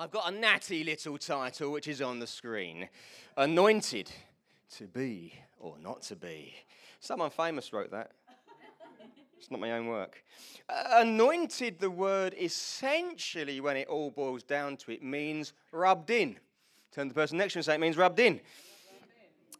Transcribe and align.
I've 0.00 0.10
got 0.10 0.32
a 0.32 0.34
natty 0.34 0.82
little 0.82 1.18
title 1.18 1.70
which 1.70 1.86
is 1.86 2.00
on 2.00 2.20
the 2.20 2.26
screen 2.26 2.88
Anointed 3.36 4.10
to 4.78 4.86
be 4.86 5.34
or 5.58 5.76
not 5.78 6.00
to 6.04 6.16
be. 6.16 6.54
Someone 7.00 7.28
famous 7.28 7.70
wrote 7.70 7.90
that. 7.90 8.12
It's 9.36 9.50
not 9.50 9.60
my 9.60 9.72
own 9.72 9.88
work. 9.88 10.24
Uh, 10.70 11.00
anointed, 11.00 11.80
the 11.80 11.90
word 11.90 12.34
essentially, 12.40 13.60
when 13.60 13.76
it 13.76 13.88
all 13.88 14.10
boils 14.10 14.42
down 14.42 14.78
to 14.78 14.92
it, 14.92 15.02
means 15.02 15.52
rubbed 15.70 16.08
in. 16.08 16.38
Turn 16.92 17.08
to 17.08 17.14
the 17.14 17.20
person 17.20 17.36
next 17.36 17.52
to 17.52 17.58
you 17.58 17.60
and 17.60 17.66
say 17.66 17.74
it 17.74 17.80
means 17.80 17.98
rubbed 17.98 18.20
in. 18.20 18.40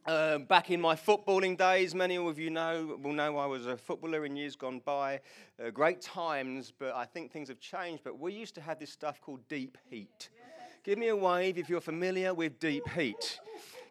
Uh, 0.06 0.38
back 0.38 0.70
in 0.70 0.80
my 0.80 0.94
footballing 0.94 1.58
days, 1.58 1.94
many 1.94 2.16
of 2.16 2.38
you 2.38 2.48
know 2.48 2.98
will 3.02 3.12
know 3.12 3.36
I 3.36 3.44
was 3.44 3.66
a 3.66 3.76
footballer 3.76 4.24
in 4.24 4.34
years 4.34 4.56
gone 4.56 4.80
by. 4.82 5.20
Uh, 5.62 5.68
great 5.70 6.00
times, 6.00 6.72
but 6.78 6.94
I 6.94 7.04
think 7.04 7.30
things 7.30 7.48
have 7.48 7.60
changed. 7.60 8.02
But 8.02 8.18
we 8.18 8.32
used 8.32 8.54
to 8.54 8.62
have 8.62 8.78
this 8.78 8.90
stuff 8.90 9.20
called 9.20 9.46
deep 9.48 9.76
heat. 9.90 10.30
Give 10.84 10.98
me 10.98 11.08
a 11.08 11.16
wave 11.16 11.58
if 11.58 11.68
you're 11.68 11.82
familiar 11.82 12.32
with 12.32 12.58
deep 12.58 12.88
heat. 12.88 13.40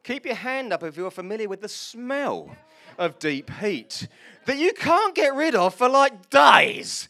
Keep 0.02 0.26
your 0.26 0.36
hand 0.36 0.74
up 0.74 0.82
if 0.82 0.98
you're 0.98 1.12
familiar 1.12 1.48
with 1.48 1.62
the 1.62 1.70
smell 1.70 2.56
of 2.98 3.20
deep 3.20 3.52
heat 3.62 4.08
that 4.46 4.58
you 4.58 4.74
can't 4.74 5.14
get 5.14 5.36
rid 5.36 5.54
of 5.54 5.76
for 5.76 5.88
like 5.88 6.32
days. 6.32 7.08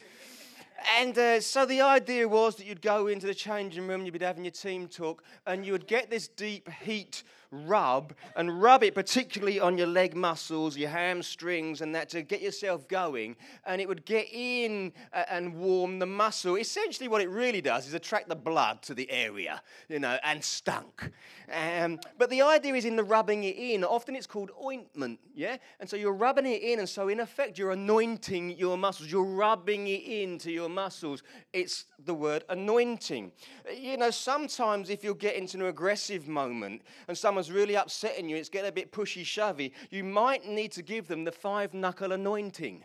And 0.97 1.17
uh, 1.17 1.39
so 1.39 1.65
the 1.65 1.81
idea 1.81 2.27
was 2.27 2.57
that 2.57 2.65
you'd 2.65 2.81
go 2.81 3.07
into 3.07 3.27
the 3.27 3.33
changing 3.33 3.87
room, 3.87 4.05
you'd 4.05 4.17
be 4.17 4.25
having 4.25 4.43
your 4.43 4.51
team 4.51 4.87
talk, 4.87 5.23
and 5.45 5.65
you 5.65 5.71
would 5.71 5.87
get 5.87 6.09
this 6.09 6.27
deep 6.27 6.69
heat 6.83 7.23
rub 7.51 8.13
and 8.35 8.61
rub 8.61 8.83
it 8.83 8.93
particularly 8.93 9.59
on 9.59 9.77
your 9.77 9.87
leg 9.87 10.15
muscles, 10.15 10.77
your 10.77 10.89
hamstrings, 10.89 11.81
and 11.81 11.95
that 11.95 12.09
to 12.09 12.21
get 12.21 12.41
yourself 12.41 12.87
going. 12.87 13.35
And 13.65 13.81
it 13.81 13.87
would 13.87 14.05
get 14.05 14.27
in 14.31 14.93
uh, 15.13 15.23
and 15.29 15.55
warm 15.55 15.99
the 15.99 16.05
muscle. 16.05 16.55
Essentially, 16.55 17.07
what 17.07 17.21
it 17.21 17.29
really 17.29 17.61
does 17.61 17.87
is 17.87 17.93
attract 17.93 18.29
the 18.29 18.35
blood 18.35 18.81
to 18.83 18.93
the 18.93 19.09
area, 19.09 19.61
you 19.87 19.99
know, 19.99 20.17
and 20.23 20.43
stunk. 20.43 21.11
Um, 21.51 21.99
but 22.17 22.29
the 22.29 22.41
idea 22.43 22.75
is 22.75 22.85
in 22.85 22.95
the 22.95 23.03
rubbing 23.03 23.43
it 23.43 23.55
in. 23.55 23.83
Often 23.83 24.15
it's 24.15 24.27
called 24.27 24.51
ointment, 24.63 25.19
yeah? 25.33 25.57
And 25.79 25.89
so 25.89 25.95
you're 25.95 26.13
rubbing 26.13 26.45
it 26.45 26.61
in, 26.61 26.79
and 26.79 26.87
so 26.87 27.07
in 27.07 27.19
effect, 27.19 27.57
you're 27.57 27.71
anointing 27.71 28.57
your 28.57 28.77
muscles. 28.77 29.11
You're 29.11 29.23
rubbing 29.23 29.87
it 29.87 30.03
into 30.03 30.51
your 30.51 30.69
muscles. 30.69 31.23
It's 31.53 31.85
the 32.05 32.13
word 32.13 32.43
anointing. 32.49 33.31
You 33.75 33.97
know, 33.97 34.11
sometimes 34.11 34.89
if 34.89 35.03
you're 35.03 35.15
getting 35.15 35.47
to 35.47 35.57
an 35.57 35.65
aggressive 35.65 36.27
moment 36.27 36.83
and 37.07 37.17
someone 37.17 37.38
someone's 37.43 37.57
really 37.57 37.75
upsetting 37.75 38.27
you, 38.27 38.35
it's 38.35 38.49
getting 38.49 38.69
a 38.69 38.71
bit 38.71 38.91
pushy 38.91 39.23
shovey, 39.23 39.71
you 39.91 40.03
might 40.03 40.45
need 40.45 40.71
to 40.73 40.81
give 40.81 41.07
them 41.07 41.23
the 41.23 41.31
five 41.31 41.73
knuckle 41.73 42.11
anointing. 42.11 42.83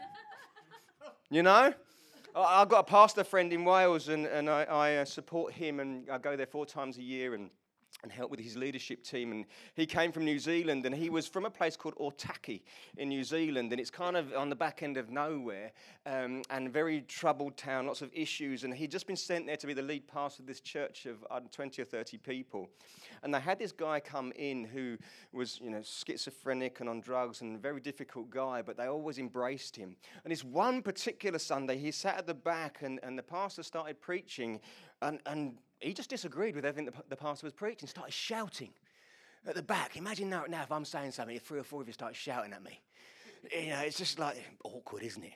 you 1.30 1.42
know? 1.42 1.72
I've 2.36 2.68
got 2.68 2.80
a 2.80 2.84
pastor 2.84 3.24
friend 3.24 3.52
in 3.52 3.64
Wales, 3.64 4.08
and, 4.08 4.26
and 4.26 4.48
I, 4.48 4.64
I 4.64 4.96
uh, 4.96 5.04
support 5.04 5.52
him, 5.52 5.80
and 5.80 6.08
I 6.10 6.18
go 6.18 6.36
there 6.36 6.46
four 6.46 6.64
times 6.64 6.98
a 6.98 7.02
year. 7.02 7.34
and 7.34 7.50
and 8.02 8.10
help 8.12 8.30
with 8.30 8.40
his 8.40 8.56
leadership 8.56 9.02
team. 9.02 9.32
And 9.32 9.44
he 9.74 9.86
came 9.86 10.12
from 10.12 10.24
New 10.24 10.38
Zealand 10.38 10.86
and 10.86 10.94
he 10.94 11.10
was 11.10 11.26
from 11.26 11.44
a 11.44 11.50
place 11.50 11.76
called 11.76 11.94
Otaki 11.96 12.62
in 12.96 13.08
New 13.08 13.24
Zealand. 13.24 13.72
And 13.72 13.80
it's 13.80 13.90
kind 13.90 14.16
of 14.16 14.32
on 14.34 14.48
the 14.48 14.56
back 14.56 14.82
end 14.82 14.96
of 14.96 15.10
nowhere 15.10 15.72
um, 16.06 16.42
and 16.50 16.72
very 16.72 17.02
troubled 17.02 17.56
town, 17.56 17.86
lots 17.86 18.02
of 18.02 18.10
issues. 18.12 18.64
And 18.64 18.72
he'd 18.72 18.90
just 18.90 19.06
been 19.06 19.16
sent 19.16 19.46
there 19.46 19.56
to 19.56 19.66
be 19.66 19.74
the 19.74 19.82
lead 19.82 20.06
pastor 20.06 20.42
of 20.42 20.46
this 20.46 20.60
church 20.60 21.06
of 21.06 21.24
uh, 21.30 21.40
20 21.50 21.82
or 21.82 21.84
30 21.84 22.18
people. 22.18 22.68
And 23.22 23.34
they 23.34 23.40
had 23.40 23.58
this 23.58 23.72
guy 23.72 24.00
come 24.00 24.32
in 24.36 24.64
who 24.64 24.96
was, 25.32 25.60
you 25.62 25.70
know, 25.70 25.82
schizophrenic 25.82 26.80
and 26.80 26.88
on 26.88 27.00
drugs 27.00 27.40
and 27.42 27.56
a 27.56 27.58
very 27.58 27.80
difficult 27.80 28.30
guy, 28.30 28.62
but 28.62 28.76
they 28.76 28.86
always 28.86 29.18
embraced 29.18 29.76
him. 29.76 29.96
And 30.24 30.32
this 30.32 30.44
one 30.44 30.82
particular 30.82 31.38
Sunday, 31.38 31.78
he 31.78 31.90
sat 31.90 32.18
at 32.18 32.26
the 32.26 32.34
back 32.34 32.82
and, 32.82 32.98
and 33.02 33.18
the 33.18 33.22
pastor 33.22 33.62
started 33.62 34.00
preaching. 34.00 34.60
And, 35.02 35.20
and 35.26 35.58
he 35.80 35.92
just 35.92 36.10
disagreed 36.10 36.54
with 36.54 36.64
everything 36.64 36.86
the, 36.86 37.02
the 37.08 37.16
pastor 37.16 37.46
was 37.46 37.54
preaching, 37.54 37.88
started 37.88 38.12
shouting 38.12 38.70
at 39.46 39.54
the 39.54 39.62
back. 39.62 39.96
Imagine 39.96 40.28
now, 40.28 40.44
now 40.48 40.62
if 40.62 40.70
I'm 40.70 40.84
saying 40.84 41.12
something, 41.12 41.34
if 41.34 41.42
three 41.42 41.58
or 41.58 41.64
four 41.64 41.80
of 41.80 41.86
you 41.86 41.92
start 41.92 42.14
shouting 42.14 42.52
at 42.52 42.62
me. 42.62 42.80
You 43.52 43.70
know, 43.70 43.80
it's 43.80 43.96
just 43.96 44.18
like 44.18 44.36
awkward, 44.64 45.02
isn't 45.02 45.24
it? 45.24 45.32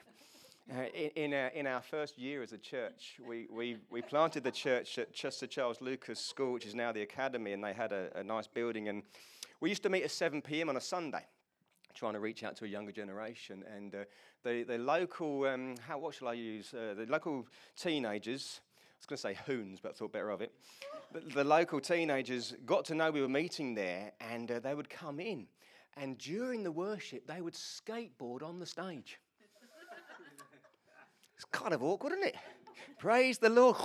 Uh, 0.71 0.83
in, 0.95 1.11
in, 1.25 1.35
our, 1.35 1.49
in, 1.49 1.67
our, 1.67 1.83
first 1.83 2.19
year 2.19 2.43
as 2.43 2.53
a 2.53 2.59
church, 2.59 3.17
we, 3.27 3.47
we, 3.51 3.77
we 3.91 4.01
planted 4.01 4.43
the 4.43 4.51
church 4.51 4.99
at 4.99 5.13
Chester 5.13 5.47
Charles 5.47 5.83
Lucas 5.83 6.19
School, 6.19 6.55
which 6.55 6.65
is 6.65 6.75
now 6.75 6.91
the 6.91 7.03
academy, 7.03 7.53
and 7.53 7.63
they 7.63 7.75
had 7.75 7.93
a, 7.93 8.09
a 8.15 8.25
nice 8.25 8.47
building. 8.47 8.89
And 8.89 9.03
we 9.61 9.69
used 9.69 9.83
to 9.83 9.91
meet 9.91 10.05
at 10.05 10.11
7 10.11 10.41
p.m. 10.41 10.71
on 10.71 10.77
a 10.79 10.81
Sunday, 10.81 11.27
trying 11.95 12.15
to 12.15 12.21
reach 12.21 12.45
out 12.45 12.57
to 12.57 12.65
a 12.65 12.69
younger 12.69 12.93
generation. 12.93 13.63
And 13.75 13.95
uh, 13.95 13.99
the, 14.43 14.63
the 14.63 14.79
local, 14.79 15.45
um, 15.45 15.75
how, 15.87 15.99
what 15.99 16.15
shall 16.15 16.29
I 16.29 16.35
use? 16.35 16.73
Uh, 16.73 16.95
the 16.95 17.07
local 17.11 17.47
teenagers 17.77 18.61
was 18.99 19.07
going 19.07 19.35
to 19.35 19.41
say 19.41 19.53
hoons, 19.53 19.81
but 19.81 19.91
I 19.91 19.95
thought 19.95 20.13
better 20.13 20.31
of 20.31 20.41
it. 20.41 20.53
The, 21.35 21.45
local 21.45 21.81
teenagers 21.81 22.55
got 22.67 22.85
to 22.87 22.95
know 22.95 23.11
we 23.11 23.21
were 23.21 23.29
meeting 23.29 23.75
there, 23.75 24.13
and 24.21 24.51
uh, 24.51 24.61
they 24.61 24.75
would 24.75 24.91
come 24.91 25.21
in. 25.21 25.47
And 25.97 26.19
during 26.19 26.65
the 26.65 26.73
worship, 26.73 27.27
they 27.27 27.41
would 27.41 27.55
skateboard 27.55 28.43
on 28.43 28.59
the 28.59 28.67
stage. 28.67 29.21
it's 31.37 31.45
kind 31.53 31.73
of 31.73 31.83
awkward, 31.83 32.15
isn't 32.15 32.25
it? 32.25 32.37
Praise 32.99 33.39
the 33.39 33.49
Lord. 33.49 33.77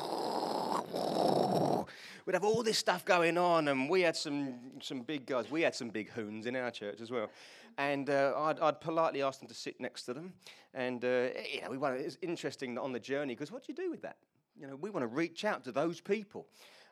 We'd 2.25 2.33
have 2.33 2.43
all 2.43 2.63
this 2.63 2.77
stuff 2.77 3.05
going 3.05 3.37
on, 3.37 3.67
and 3.67 3.89
we 3.89 4.01
had 4.01 4.15
some, 4.15 4.55
some 4.81 5.01
big 5.01 5.25
guys. 5.25 5.51
We 5.51 5.61
had 5.61 5.75
some 5.75 5.89
big 5.89 6.09
hoons 6.11 6.45
in 6.45 6.55
our 6.55 6.71
church 6.71 7.01
as 7.01 7.11
well. 7.11 7.29
And 7.77 8.09
uh, 8.09 8.33
I'd, 8.37 8.59
I'd, 8.59 8.81
politely 8.81 9.21
ask 9.21 9.39
them 9.39 9.47
to 9.47 9.55
sit 9.55 9.79
next 9.79 10.03
to 10.03 10.13
them. 10.13 10.33
And 10.73 11.03
uh, 11.03 11.29
you 11.51 11.61
know, 11.61 11.69
we 11.69 11.77
wanted, 11.77 12.01
it's 12.01 12.17
interesting 12.21 12.77
on 12.77 12.91
the 12.91 12.99
journey 12.99 13.33
because 13.33 13.51
what 13.51 13.65
do 13.65 13.71
you 13.71 13.75
do 13.75 13.89
with 13.89 14.01
that? 14.01 14.17
You 14.59 14.67
know, 14.67 14.75
we 14.75 14.89
want 14.89 15.03
to 15.03 15.07
reach 15.07 15.45
out 15.45 15.63
to 15.63 15.71
those 15.71 16.01
people. 16.01 16.47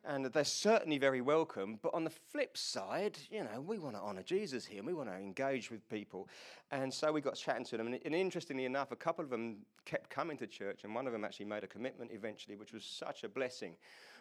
And 0.06 0.26
they're 0.26 0.46
certainly 0.46 0.98
very 0.98 1.20
welcome. 1.20 1.80
But 1.82 1.94
on 1.94 2.06
the 2.06 2.10
flip 2.10 2.56
side, 2.56 3.18
you 3.30 3.44
know, 3.44 3.60
we 3.60 3.78
want 3.78 3.96
to 3.96 4.02
honor 4.02 4.24
Jesus 4.24 4.66
here 4.66 4.78
and 4.78 4.88
we 4.88 4.94
want 4.94 5.10
to 5.10 5.16
engage 5.16 5.70
with 5.70 5.88
people. 5.90 6.30
And 6.72 6.94
so 6.94 7.12
we 7.12 7.20
got 7.20 7.36
chatting 7.36 7.66
to 7.66 7.78
them. 7.78 7.88
And, 7.88 8.00
and 8.06 8.16
interestingly 8.16 8.64
enough, 8.64 8.94
a 8.94 8.96
couple 8.96 9.26
of 9.26 9.30
them 9.30 9.58
kept 9.84 10.10
coming 10.10 10.38
to 10.38 10.48
church, 10.48 10.86
and 10.86 10.96
one 10.96 11.08
of 11.08 11.14
them 11.14 11.26
actually 11.26 11.48
made 11.48 11.66
a 11.66 11.68
commitment 11.68 12.12
eventually, 12.14 12.56
which 12.56 12.72
was 12.72 12.86
such 12.86 13.26
a 13.26 13.30
blessing. 13.30 13.76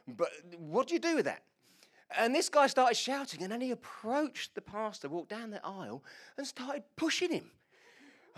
But 0.08 0.30
what 0.58 0.88
do 0.88 0.94
you 0.94 1.00
do 1.00 1.14
with 1.14 1.26
that? 1.26 1.44
And 2.16 2.34
this 2.34 2.48
guy 2.48 2.66
started 2.66 2.96
shouting, 2.96 3.42
and 3.42 3.52
then 3.52 3.60
he 3.60 3.70
approached 3.70 4.56
the 4.56 4.60
pastor, 4.60 5.08
walked 5.08 5.30
down 5.30 5.50
the 5.50 5.64
aisle, 5.64 6.02
and 6.36 6.46
started 6.46 6.82
pushing 6.96 7.30
him. 7.30 7.50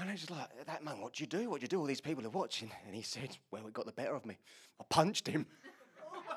And 0.00 0.08
I 0.08 0.12
was 0.12 0.30
like, 0.30 0.48
at 0.60 0.66
that 0.66 0.84
moment, 0.84 1.02
what 1.02 1.14
do 1.14 1.24
you 1.24 1.26
do? 1.26 1.50
What 1.50 1.60
do 1.60 1.64
you 1.64 1.68
do? 1.68 1.80
All 1.80 1.86
these 1.86 2.00
people 2.00 2.24
are 2.24 2.30
watching. 2.30 2.70
And 2.86 2.94
he 2.94 3.02
said, 3.02 3.36
well, 3.50 3.66
it 3.66 3.72
got 3.72 3.84
the 3.84 3.92
better 3.92 4.14
of 4.14 4.24
me. 4.24 4.38
I 4.80 4.84
punched 4.88 5.26
him. 5.26 5.46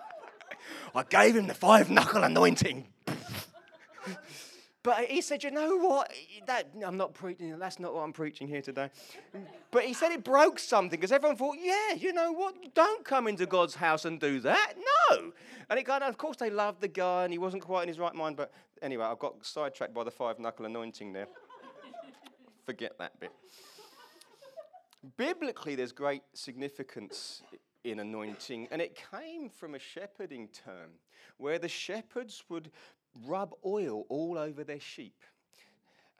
I 0.96 1.04
gave 1.04 1.36
him 1.36 1.46
the 1.46 1.54
five 1.54 1.92
knuckle 1.92 2.24
anointing. 2.24 2.88
but 4.84 5.06
he 5.06 5.22
said, 5.22 5.44
you 5.44 5.52
know 5.52 5.78
what? 5.78 6.12
That 6.48 6.70
I'm 6.84 6.98
not 6.98 7.14
preaching. 7.14 7.60
That's 7.60 7.80
not 7.80 7.94
what 7.94 8.02
I'm 8.02 8.14
preaching 8.14 8.48
here 8.48 8.64
today. 8.64 8.90
But 9.70 9.84
he 9.84 9.94
said 9.94 10.12
it 10.12 10.24
broke 10.24 10.58
something 10.58 11.00
because 11.00 11.12
everyone 11.12 11.38
thought, 11.38 11.58
yeah, 11.62 11.94
you 11.94 12.14
know 12.14 12.32
what? 12.32 12.56
Don't 12.74 13.06
come 13.06 13.28
into 13.28 13.46
God's 13.46 13.76
house 13.76 14.06
and 14.06 14.20
do 14.20 14.40
that. 14.40 14.74
No. 15.12 15.32
And 15.70 15.80
it 15.80 15.84
kind 15.84 16.04
of, 16.04 16.10
of 16.10 16.18
course, 16.18 16.38
they 16.38 16.50
loved 16.50 16.82
the 16.82 16.88
guy 16.88 17.26
and 17.26 17.32
he 17.32 17.38
wasn't 17.38 17.62
quite 17.62 17.84
in 17.84 17.90
his 17.90 18.00
right 18.00 18.16
mind. 18.16 18.38
But 18.38 18.52
anyway, 18.82 19.06
I 19.06 19.14
got 19.20 19.46
sidetracked 19.46 19.94
by 19.94 20.04
the 20.04 20.12
five 20.12 20.40
knuckle 20.40 20.66
anointing 20.66 21.14
there. 21.14 21.28
Forget 22.66 22.98
that 23.00 23.20
bit. 23.20 23.32
Biblically, 25.18 25.76
there's 25.76 25.92
great 25.92 26.24
significance 26.34 27.42
in 27.84 28.00
anointing, 28.00 28.68
and 28.72 28.82
it 28.82 29.00
came 29.12 29.50
from 29.50 29.74
a 29.74 29.80
shepherding 29.80 30.48
term 30.50 30.92
where 31.38 31.58
the 31.58 31.68
shepherds 31.68 32.44
would 32.50 32.72
rub 33.26 33.54
oil 33.66 34.06
all 34.10 34.38
over 34.38 34.64
their 34.64 34.80
sheep. 34.80 35.24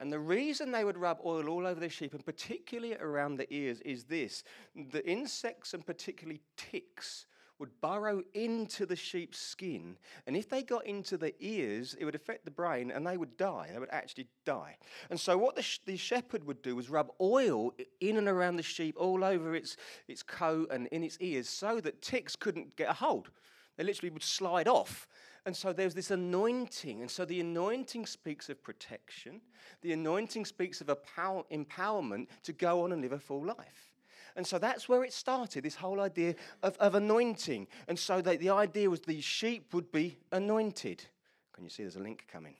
And 0.00 0.12
the 0.12 0.18
reason 0.18 0.72
they 0.72 0.84
would 0.84 0.98
rub 0.98 1.18
oil 1.24 1.48
all 1.48 1.64
over 1.64 1.78
their 1.78 1.88
sheep, 1.88 2.12
and 2.12 2.24
particularly 2.24 2.96
around 2.96 3.36
the 3.36 3.52
ears, 3.54 3.80
is 3.82 4.04
this 4.04 4.42
the 4.74 5.08
insects, 5.08 5.74
and 5.74 5.86
particularly 5.86 6.40
ticks, 6.56 7.26
would 7.62 7.80
burrow 7.80 8.24
into 8.34 8.84
the 8.84 8.96
sheep's 8.96 9.38
skin. 9.38 9.96
And 10.26 10.36
if 10.36 10.48
they 10.48 10.64
got 10.64 10.84
into 10.84 11.16
the 11.16 11.32
ears, 11.38 11.94
it 11.96 12.04
would 12.04 12.16
affect 12.16 12.44
the 12.44 12.50
brain 12.50 12.90
and 12.90 13.06
they 13.06 13.16
would 13.16 13.36
die. 13.36 13.68
They 13.72 13.78
would 13.78 13.88
actually 13.92 14.26
die. 14.44 14.76
And 15.10 15.20
so, 15.20 15.38
what 15.38 15.54
the, 15.54 15.62
sh- 15.62 15.78
the 15.86 15.96
shepherd 15.96 16.42
would 16.42 16.60
do 16.60 16.74
was 16.74 16.90
rub 16.90 17.12
oil 17.20 17.72
in 18.00 18.16
and 18.16 18.26
around 18.26 18.56
the 18.56 18.64
sheep, 18.64 18.96
all 18.98 19.22
over 19.22 19.54
its, 19.54 19.76
its 20.08 20.24
coat 20.24 20.72
and 20.72 20.88
in 20.88 21.04
its 21.04 21.16
ears, 21.20 21.48
so 21.48 21.80
that 21.80 22.02
ticks 22.02 22.34
couldn't 22.34 22.74
get 22.74 22.90
a 22.90 22.94
hold. 22.94 23.30
They 23.76 23.84
literally 23.84 24.10
would 24.10 24.24
slide 24.24 24.66
off. 24.66 25.06
And 25.46 25.56
so 25.56 25.72
there's 25.72 25.94
this 25.94 26.10
anointing. 26.10 27.00
And 27.00 27.10
so 27.10 27.24
the 27.24 27.38
anointing 27.38 28.06
speaks 28.06 28.48
of 28.48 28.60
protection. 28.60 29.40
The 29.82 29.92
anointing 29.92 30.46
speaks 30.46 30.80
of 30.80 30.88
a 30.88 30.96
power, 30.96 31.44
empowerment 31.52 32.26
to 32.42 32.52
go 32.52 32.82
on 32.82 32.90
and 32.90 33.00
live 33.00 33.12
a 33.12 33.20
full 33.20 33.44
life. 33.44 33.91
And 34.36 34.46
so 34.46 34.58
that's 34.58 34.88
where 34.88 35.04
it 35.04 35.12
started, 35.12 35.64
this 35.64 35.74
whole 35.74 36.00
idea 36.00 36.34
of, 36.62 36.76
of 36.78 36.94
anointing. 36.94 37.66
And 37.88 37.98
so 37.98 38.20
the, 38.20 38.36
the 38.36 38.50
idea 38.50 38.88
was 38.88 39.00
the 39.00 39.20
sheep 39.20 39.74
would 39.74 39.92
be 39.92 40.18
anointed. 40.30 41.04
Can 41.52 41.64
you 41.64 41.70
see 41.70 41.82
there's 41.82 41.96
a 41.96 42.00
link 42.00 42.26
coming? 42.32 42.54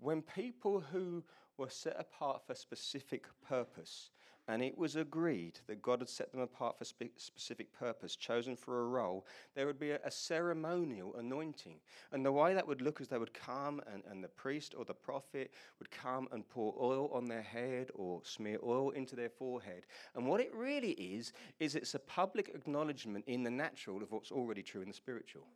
when 0.00 0.22
people 0.22 0.80
who 0.92 1.22
were 1.56 1.68
set 1.68 1.94
apart 1.98 2.42
for 2.46 2.54
a 2.54 2.56
specific 2.56 3.26
purpose 3.46 4.10
and 4.50 4.62
it 4.62 4.76
was 4.76 4.96
agreed 4.96 5.60
that 5.68 5.80
God 5.80 6.00
had 6.00 6.08
set 6.08 6.32
them 6.32 6.40
apart 6.40 6.76
for 6.76 6.84
spe- 6.84 7.16
specific 7.16 7.72
purpose, 7.72 8.16
chosen 8.16 8.56
for 8.56 8.80
a 8.80 8.84
role, 8.84 9.24
there 9.54 9.64
would 9.64 9.78
be 9.78 9.92
a, 9.92 10.00
a, 10.04 10.10
ceremonial 10.10 11.14
anointing. 11.16 11.76
And 12.10 12.26
the 12.26 12.32
way 12.32 12.52
that 12.54 12.66
would 12.66 12.82
look 12.82 13.00
is 13.00 13.06
they 13.06 13.16
would 13.16 13.32
come, 13.32 13.80
and, 13.92 14.02
and 14.10 14.24
the 14.24 14.28
priest 14.28 14.74
or 14.76 14.84
the 14.84 14.92
prophet 14.92 15.52
would 15.78 15.90
come 15.92 16.26
and 16.32 16.48
pour 16.48 16.74
oil 16.80 17.10
on 17.12 17.26
their 17.26 17.42
head 17.42 17.90
or 17.94 18.22
smear 18.24 18.58
oil 18.64 18.90
into 18.90 19.14
their 19.14 19.30
forehead. 19.30 19.84
And 20.16 20.26
what 20.26 20.40
it 20.40 20.52
really 20.52 20.92
is, 20.92 21.32
is 21.60 21.76
it's 21.76 21.94
a 21.94 22.00
public 22.00 22.50
acknowledgement 22.52 23.26
in 23.28 23.44
the 23.44 23.50
natural 23.52 24.02
of 24.02 24.10
what's 24.10 24.32
already 24.32 24.64
true 24.64 24.82
in 24.82 24.88
the 24.88 24.94
spiritual. 24.94 25.46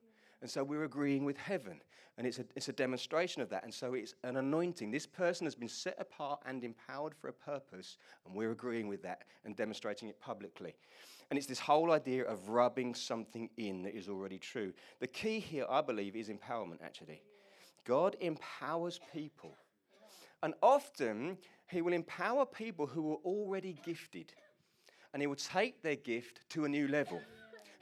And 0.44 0.50
so 0.50 0.62
we're 0.62 0.84
agreeing 0.84 1.24
with 1.24 1.38
heaven. 1.38 1.80
And 2.18 2.26
it's 2.26 2.38
a, 2.38 2.44
it's 2.54 2.68
a 2.68 2.72
demonstration 2.74 3.40
of 3.40 3.48
that. 3.48 3.64
And 3.64 3.72
so 3.72 3.94
it's 3.94 4.14
an 4.24 4.36
anointing. 4.36 4.90
This 4.90 5.06
person 5.06 5.46
has 5.46 5.54
been 5.54 5.70
set 5.70 5.96
apart 5.98 6.40
and 6.44 6.62
empowered 6.62 7.14
for 7.14 7.28
a 7.28 7.32
purpose. 7.32 7.96
And 8.26 8.36
we're 8.36 8.50
agreeing 8.50 8.86
with 8.86 9.02
that 9.04 9.22
and 9.46 9.56
demonstrating 9.56 10.10
it 10.10 10.20
publicly. 10.20 10.74
And 11.30 11.38
it's 11.38 11.46
this 11.46 11.58
whole 11.58 11.92
idea 11.92 12.24
of 12.24 12.50
rubbing 12.50 12.94
something 12.94 13.48
in 13.56 13.84
that 13.84 13.96
is 13.96 14.10
already 14.10 14.38
true. 14.38 14.74
The 15.00 15.06
key 15.06 15.40
here, 15.40 15.64
I 15.66 15.80
believe, 15.80 16.14
is 16.14 16.28
empowerment, 16.28 16.82
actually. 16.84 17.22
God 17.86 18.14
empowers 18.20 19.00
people. 19.14 19.56
And 20.42 20.52
often, 20.62 21.38
He 21.70 21.80
will 21.80 21.94
empower 21.94 22.44
people 22.44 22.86
who 22.86 23.12
are 23.12 23.18
already 23.24 23.78
gifted. 23.82 24.34
And 25.14 25.22
He 25.22 25.26
will 25.26 25.36
take 25.36 25.80
their 25.80 25.96
gift 25.96 26.40
to 26.50 26.66
a 26.66 26.68
new 26.68 26.86
level. 26.86 27.22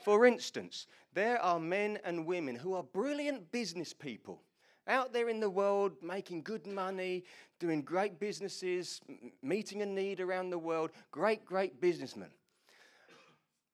For 0.05 0.27
instance, 0.27 0.87
there 1.15 1.41
are 1.41 1.61
men 1.61 1.99
and 2.05 2.27
women 2.27 2.57
who 2.57 2.75
are 2.75 2.83
brilliant 2.83 3.51
business 3.53 3.93
people 3.93 4.43
out 4.89 5.13
there 5.13 5.29
in 5.29 5.39
the 5.39 5.51
world 5.51 5.93
making 6.03 6.43
good 6.43 6.67
money, 6.67 7.25
doing 7.61 7.83
great 7.83 8.19
businesses, 8.19 9.01
meeting 9.43 9.83
a 9.83 9.87
need 9.87 10.21
around 10.21 10.51
the 10.51 10.59
world, 10.59 10.91
great, 11.13 11.45
great 11.45 11.81
businessmen. 11.81 12.31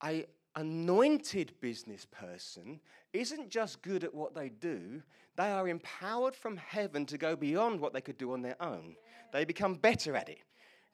A 0.03 0.25
anointed 0.55 1.53
business 1.61 2.05
person 2.05 2.79
isn't 3.13 3.49
just 3.49 3.81
good 3.81 4.03
at 4.03 4.13
what 4.13 4.35
they 4.35 4.49
do, 4.49 5.01
they 5.35 5.51
are 5.51 5.67
empowered 5.67 6.35
from 6.35 6.57
heaven 6.57 7.05
to 7.05 7.17
go 7.17 7.35
beyond 7.35 7.79
what 7.79 7.93
they 7.93 8.01
could 8.01 8.17
do 8.17 8.33
on 8.33 8.41
their 8.41 8.61
own. 8.61 8.95
They 9.31 9.45
become 9.45 9.75
better 9.75 10.15
at 10.15 10.27
it. 10.29 10.39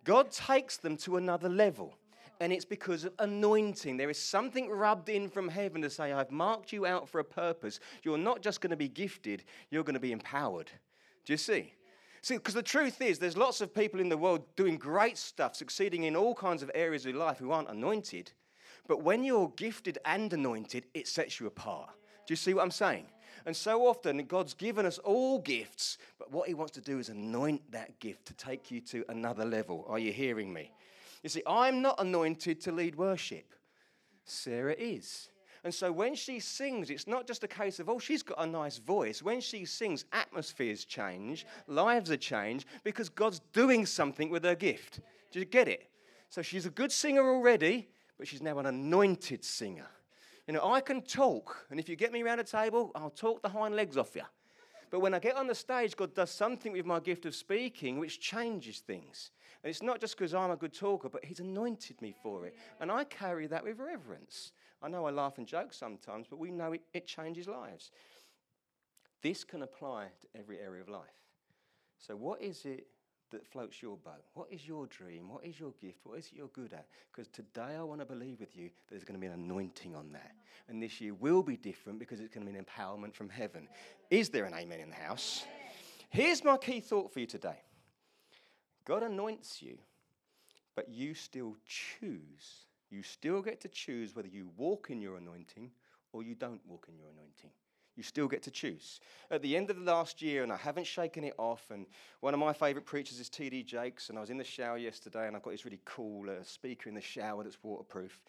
God 0.04 0.32
takes 0.32 0.78
them 0.78 0.98
to 0.98 1.18
another 1.18 1.50
level 1.50 1.96
and 2.40 2.52
it's 2.52 2.66
because 2.66 3.06
of 3.06 3.14
anointing. 3.20 3.98
There 3.98 4.10
is 4.10 4.20
something 4.20 4.70
rubbed 4.70 5.10
in 5.10 5.30
from 5.30 5.48
heaven 5.48 5.82
to 5.82 5.90
say, 5.90 6.12
I've 6.12 6.32
marked 6.32 6.74
you 6.74 6.86
out 6.86 7.08
for 7.08 7.20
a 7.20 7.24
purpose. 7.24 7.80
You're 8.04 8.18
not 8.18 8.42
just 8.42 8.62
going 8.62 8.72
to 8.72 8.78
be 8.78 8.90
gifted, 8.90 9.44
you're 9.70 9.84
going 9.84 9.96
to 9.96 10.00
be 10.00 10.12
empowered. 10.12 10.72
Do 11.26 11.34
you 11.34 11.38
see? 11.38 11.74
See, 12.22 12.38
because 12.38 12.56
the 12.56 12.64
truth 12.64 13.02
is, 13.02 13.20
there's 13.20 13.38
lots 13.38 13.62
of 13.62 13.74
people 13.74 14.00
in 14.00 14.10
the 14.10 14.18
world 14.18 14.44
doing 14.56 14.78
great 14.78 15.18
stuff, 15.18 15.56
succeeding 15.56 16.04
in 16.04 16.16
all 16.16 16.34
kinds 16.34 16.64
of 16.64 16.72
areas 16.74 17.06
of 17.06 17.16
life 17.16 17.38
who 17.38 17.52
aren't 17.52 17.70
anointed. 17.70 18.32
But 18.88 19.04
when 19.04 19.24
you're 19.24 19.54
gifted 19.56 20.00
and 20.06 20.32
anointed, 20.34 20.86
it 20.94 21.08
sets 21.08 21.40
you 21.40 21.48
apart. 21.48 21.90
Do 22.26 22.32
you 22.32 22.36
see 22.36 22.54
what 22.54 22.64
I'm 22.64 22.72
saying? 22.72 23.06
And 23.46 23.56
so 23.56 23.86
often, 23.86 24.18
God's 24.26 24.56
given 24.56 24.88
us 24.88 24.98
all 24.98 25.40
gifts, 25.40 26.00
but 26.18 26.32
what 26.32 26.48
He 26.48 26.56
wants 26.56 26.74
to 26.74 26.82
do 26.82 26.98
is 26.98 27.10
anoint 27.10 27.72
that 27.72 28.00
gift 28.00 28.26
to 28.26 28.34
take 28.34 28.72
you 28.72 28.82
to 28.82 29.06
another 29.10 29.46
level. 29.46 29.86
Are 29.88 30.00
you 30.00 30.12
hearing 30.12 30.52
me? 30.52 30.72
You 31.26 31.30
see, 31.30 31.42
I'm 31.48 31.82
not 31.82 32.00
anointed 32.00 32.62
to 32.62 32.72
lead 32.72 32.98
worship. 32.98 33.56
Sarah 34.26 34.76
is. 34.78 35.30
And 35.64 35.74
so 35.74 35.92
when 35.92 36.14
she 36.14 36.40
sings, 36.40 36.92
it's 36.92 37.08
not 37.08 37.26
just 37.26 37.44
a 37.44 37.48
case 37.48 37.80
of, 37.80 37.90
oh, 37.90 37.98
she's 37.98 38.22
got 38.22 38.44
a 38.44 38.46
nice 38.46 38.78
voice. 38.78 39.24
When 39.24 39.42
she 39.42 39.66
sings, 39.66 40.06
atmospheres 40.12 40.86
change, 40.86 41.48
lives 41.66 42.12
are 42.12 42.18
changed 42.18 42.68
because 42.84 43.10
God's 43.10 43.42
doing 43.54 43.88
something 43.88 44.30
with 44.30 44.44
her 44.44 44.54
gift. 44.54 45.00
Do 45.32 45.40
you 45.40 45.46
get 45.46 45.68
it? 45.68 45.90
So 46.30 46.44
she's 46.44 46.68
a 46.68 46.70
good 46.70 46.92
singer 46.92 47.28
already, 47.28 47.90
but 48.20 48.28
she's 48.28 48.44
now 48.44 48.60
an 48.60 48.68
anointed 48.68 49.44
singer. 49.44 49.88
You 50.48 50.54
know, 50.54 50.72
I 50.72 50.80
can 50.80 51.02
talk, 51.02 51.66
and 51.72 51.80
if 51.80 51.90
you 51.90 51.96
get 51.96 52.12
me 52.12 52.22
around 52.22 52.38
a 52.38 52.44
table, 52.44 52.92
I'll 52.94 53.10
talk 53.10 53.42
the 53.42 53.50
hind 53.50 53.76
legs 53.76 53.98
off 53.98 54.16
you. 54.16 54.22
But 54.92 55.00
when 55.00 55.16
I 55.16 55.20
get 55.20 55.36
on 55.36 55.48
the 55.48 55.56
stage, 55.56 55.96
God 55.96 56.14
does 56.14 56.30
something 56.30 56.72
with 56.72 56.86
my 56.86 57.00
gift 57.00 57.26
of 57.26 57.34
speaking 57.34 57.98
which 57.98 58.20
changes 58.20 58.78
things. 58.78 59.32
And 59.66 59.72
it's 59.72 59.82
not 59.82 60.00
just 60.00 60.16
because 60.16 60.36
I'm 60.36 60.52
a 60.52 60.56
good 60.56 60.76
talker, 60.76 61.10
but 61.10 61.26
He's 61.26 61.40
anointed 61.40 62.00
me 62.00 62.14
for 62.22 62.46
it. 62.46 62.56
And 62.80 62.92
I 62.92 63.04
carry 63.04 63.48
that 63.48 63.64
with 63.64 63.80
reverence. 63.80 64.52
I 64.80 64.90
know 64.90 65.08
I 65.08 65.10
laugh 65.10 65.40
and 65.40 65.48
joke 65.48 65.74
sometimes, 65.74 66.28
but 66.30 66.38
we 66.38 66.52
know 66.52 66.74
it, 66.74 66.82
it 66.94 67.08
changes 67.08 67.48
lives. 67.48 67.90
This 69.24 69.44
can 69.44 69.64
apply 69.64 70.10
to 70.22 70.40
every 70.40 70.60
area 70.60 70.84
of 70.84 70.88
life. 70.88 71.02
So, 71.98 72.16
what 72.16 72.44
is 72.44 72.64
it 72.66 72.86
that 73.32 73.44
floats 73.44 73.82
your 73.82 73.98
boat? 73.98 74.24
What 74.36 74.50
is 74.52 74.68
your 74.68 74.86
dream? 74.86 75.30
What 75.30 75.44
is 75.44 75.60
your 75.60 75.74
gift? 75.82 76.02
What 76.04 76.20
is 76.20 76.28
it 76.28 76.34
you're 76.36 76.48
good 76.50 76.72
at? 76.72 76.86
Because 77.12 77.28
today 77.30 77.76
I 77.76 77.82
want 77.82 78.02
to 78.02 78.06
believe 78.06 78.42
with 78.42 78.56
you 78.56 78.66
that 78.66 78.92
there's 78.92 79.04
going 79.04 79.20
to 79.20 79.20
be 79.20 79.26
an 79.26 79.34
anointing 79.34 79.96
on 79.96 80.12
that. 80.12 80.34
And 80.70 80.80
this 80.80 81.02
year 81.02 81.16
will 81.16 81.42
be 81.42 81.58
different 81.58 81.98
because 81.98 82.20
it's 82.20 82.32
going 82.32 82.46
to 82.46 82.52
be 82.54 82.56
an 82.56 82.64
empowerment 82.64 83.16
from 83.16 83.30
heaven. 83.30 83.68
Is 84.12 84.30
there 84.30 84.46
an 84.46 84.54
amen 84.54 84.80
in 84.80 84.90
the 84.92 84.96
house? 84.96 85.44
Here's 86.12 86.44
my 86.44 86.56
key 86.58 86.82
thought 86.82 87.12
for 87.12 87.20
you 87.20 87.26
today 87.26 87.58
God 88.86 89.04
anoints 89.04 89.62
you, 89.62 89.78
but 90.76 90.90
you 90.90 91.14
still 91.14 91.56
choose. 91.66 92.66
You 92.90 93.02
still 93.02 93.42
get 93.42 93.60
to 93.62 93.68
choose 93.68 94.16
whether 94.16 94.28
you 94.28 94.50
walk 94.56 94.90
in 94.90 95.02
your 95.02 95.18
anointing 95.18 95.72
or 96.14 96.24
you 96.24 96.36
don't 96.36 96.62
walk 96.68 96.86
in 96.88 96.98
your 96.98 97.10
anointing. 97.10 97.50
You 97.96 98.04
still 98.04 98.28
get 98.28 98.44
to 98.44 98.52
choose. 98.52 99.00
At 99.32 99.42
the 99.42 99.56
end 99.56 99.70
of 99.70 99.78
the 99.78 99.84
last 99.84 100.22
year, 100.22 100.44
and 100.44 100.52
I 100.52 100.58
haven't 100.58 100.86
shaken 100.86 101.24
it 101.24 101.34
off, 101.38 101.66
and 101.72 101.86
one 102.20 102.34
of 102.34 102.40
my 102.40 102.52
favourite 102.52 102.86
preachers 102.86 103.20
is 103.20 103.30
T.D. 103.30 103.64
Jakes, 103.64 104.10
and 104.10 104.18
I 104.18 104.22
was 104.22 104.30
in 104.30 104.38
the 104.38 104.44
shower 104.44 104.78
yesterday, 104.78 105.28
and 105.28 105.36
I've 105.36 105.44
got 105.44 105.52
this 105.52 105.64
really 105.64 105.82
cool 105.86 106.30
uh, 106.30 106.44
speaker 106.44 106.90
in 106.90 106.96
the 106.96 107.02
shower 107.02 107.44
that's 107.44 107.58
waterproof. 107.64 108.22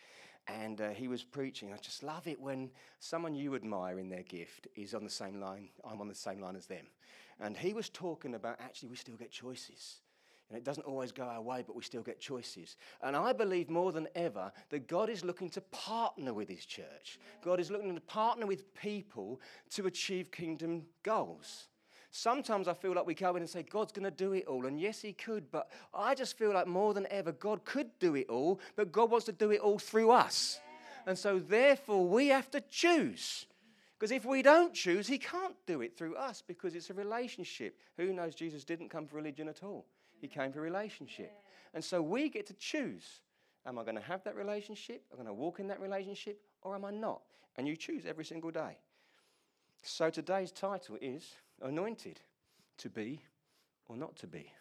And 0.47 0.81
uh, 0.81 0.91
he 0.91 1.09
was 1.09 1.25
preaching. 1.25 1.73
I 1.73 1.79
just 1.79 2.05
love 2.05 2.29
it 2.29 2.41
when 2.41 2.71
someone 3.01 3.35
you 3.35 3.57
admire 3.57 3.99
in 3.99 4.09
their 4.09 4.23
gift 4.23 4.69
is 4.77 4.95
on 4.95 5.03
the 5.03 5.11
same 5.11 5.41
line, 5.41 5.69
I'm 5.85 6.01
on 6.01 6.07
the 6.07 6.15
same 6.15 6.41
line 6.41 6.55
as 6.55 6.67
them. 6.67 6.87
And 7.41 7.57
he 7.57 7.75
was 7.75 7.89
talking 7.89 8.35
about 8.35 8.61
actually, 8.61 8.91
we 8.91 8.97
still 8.97 9.17
get 9.17 9.33
choices. 9.33 9.97
And 10.49 10.57
it 10.57 10.65
doesn't 10.65 10.85
always 10.85 11.11
go 11.11 11.25
our 11.25 11.41
way, 11.41 11.65
but 11.67 11.75
we 11.75 11.83
still 11.83 12.03
get 12.03 12.21
choices. 12.21 12.77
And 13.03 13.17
I 13.17 13.33
believe 13.33 13.69
more 13.69 13.91
than 13.91 14.07
ever 14.15 14.53
that 14.71 14.87
God 14.87 15.11
is 15.11 15.25
looking 15.25 15.49
to 15.51 15.61
partner 15.61 16.33
with 16.33 16.49
His 16.49 16.65
church. 16.65 17.19
God 17.43 17.59
is 17.59 17.71
looking 17.71 17.95
to 17.95 18.01
partner 18.01 18.47
with 18.47 18.73
people 18.75 19.41
to 19.71 19.87
achieve 19.87 20.31
kingdom 20.31 20.85
goals. 21.03 21.67
Sometimes 22.13 22.69
I 22.69 22.75
feel 22.75 22.95
like 22.95 23.07
we 23.07 23.15
go 23.15 23.35
in 23.35 23.43
and 23.43 23.51
say, 23.51 23.65
God's 23.65 23.93
going 23.93 24.05
to 24.05 24.11
do 24.11 24.33
it 24.35 24.47
all. 24.47 24.67
And 24.67 24.81
yes, 24.81 25.03
He 25.03 25.13
could, 25.13 25.51
but 25.51 25.69
I 25.93 26.15
just 26.15 26.39
feel 26.39 26.55
like 26.55 26.69
more 26.69 26.95
than 26.95 27.09
ever, 27.11 27.33
God 27.33 27.65
could 27.65 27.91
do 27.99 28.15
it 28.15 28.29
all, 28.29 28.61
but 28.77 28.93
God 28.93 29.11
wants 29.11 29.27
to 29.27 29.33
do 29.33 29.51
it 29.51 29.61
all 29.61 29.79
through 29.79 30.13
us. 30.13 30.61
And 31.07 31.19
so, 31.19 31.41
therefore, 31.41 32.07
we 32.07 32.29
have 32.29 32.51
to 32.53 32.61
choose. 32.61 33.47
Because 33.99 34.13
if 34.13 34.25
we 34.25 34.43
don't 34.43 34.75
choose, 34.75 35.09
He 35.09 35.19
can't 35.19 35.57
do 35.67 35.81
it 35.81 35.97
through 35.97 36.15
us 36.15 36.43
because 36.47 36.75
it's 36.75 36.91
a 36.91 36.95
relationship. 36.95 37.79
Who 37.97 38.13
knows 38.13 38.35
Jesus 38.35 38.65
didn't 38.65 38.91
come 38.91 39.07
for 39.07 39.17
religion 39.17 39.49
at 39.49 39.63
all? 39.63 39.87
He 40.21 40.29
came 40.29 40.53
for 40.53 40.61
relationship. 40.61 41.33
And 41.75 41.85
so 41.85 42.01
we 42.01 42.29
get 42.29 42.47
to 42.47 42.55
choose 42.55 43.21
am 43.67 43.79
I 43.79 43.83
going 43.83 43.97
to 43.97 44.03
have 44.03 44.23
that 44.25 44.37
relationship? 44.37 45.03
Am 45.13 45.19
I 45.19 45.25
going 45.25 45.35
to 45.37 45.41
walk 45.41 45.59
in 45.59 45.67
that 45.69 45.81
relationship? 45.81 46.41
Or 46.63 46.75
am 46.75 46.85
I 46.85 46.93
not? 46.93 47.23
And 47.57 47.67
you 47.67 47.77
choose 47.77 48.07
every 48.07 48.25
single 48.25 48.51
day. 48.51 48.79
So 49.83 50.09
today's 50.09 50.53
title 50.53 50.97
is 51.01 51.35
Anointed 51.63 52.21
to 52.79 52.91
be 52.91 53.23
or 53.89 53.97
not 53.97 54.17
to 54.17 54.27
be? 54.27 54.53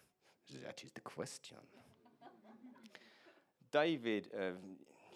That 0.63 0.83
is 0.83 0.91
the 0.91 1.01
question. 1.01 1.57
David, 3.71 4.29
uh, 4.37 4.51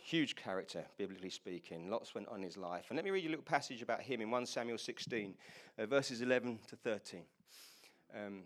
huge 0.04 0.36
character, 0.36 0.84
biblically 0.98 1.30
speaking. 1.30 1.90
Lots 1.90 2.16
went 2.16 2.28
on 2.28 2.38
in 2.38 2.44
his 2.44 2.58
life. 2.58 2.86
And 2.90 2.98
let 2.98 3.06
me 3.06 3.12
read 3.12 3.24
you 3.24 3.30
a 3.30 3.32
little 3.32 3.46
passage 3.46 3.82
about 3.82 4.02
him 4.02 4.22
in 4.22 4.32
1 4.32 4.46
Samuel 4.46 4.78
16, 4.78 5.36
uh, 5.78 5.86
verses 5.86 6.22
11 6.22 6.60
to 6.68 6.76
13. 6.76 7.22
Um, 8.16 8.42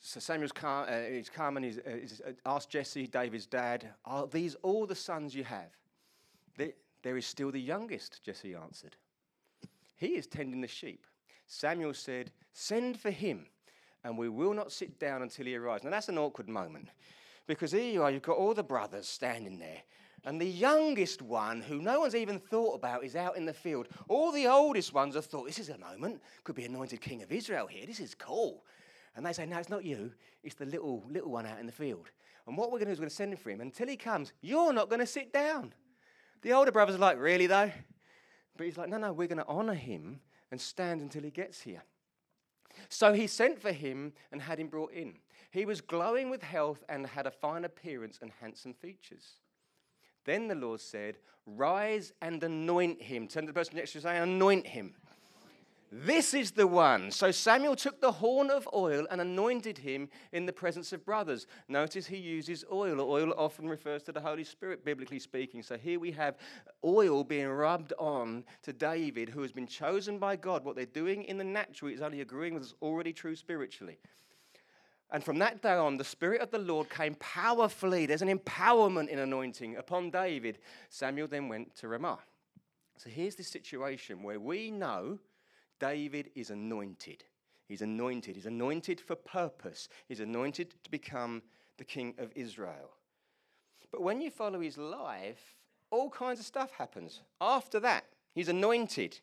so 0.00 0.18
Samuel's 0.18 0.52
come, 0.52 0.86
uh, 0.88 1.00
he's 1.10 1.28
come 1.28 1.56
and 1.56 1.64
he's, 1.64 1.78
uh, 1.78 1.96
he's 2.00 2.20
uh, 2.26 2.32
asked 2.46 2.70
Jesse, 2.70 3.06
David's 3.06 3.46
dad, 3.46 3.88
Are 4.04 4.26
these 4.26 4.54
all 4.62 4.86
the 4.86 4.94
sons 4.94 5.34
you 5.34 5.44
have? 5.44 5.70
There 7.02 7.16
is 7.16 7.24
still 7.24 7.50
the 7.50 7.60
youngest, 7.60 8.22
Jesse 8.22 8.54
answered. 8.54 8.96
He 9.96 10.08
is 10.08 10.26
tending 10.26 10.60
the 10.60 10.68
sheep. 10.68 11.06
Samuel 11.46 11.94
said, 11.94 12.30
Send 12.52 12.98
for 12.98 13.10
him, 13.10 13.46
and 14.04 14.18
we 14.18 14.28
will 14.28 14.52
not 14.52 14.70
sit 14.72 14.98
down 14.98 15.22
until 15.22 15.46
he 15.46 15.56
arrives. 15.56 15.82
Now 15.82 15.90
that's 15.90 16.10
an 16.10 16.18
awkward 16.18 16.48
moment 16.48 16.90
because 17.46 17.72
here 17.72 17.90
you 17.90 18.02
are, 18.02 18.10
you've 18.10 18.22
got 18.22 18.36
all 18.36 18.54
the 18.54 18.62
brothers 18.62 19.08
standing 19.08 19.58
there. 19.58 19.82
And 20.24 20.38
the 20.40 20.46
youngest 20.46 21.22
one, 21.22 21.62
who 21.62 21.80
no 21.80 22.00
one's 22.00 22.14
even 22.14 22.38
thought 22.38 22.74
about, 22.74 23.02
is 23.02 23.16
out 23.16 23.36
in 23.36 23.46
the 23.46 23.54
field. 23.54 23.88
All 24.08 24.30
the 24.30 24.46
oldest 24.46 24.92
ones 24.92 25.14
have 25.14 25.24
thought, 25.24 25.46
this 25.46 25.58
is 25.58 25.70
a 25.70 25.78
moment, 25.78 26.20
could 26.44 26.54
be 26.54 26.64
anointed 26.64 27.00
king 27.00 27.22
of 27.22 27.32
Israel 27.32 27.66
here. 27.66 27.86
This 27.86 28.00
is 28.00 28.14
cool. 28.14 28.62
And 29.16 29.24
they 29.24 29.32
say, 29.32 29.46
No, 29.46 29.58
it's 29.58 29.68
not 29.68 29.84
you, 29.84 30.12
it's 30.42 30.54
the 30.54 30.66
little, 30.66 31.04
little 31.08 31.30
one 31.30 31.46
out 31.46 31.58
in 31.58 31.66
the 31.66 31.72
field. 31.72 32.10
And 32.46 32.56
what 32.56 32.72
we're 32.72 32.78
going 32.78 32.86
to 32.86 32.86
do 32.86 32.92
is 32.92 32.98
we're 32.98 33.04
going 33.04 33.10
to 33.10 33.16
send 33.16 33.32
him 33.32 33.38
for 33.38 33.50
him. 33.50 33.60
Until 33.60 33.88
he 33.88 33.96
comes, 33.96 34.32
you're 34.40 34.72
not 34.72 34.88
going 34.88 35.00
to 35.00 35.06
sit 35.06 35.32
down. 35.32 35.72
The 36.42 36.52
older 36.52 36.72
brothers 36.72 36.96
are 36.96 36.98
like, 36.98 37.18
Really, 37.18 37.46
though? 37.46 37.70
But 38.56 38.66
he's 38.66 38.78
like, 38.78 38.88
No, 38.88 38.98
no, 38.98 39.12
we're 39.12 39.28
going 39.28 39.38
to 39.38 39.46
honor 39.46 39.74
him 39.74 40.20
and 40.50 40.60
stand 40.60 41.00
until 41.00 41.22
he 41.22 41.30
gets 41.30 41.60
here. 41.60 41.82
So 42.88 43.12
he 43.12 43.26
sent 43.26 43.60
for 43.60 43.72
him 43.72 44.12
and 44.32 44.40
had 44.40 44.58
him 44.58 44.68
brought 44.68 44.92
in. 44.92 45.14
He 45.50 45.64
was 45.64 45.80
glowing 45.80 46.30
with 46.30 46.42
health 46.42 46.84
and 46.88 47.06
had 47.06 47.26
a 47.26 47.30
fine 47.30 47.64
appearance 47.64 48.18
and 48.22 48.30
handsome 48.40 48.72
features. 48.72 49.40
Then 50.24 50.48
the 50.48 50.54
Lord 50.54 50.80
said, 50.80 51.16
Rise 51.46 52.12
and 52.22 52.42
anoint 52.44 53.02
him. 53.02 53.26
Turn 53.26 53.44
to 53.44 53.46
the 53.48 53.52
person 53.52 53.76
next 53.76 53.92
to 53.92 53.98
you 53.98 54.06
and 54.06 54.16
say, 54.16 54.22
Anoint 54.22 54.66
him. 54.66 54.94
This 55.92 56.34
is 56.34 56.52
the 56.52 56.68
one. 56.68 57.10
So 57.10 57.32
Samuel 57.32 57.74
took 57.74 58.00
the 58.00 58.12
horn 58.12 58.48
of 58.48 58.68
oil 58.72 59.08
and 59.10 59.20
anointed 59.20 59.78
him 59.78 60.08
in 60.30 60.46
the 60.46 60.52
presence 60.52 60.92
of 60.92 61.04
brothers. 61.04 61.48
Notice 61.68 62.06
he 62.06 62.16
uses 62.16 62.64
oil. 62.70 63.00
Oil 63.00 63.34
often 63.36 63.68
refers 63.68 64.04
to 64.04 64.12
the 64.12 64.20
Holy 64.20 64.44
Spirit, 64.44 64.84
biblically 64.84 65.18
speaking. 65.18 65.64
So 65.64 65.76
here 65.76 65.98
we 65.98 66.12
have 66.12 66.36
oil 66.84 67.24
being 67.24 67.48
rubbed 67.48 67.92
on 67.98 68.44
to 68.62 68.72
David, 68.72 69.30
who 69.30 69.42
has 69.42 69.50
been 69.50 69.66
chosen 69.66 70.20
by 70.20 70.36
God. 70.36 70.64
What 70.64 70.76
they're 70.76 70.86
doing 70.86 71.24
in 71.24 71.38
the 71.38 71.44
natural 71.44 71.90
is 71.90 72.02
only 72.02 72.20
agreeing 72.20 72.54
with 72.54 72.62
what's 72.62 72.74
already 72.80 73.12
true 73.12 73.34
spiritually. 73.34 73.98
And 75.10 75.24
from 75.24 75.38
that 75.40 75.60
day 75.60 75.74
on, 75.74 75.96
the 75.96 76.04
Spirit 76.04 76.40
of 76.40 76.52
the 76.52 76.58
Lord 76.58 76.88
came 76.88 77.16
powerfully. 77.16 78.06
There's 78.06 78.22
an 78.22 78.38
empowerment 78.38 79.08
in 79.08 79.18
anointing 79.18 79.74
upon 79.74 80.10
David. 80.10 80.58
Samuel 80.88 81.26
then 81.26 81.48
went 81.48 81.74
to 81.78 81.88
Ramah. 81.88 82.20
So 82.96 83.10
here's 83.10 83.34
the 83.34 83.42
situation 83.42 84.22
where 84.22 84.38
we 84.38 84.70
know 84.70 85.18
David 85.80 86.30
is 86.34 86.50
anointed. 86.50 87.24
He's 87.66 87.82
anointed. 87.82 88.36
He's 88.36 88.46
anointed 88.46 89.00
for 89.00 89.16
purpose. 89.16 89.88
He's 90.08 90.20
anointed 90.20 90.74
to 90.84 90.90
become 90.90 91.42
the 91.78 91.84
king 91.84 92.14
of 92.18 92.30
Israel. 92.34 92.90
But 93.90 94.02
when 94.02 94.20
you 94.20 94.30
follow 94.30 94.60
his 94.60 94.78
life, 94.78 95.56
all 95.90 96.10
kinds 96.10 96.38
of 96.38 96.46
stuff 96.46 96.70
happens. 96.72 97.22
After 97.40 97.80
that, 97.80 98.04
he's 98.34 98.48
anointed. 98.48 99.18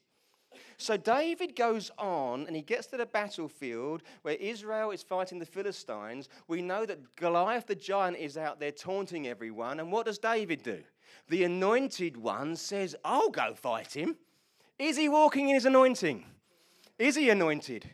So 0.77 0.97
David 0.97 1.55
goes 1.55 1.91
on 1.97 2.47
and 2.47 2.55
he 2.55 2.61
gets 2.61 2.87
to 2.87 2.97
the 2.97 3.05
battlefield 3.05 4.03
where 4.21 4.35
Israel 4.35 4.91
is 4.91 5.03
fighting 5.03 5.39
the 5.39 5.45
Philistines. 5.45 6.29
We 6.47 6.61
know 6.61 6.85
that 6.85 7.15
Goliath 7.15 7.67
the 7.67 7.75
giant 7.75 8.17
is 8.17 8.37
out 8.37 8.59
there 8.59 8.71
taunting 8.71 9.27
everyone. 9.27 9.79
And 9.79 9.91
what 9.91 10.05
does 10.05 10.19
David 10.19 10.63
do? 10.63 10.81
The 11.29 11.43
anointed 11.43 12.17
one 12.17 12.55
says, 12.55 12.95
I'll 13.03 13.29
go 13.29 13.53
fight 13.53 13.93
him. 13.93 14.15
Is 14.79 14.97
he 14.97 15.09
walking 15.09 15.49
in 15.49 15.55
his 15.55 15.65
anointing? 15.65 16.23
Is 16.97 17.15
he 17.15 17.29
anointed? 17.29 17.89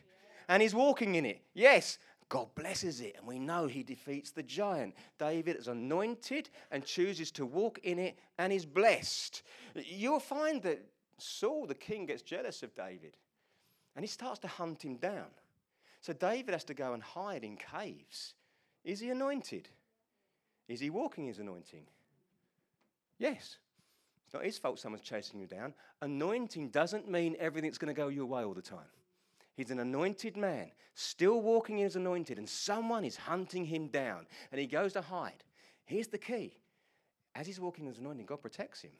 And 0.48 0.62
he's 0.62 0.74
walking 0.74 1.14
in 1.14 1.24
it. 1.24 1.42
Yes, 1.54 1.98
God 2.28 2.48
blesses 2.54 3.00
it, 3.00 3.16
and 3.18 3.26
we 3.26 3.38
know 3.38 3.66
he 3.66 3.82
defeats 3.82 4.30
the 4.30 4.42
giant. 4.42 4.94
David 5.18 5.56
is 5.56 5.68
anointed 5.68 6.50
and 6.70 6.84
chooses 6.84 7.30
to 7.32 7.46
walk 7.46 7.78
in 7.82 7.98
it 7.98 8.18
and 8.38 8.52
is 8.52 8.66
blessed. 8.66 9.42
You'll 9.74 10.20
find 10.20 10.62
that 10.62 10.84
Saul, 11.18 11.66
the 11.66 11.74
king, 11.74 12.06
gets 12.06 12.22
jealous 12.22 12.62
of 12.62 12.74
David 12.74 13.16
and 13.96 14.04
he 14.04 14.08
starts 14.08 14.40
to 14.40 14.48
hunt 14.48 14.84
him 14.84 14.96
down. 14.96 15.26
So 16.00 16.12
David 16.12 16.52
has 16.52 16.64
to 16.64 16.74
go 16.74 16.92
and 16.92 17.02
hide 17.02 17.44
in 17.44 17.56
caves. 17.56 18.34
Is 18.84 19.00
he 19.00 19.10
anointed? 19.10 19.68
Is 20.68 20.80
he 20.80 20.90
walking 20.90 21.26
his 21.26 21.38
anointing? 21.38 21.84
Yes. 23.18 23.56
Not 24.34 24.44
his 24.44 24.58
fault 24.58 24.80
someone's 24.80 25.04
chasing 25.04 25.38
you 25.38 25.46
down. 25.46 25.72
Anointing 26.02 26.70
doesn't 26.70 27.08
mean 27.08 27.36
everything's 27.38 27.78
going 27.78 27.94
to 27.94 27.98
go 27.98 28.08
your 28.08 28.26
way 28.26 28.42
all 28.42 28.52
the 28.52 28.60
time. 28.60 28.80
He's 29.56 29.70
an 29.70 29.78
anointed 29.78 30.36
man, 30.36 30.72
still 30.94 31.40
walking 31.40 31.78
in 31.78 31.84
his 31.84 31.94
anointed, 31.94 32.38
and 32.38 32.48
someone 32.48 33.04
is 33.04 33.16
hunting 33.16 33.64
him 33.64 33.86
down, 33.86 34.26
and 34.50 34.60
he 34.60 34.66
goes 34.66 34.92
to 34.94 35.00
hide. 35.02 35.44
Here's 35.84 36.08
the 36.08 36.18
key 36.18 36.58
as 37.36 37.46
he's 37.46 37.60
walking 37.60 37.84
in 37.84 37.92
his 37.92 38.00
anointing, 38.00 38.26
God 38.26 38.42
protects 38.42 38.82
him. 38.82 38.90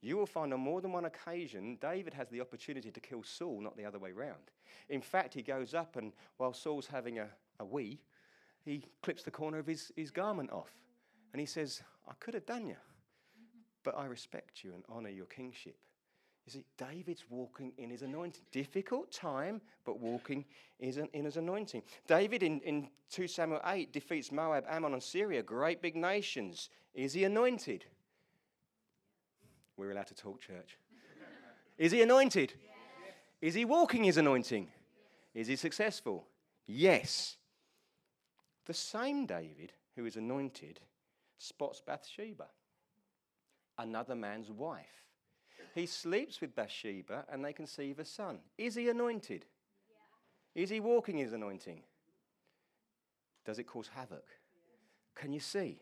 You 0.00 0.16
will 0.16 0.26
find 0.26 0.54
on 0.54 0.60
more 0.60 0.80
than 0.80 0.92
one 0.92 1.04
occasion, 1.04 1.76
David 1.80 2.14
has 2.14 2.28
the 2.28 2.40
opportunity 2.40 2.92
to 2.92 3.00
kill 3.00 3.24
Saul, 3.24 3.60
not 3.60 3.76
the 3.76 3.84
other 3.84 3.98
way 3.98 4.12
round. 4.12 4.52
In 4.88 5.00
fact, 5.00 5.34
he 5.34 5.42
goes 5.42 5.74
up, 5.74 5.96
and 5.96 6.12
while 6.36 6.52
Saul's 6.52 6.86
having 6.86 7.18
a, 7.18 7.28
a 7.58 7.64
wee, 7.64 8.00
he 8.64 8.84
clips 9.02 9.24
the 9.24 9.30
corner 9.30 9.58
of 9.58 9.66
his, 9.66 9.90
his 9.96 10.12
garment 10.12 10.50
off. 10.52 10.72
And 11.32 11.40
he 11.40 11.46
says, 11.46 11.82
I 12.08 12.12
could 12.20 12.34
have 12.34 12.46
done 12.46 12.66
you 12.66 12.76
but 13.84 13.96
I 13.96 14.06
respect 14.06 14.62
you 14.64 14.74
and 14.74 14.84
honor 14.88 15.08
your 15.08 15.26
kingship. 15.26 15.76
You 16.46 16.52
see, 16.52 16.64
David's 16.78 17.24
walking 17.28 17.72
in 17.78 17.90
his 17.90 18.02
anointing. 18.02 18.42
Difficult 18.50 19.12
time, 19.12 19.60
but 19.84 20.00
walking 20.00 20.44
is 20.78 20.96
in 20.96 21.24
his 21.24 21.36
anointing. 21.36 21.82
David 22.06 22.42
in, 22.42 22.60
in 22.60 22.88
2 23.10 23.28
Samuel 23.28 23.60
8 23.64 23.92
defeats 23.92 24.32
Moab, 24.32 24.64
Ammon, 24.68 24.94
and 24.94 25.02
Syria, 25.02 25.42
great 25.42 25.82
big 25.82 25.96
nations. 25.96 26.70
Is 26.94 27.12
he 27.12 27.24
anointed? 27.24 27.84
We're 29.76 29.92
allowed 29.92 30.08
to 30.08 30.14
talk, 30.14 30.40
church. 30.40 30.78
Is 31.78 31.92
he 31.92 32.02
anointed? 32.02 32.54
Yes. 32.60 33.14
Is 33.40 33.54
he 33.54 33.64
walking 33.64 34.04
his 34.04 34.16
anointing? 34.18 34.64
Yes. 35.34 35.42
Is 35.42 35.48
he 35.48 35.56
successful? 35.56 36.26
Yes. 36.66 37.36
The 38.66 38.74
same 38.74 39.24
David 39.24 39.72
who 39.96 40.04
is 40.04 40.16
anointed 40.16 40.80
spots 41.38 41.80
Bathsheba 41.84 42.46
another 43.82 44.14
man's 44.14 44.50
wife. 44.50 45.04
He 45.74 45.86
sleeps 45.86 46.40
with 46.40 46.54
Bathsheba 46.54 47.24
and 47.30 47.44
they 47.44 47.52
conceive 47.52 47.98
a 47.98 48.04
son. 48.04 48.38
Is 48.58 48.74
he 48.74 48.88
anointed? 48.88 49.44
Yeah. 50.54 50.62
Is 50.62 50.70
he 50.70 50.80
walking 50.80 51.18
his 51.18 51.32
anointing? 51.32 51.82
Does 53.44 53.58
it 53.58 53.64
cause 53.64 53.88
havoc? 53.94 54.24
Yeah. 54.26 55.22
Can 55.22 55.32
you 55.32 55.40
see? 55.40 55.80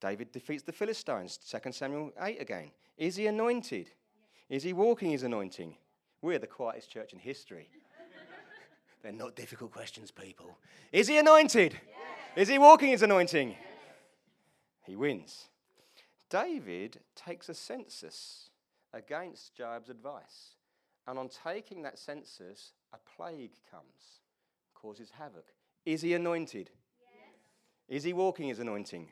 David 0.00 0.32
defeats 0.32 0.62
the 0.62 0.72
Philistines, 0.72 1.38
2 1.38 1.72
Samuel 1.72 2.12
8 2.20 2.40
again. 2.40 2.70
Is 2.98 3.16
he 3.16 3.26
anointed? 3.26 3.86
Yeah. 3.88 4.56
Is 4.56 4.62
he 4.62 4.72
walking 4.72 5.10
his 5.10 5.22
anointing? 5.22 5.74
We're 6.20 6.38
the 6.38 6.46
quietest 6.46 6.90
church 6.90 7.12
in 7.12 7.18
history. 7.18 7.70
They're 9.02 9.12
not 9.12 9.36
difficult 9.36 9.72
questions, 9.72 10.10
people. 10.10 10.58
Is 10.92 11.08
he 11.08 11.18
anointed? 11.18 11.78
Is 12.36 12.48
he 12.48 12.58
walking 12.58 12.90
his 12.90 13.02
anointing? 13.02 13.56
He 14.84 14.96
wins. 14.96 15.48
David 16.30 17.00
takes 17.14 17.48
a 17.48 17.54
census 17.54 18.50
against 18.92 19.54
Joab's 19.54 19.90
advice. 19.90 20.54
And 21.06 21.18
on 21.18 21.28
taking 21.28 21.82
that 21.82 21.98
census, 21.98 22.72
a 22.92 22.98
plague 23.16 23.52
comes, 23.70 24.22
causes 24.74 25.10
havoc. 25.18 25.46
Is 25.84 26.00
he 26.00 26.14
anointed? 26.14 26.70
Yes. 27.88 27.98
Is 27.98 28.04
he 28.04 28.14
walking 28.14 28.48
his 28.48 28.58
anointing? 28.58 29.08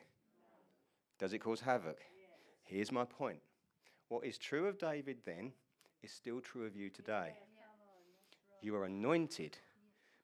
Does 1.19 1.33
it 1.33 1.39
cause 1.39 1.61
havoc? 1.61 1.99
Yes. 1.99 2.39
Here's 2.63 2.91
my 2.91 3.05
point. 3.05 3.39
What 4.07 4.25
is 4.25 4.37
true 4.37 4.67
of 4.67 4.79
David 4.79 5.17
then 5.25 5.51
is 6.01 6.11
still 6.11 6.41
true 6.41 6.65
of 6.65 6.75
you 6.75 6.89
today. 6.89 7.33
You 8.61 8.75
are 8.75 8.85
anointed, 8.85 9.57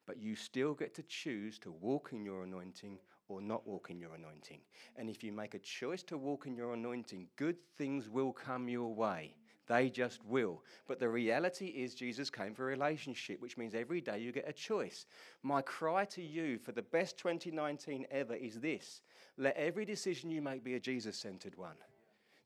but 0.08 0.18
you 0.18 0.36
still 0.36 0.74
get 0.74 0.96
to 0.96 1.04
choose 1.04 1.60
to 1.60 1.72
walk 1.72 2.10
in 2.14 2.26
your 2.26 2.44
anointing 2.44 2.98
or 3.30 3.42
not 3.42 3.66
walk 3.66 3.90
in 3.90 4.00
your 4.00 4.16
anointing. 4.16 4.60
And 4.98 5.10
if 5.10 5.24
you 5.24 5.32
make 5.32 5.54
a 5.54 5.60
choice 5.60 6.04
to 6.04 6.18
walk 6.18 6.46
in 6.46 6.56
your 6.56 6.74
anointing, 6.74 7.28
good 7.38 7.56
things 7.78 8.10
will 8.10 8.34
come 8.34 8.68
your 8.68 8.94
way. 8.94 9.36
They 9.68 9.90
just 9.90 10.26
will. 10.26 10.64
But 10.88 11.00
the 11.00 11.08
reality 11.08 11.68
is, 11.68 11.94
Jesus 11.94 12.32
came 12.32 12.56
for 12.56 12.64
a 12.64 12.72
relationship, 12.72 13.40
which 13.40 13.56
means 13.56 13.76
every 13.76 14.02
day 14.02 14.18
you 14.18 14.32
get 14.32 14.50
a 14.50 14.54
choice. 14.54 15.06
My 15.44 15.62
cry 15.62 16.06
to 16.06 16.24
you 16.24 16.58
for 16.58 16.72
the 16.72 16.82
best 16.82 17.20
2019 17.20 18.08
ever 18.12 18.34
is 18.34 18.60
this 18.60 19.02
let 19.38 19.56
every 19.56 19.86
decision 19.86 20.32
you 20.32 20.42
make 20.42 20.64
be 20.64 20.74
a 20.74 20.80
Jesus 20.80 21.18
centered 21.18 21.56
one. 21.56 21.78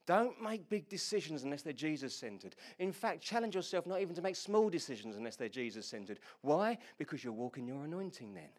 Don't 0.06 0.42
make 0.42 0.68
big 0.68 0.90
decisions 0.90 1.44
unless 1.44 1.62
they're 1.62 1.72
Jesus 1.72 2.14
centered. 2.14 2.56
In 2.78 2.92
fact, 2.92 3.22
challenge 3.22 3.56
yourself 3.56 3.88
not 3.88 4.02
even 4.02 4.14
to 4.16 4.22
make 4.22 4.36
small 4.36 4.70
decisions 4.70 5.16
unless 5.16 5.38
they're 5.38 5.48
Jesus 5.48 5.86
centered. 5.86 6.20
Why? 6.42 6.78
Because 6.98 7.24
you're 7.24 7.32
walking 7.32 7.66
your 7.66 7.86
anointing 7.86 8.34
then. 8.34 8.50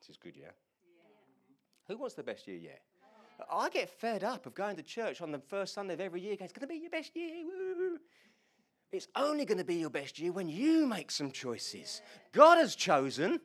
This 0.00 0.10
is 0.10 0.16
good, 0.16 0.36
yeah? 0.36 0.44
yeah. 0.44 0.50
Who 1.88 1.98
wants 1.98 2.14
the 2.14 2.22
best 2.22 2.48
year 2.48 2.56
yet? 2.56 2.82
I 3.50 3.68
get 3.70 3.88
fed 3.88 4.24
up 4.24 4.46
of 4.46 4.54
going 4.54 4.76
to 4.76 4.82
church 4.82 5.20
on 5.20 5.32
the 5.32 5.38
first 5.38 5.74
Sunday 5.74 5.94
of 5.94 6.00
every 6.00 6.20
year. 6.20 6.36
Going, 6.36 6.44
it's 6.44 6.52
going 6.52 6.68
to 6.68 6.72
be 6.72 6.80
your 6.80 6.90
best 6.90 7.14
year. 7.14 7.44
Woo. 7.44 7.98
It's 8.92 9.08
only 9.14 9.44
going 9.44 9.58
to 9.58 9.64
be 9.64 9.76
your 9.76 9.90
best 9.90 10.18
year 10.18 10.32
when 10.32 10.48
you 10.48 10.86
make 10.86 11.10
some 11.10 11.30
choices. 11.30 12.02
God 12.32 12.58
has 12.58 12.74
chosen, 12.74 13.40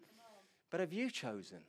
but 0.71 0.79
have 0.79 0.91
you 0.91 1.11
chosen? 1.11 1.59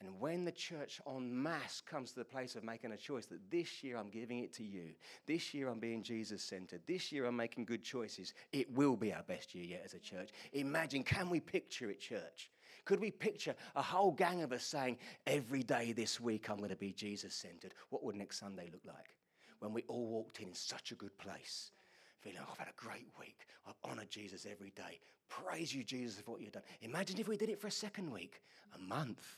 And 0.00 0.18
when 0.18 0.44
the 0.44 0.52
church 0.52 1.00
en 1.06 1.42
masse 1.42 1.82
comes 1.82 2.12
to 2.12 2.20
the 2.20 2.24
place 2.24 2.56
of 2.56 2.64
making 2.64 2.92
a 2.92 2.96
choice 2.96 3.26
that 3.26 3.50
this 3.50 3.82
year 3.82 3.96
I'm 3.96 4.08
giving 4.08 4.38
it 4.38 4.52
to 4.54 4.64
you, 4.64 4.94
this 5.26 5.52
year 5.52 5.68
I'm 5.68 5.78
being 5.78 6.02
Jesus 6.02 6.42
centered, 6.42 6.80
this 6.86 7.12
year 7.12 7.26
I'm 7.26 7.36
making 7.36 7.66
good 7.66 7.82
choices, 7.82 8.32
it 8.52 8.70
will 8.72 8.96
be 8.96 9.12
our 9.12 9.22
best 9.22 9.54
year 9.54 9.64
yet 9.64 9.82
as 9.84 9.92
a 9.92 9.98
church. 9.98 10.30
Imagine, 10.52 11.02
can 11.02 11.28
we 11.28 11.40
picture 11.40 11.90
it, 11.90 12.00
church? 12.00 12.50
Could 12.90 12.98
we 12.98 13.12
picture 13.12 13.54
a 13.76 13.82
whole 13.82 14.10
gang 14.10 14.42
of 14.42 14.50
us 14.50 14.64
saying, 14.64 14.98
every 15.24 15.62
day 15.62 15.92
this 15.92 16.18
week 16.18 16.50
I'm 16.50 16.56
going 16.56 16.70
to 16.70 16.74
be 16.74 16.92
Jesus 16.92 17.32
centered? 17.32 17.72
What 17.90 18.02
would 18.02 18.16
next 18.16 18.40
Sunday 18.40 18.68
look 18.72 18.82
like? 18.84 19.14
When 19.60 19.72
we 19.72 19.84
all 19.86 20.08
walked 20.08 20.40
in 20.40 20.48
in 20.48 20.54
such 20.54 20.90
a 20.90 20.96
good 20.96 21.16
place, 21.16 21.70
feeling, 22.18 22.40
oh, 22.42 22.48
I've 22.50 22.58
had 22.58 22.66
a 22.66 22.84
great 22.84 23.06
week. 23.16 23.46
I've 23.64 23.78
honored 23.84 24.10
Jesus 24.10 24.44
every 24.44 24.70
day. 24.70 24.98
Praise 25.28 25.72
you, 25.72 25.84
Jesus, 25.84 26.20
for 26.20 26.32
what 26.32 26.40
you've 26.40 26.50
done. 26.50 26.64
Imagine 26.80 27.20
if 27.20 27.28
we 27.28 27.36
did 27.36 27.48
it 27.48 27.60
for 27.60 27.68
a 27.68 27.70
second 27.70 28.10
week, 28.10 28.42
a 28.74 28.78
month. 28.80 29.36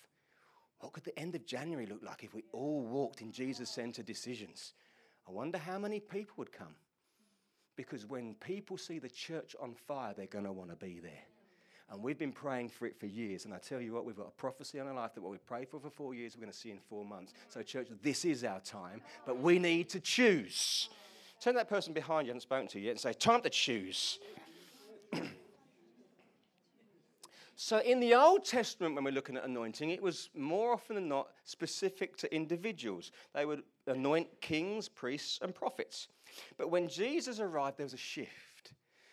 What 0.78 0.94
could 0.94 1.04
the 1.04 1.18
end 1.18 1.34
of 1.34 1.44
January 1.44 1.84
look 1.84 2.02
like 2.02 2.24
if 2.24 2.32
we 2.32 2.44
all 2.52 2.80
walked 2.80 3.20
in 3.20 3.32
Jesus 3.32 3.68
centered 3.68 4.06
decisions? 4.06 4.72
I 5.28 5.30
wonder 5.30 5.58
how 5.58 5.78
many 5.78 6.00
people 6.00 6.36
would 6.38 6.52
come. 6.52 6.74
Because 7.76 8.06
when 8.06 8.34
people 8.36 8.78
see 8.78 8.98
the 8.98 9.10
church 9.10 9.54
on 9.60 9.74
fire, 9.74 10.14
they're 10.16 10.24
going 10.24 10.46
to 10.46 10.52
want 10.52 10.70
to 10.70 10.76
be 10.76 11.00
there. 11.00 11.26
And 11.92 12.02
we've 12.02 12.18
been 12.18 12.32
praying 12.32 12.70
for 12.70 12.86
it 12.86 12.98
for 12.98 13.04
years. 13.04 13.44
And 13.44 13.52
I 13.52 13.58
tell 13.58 13.78
you 13.78 13.92
what, 13.92 14.06
we've 14.06 14.16
got 14.16 14.28
a 14.28 14.40
prophecy 14.40 14.80
on 14.80 14.86
our 14.86 14.94
life 14.94 15.14
that 15.14 15.20
what 15.20 15.30
we 15.30 15.36
prayed 15.36 15.68
for 15.68 15.78
for 15.78 15.90
four 15.90 16.14
years, 16.14 16.34
we're 16.34 16.40
going 16.40 16.50
to 16.52 16.58
see 16.58 16.70
in 16.70 16.78
four 16.78 17.04
months. 17.04 17.34
So, 17.50 17.60
church, 17.62 17.88
this 18.02 18.24
is 18.24 18.44
our 18.44 18.60
time, 18.60 19.02
but 19.26 19.38
we 19.38 19.58
need 19.58 19.90
to 19.90 20.00
choose. 20.00 20.88
Turn 21.38 21.54
that 21.56 21.68
person 21.68 21.92
behind 21.92 22.26
you, 22.26 22.30
haven't 22.30 22.40
spoken 22.40 22.66
to 22.68 22.78
you 22.78 22.86
yet, 22.86 22.92
and 22.92 23.00
say, 23.00 23.12
Time 23.12 23.42
to 23.42 23.50
choose. 23.50 24.20
so, 27.56 27.80
in 27.80 28.00
the 28.00 28.14
Old 28.14 28.46
Testament, 28.46 28.94
when 28.94 29.04
we're 29.04 29.10
looking 29.12 29.36
at 29.36 29.44
anointing, 29.44 29.90
it 29.90 30.00
was 30.00 30.30
more 30.34 30.72
often 30.72 30.94
than 30.94 31.08
not 31.08 31.28
specific 31.44 32.16
to 32.16 32.34
individuals. 32.34 33.12
They 33.34 33.44
would 33.44 33.64
anoint 33.86 34.28
kings, 34.40 34.88
priests, 34.88 35.40
and 35.42 35.54
prophets. 35.54 36.08
But 36.56 36.70
when 36.70 36.88
Jesus 36.88 37.38
arrived, 37.38 37.76
there 37.76 37.84
was 37.84 37.92
a 37.92 37.98
shift. 37.98 38.30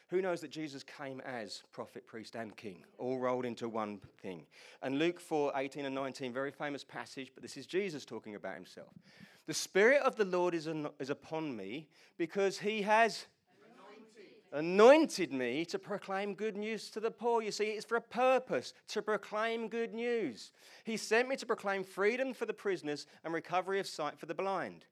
Who 0.10 0.22
knows 0.22 0.42
that 0.42 0.50
Jesus 0.50 0.84
came 0.84 1.22
as 1.22 1.62
prophet, 1.72 2.08
priest, 2.08 2.36
and 2.36 2.56
king, 2.56 2.84
all 2.98 3.20
rolled 3.20 3.46
into 3.46 3.70
one 3.70 4.00
thing? 4.22 4.46
And 4.82 4.98
Luke 4.98 5.20
4 5.20 5.54
18 5.56 5.86
and 5.86 5.94
19, 5.94 6.34
very 6.34 6.52
famous 6.52 6.84
passage, 6.84 7.32
but 7.36 7.44
this 7.44 7.58
is 7.58 7.68
Jesus 7.68 8.06
talking 8.06 8.34
about 8.34 8.56
himself. 8.56 8.90
The 9.46 9.54
Spirit 9.54 10.02
of 10.02 10.16
the 10.16 10.26
Lord 10.26 10.56
is, 10.56 10.66
an, 10.66 10.88
is 11.00 11.12
upon 11.12 11.56
me 11.56 11.88
because 12.18 12.58
he 12.60 12.82
has 12.82 13.28
anointed 14.52 15.32
me 15.32 15.64
to 15.66 15.78
proclaim 15.78 16.34
good 16.34 16.58
news 16.58 16.90
to 16.90 17.00
the 17.00 17.12
poor. 17.12 17.44
You 17.44 17.52
see, 17.52 17.66
it's 17.66 17.86
for 17.86 17.98
a 17.98 18.02
purpose 18.02 18.74
to 18.88 19.04
proclaim 19.04 19.68
good 19.68 19.94
news. 19.94 20.52
He 20.86 20.98
sent 20.98 21.30
me 21.30 21.36
to 21.36 21.46
proclaim 21.46 21.84
freedom 21.84 22.34
for 22.34 22.48
the 22.48 22.54
prisoners 22.54 23.06
and 23.24 23.32
recovery 23.32 23.80
of 23.80 23.86
sight 23.86 24.18
for 24.18 24.26
the 24.26 24.34
blind 24.34 24.86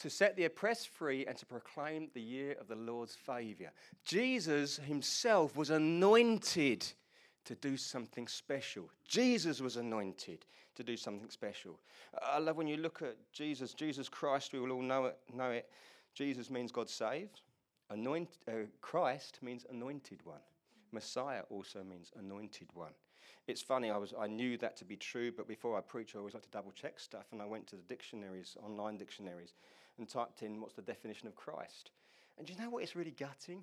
to 0.00 0.10
set 0.10 0.36
the 0.36 0.44
oppressed 0.44 0.88
free 0.88 1.26
and 1.26 1.36
to 1.36 1.46
proclaim 1.46 2.08
the 2.14 2.20
year 2.20 2.56
of 2.60 2.68
the 2.68 2.74
Lord's 2.74 3.14
favour. 3.14 3.70
Jesus 4.04 4.76
himself 4.76 5.56
was 5.56 5.70
anointed 5.70 6.86
to 7.44 7.54
do 7.54 7.76
something 7.76 8.26
special. 8.26 8.90
Jesus 9.06 9.60
was 9.60 9.76
anointed 9.76 10.44
to 10.74 10.82
do 10.82 10.96
something 10.96 11.30
special. 11.30 11.78
I 12.22 12.38
love 12.38 12.56
when 12.56 12.66
you 12.66 12.76
look 12.76 13.02
at 13.02 13.16
Jesus, 13.32 13.74
Jesus 13.74 14.08
Christ, 14.08 14.52
we 14.52 14.60
will 14.60 14.72
all 14.72 14.82
know 14.82 15.06
it. 15.06 15.18
Know 15.34 15.50
it. 15.50 15.68
Jesus 16.14 16.50
means 16.50 16.72
God 16.72 16.88
saved. 16.88 17.42
Anoint, 17.90 18.30
uh, 18.48 18.66
Christ 18.80 19.38
means 19.42 19.66
anointed 19.70 20.20
one. 20.24 20.40
Messiah 20.92 21.42
also 21.50 21.82
means 21.82 22.10
anointed 22.18 22.68
one. 22.74 22.92
It's 23.46 23.62
funny, 23.62 23.90
I, 23.90 23.96
was, 23.96 24.14
I 24.18 24.28
knew 24.28 24.56
that 24.58 24.76
to 24.76 24.84
be 24.84 24.96
true, 24.96 25.32
but 25.32 25.48
before 25.48 25.76
I 25.76 25.80
preach, 25.80 26.14
I 26.14 26.18
always 26.18 26.34
like 26.34 26.44
to 26.44 26.50
double 26.50 26.72
check 26.72 27.00
stuff, 27.00 27.26
and 27.32 27.42
I 27.42 27.46
went 27.46 27.66
to 27.68 27.76
the 27.76 27.82
dictionaries, 27.82 28.56
online 28.64 28.96
dictionaries, 28.96 29.54
and 29.98 30.08
typed 30.08 30.42
in 30.42 30.60
what's 30.60 30.74
the 30.74 30.82
definition 30.82 31.28
of 31.28 31.34
Christ. 31.34 31.90
And 32.38 32.46
do 32.46 32.52
you 32.52 32.58
know 32.58 32.70
what? 32.70 32.82
It's 32.82 32.96
really 32.96 33.14
gutting 33.18 33.62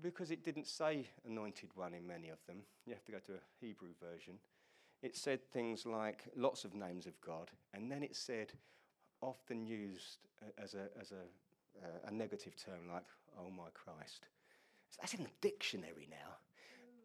because 0.00 0.30
it 0.30 0.44
didn't 0.44 0.66
say 0.66 1.06
anointed 1.26 1.70
one 1.74 1.94
in 1.94 2.06
many 2.06 2.28
of 2.28 2.38
them. 2.46 2.58
You 2.86 2.94
have 2.94 3.04
to 3.04 3.12
go 3.12 3.18
to 3.26 3.32
a 3.34 3.40
Hebrew 3.60 3.90
version. 4.00 4.34
It 5.02 5.16
said 5.16 5.44
things 5.52 5.84
like 5.84 6.24
lots 6.36 6.64
of 6.64 6.74
names 6.74 7.06
of 7.06 7.20
God, 7.20 7.50
and 7.74 7.90
then 7.90 8.02
it 8.02 8.14
said, 8.14 8.52
often 9.20 9.64
used 9.66 10.18
as 10.58 10.74
a, 10.74 10.88
as 11.00 11.12
a, 11.12 11.84
uh, 11.84 12.08
a 12.08 12.12
negative 12.12 12.54
term 12.56 12.88
like, 12.92 13.04
oh 13.38 13.50
my 13.50 13.68
Christ. 13.74 14.26
So 14.90 14.98
that's 15.00 15.14
in 15.14 15.24
the 15.24 15.30
dictionary 15.40 16.08
now. 16.10 16.36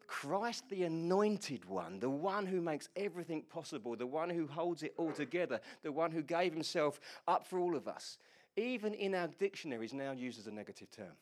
Christ, 0.08 0.64
the 0.70 0.84
anointed 0.84 1.66
one, 1.66 2.00
the 2.00 2.08
one 2.10 2.46
who 2.46 2.62
makes 2.62 2.88
everything 2.96 3.42
possible, 3.42 3.94
the 3.94 4.06
one 4.06 4.30
who 4.30 4.46
holds 4.46 4.82
it 4.82 4.94
all 4.96 5.12
together, 5.12 5.60
the 5.82 5.92
one 5.92 6.10
who 6.10 6.22
gave 6.22 6.52
himself 6.52 6.98
up 7.28 7.46
for 7.46 7.58
all 7.58 7.76
of 7.76 7.86
us, 7.86 8.18
even 8.56 8.94
in 8.94 9.14
our 9.14 9.28
dictionaries, 9.38 9.92
now 9.92 10.12
used 10.12 10.38
as 10.38 10.46
a 10.46 10.50
negative 10.50 10.90
term. 10.90 11.12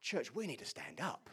Church, 0.00 0.32
we 0.32 0.46
need 0.46 0.60
to 0.60 0.64
stand 0.64 1.00
up. 1.00 1.28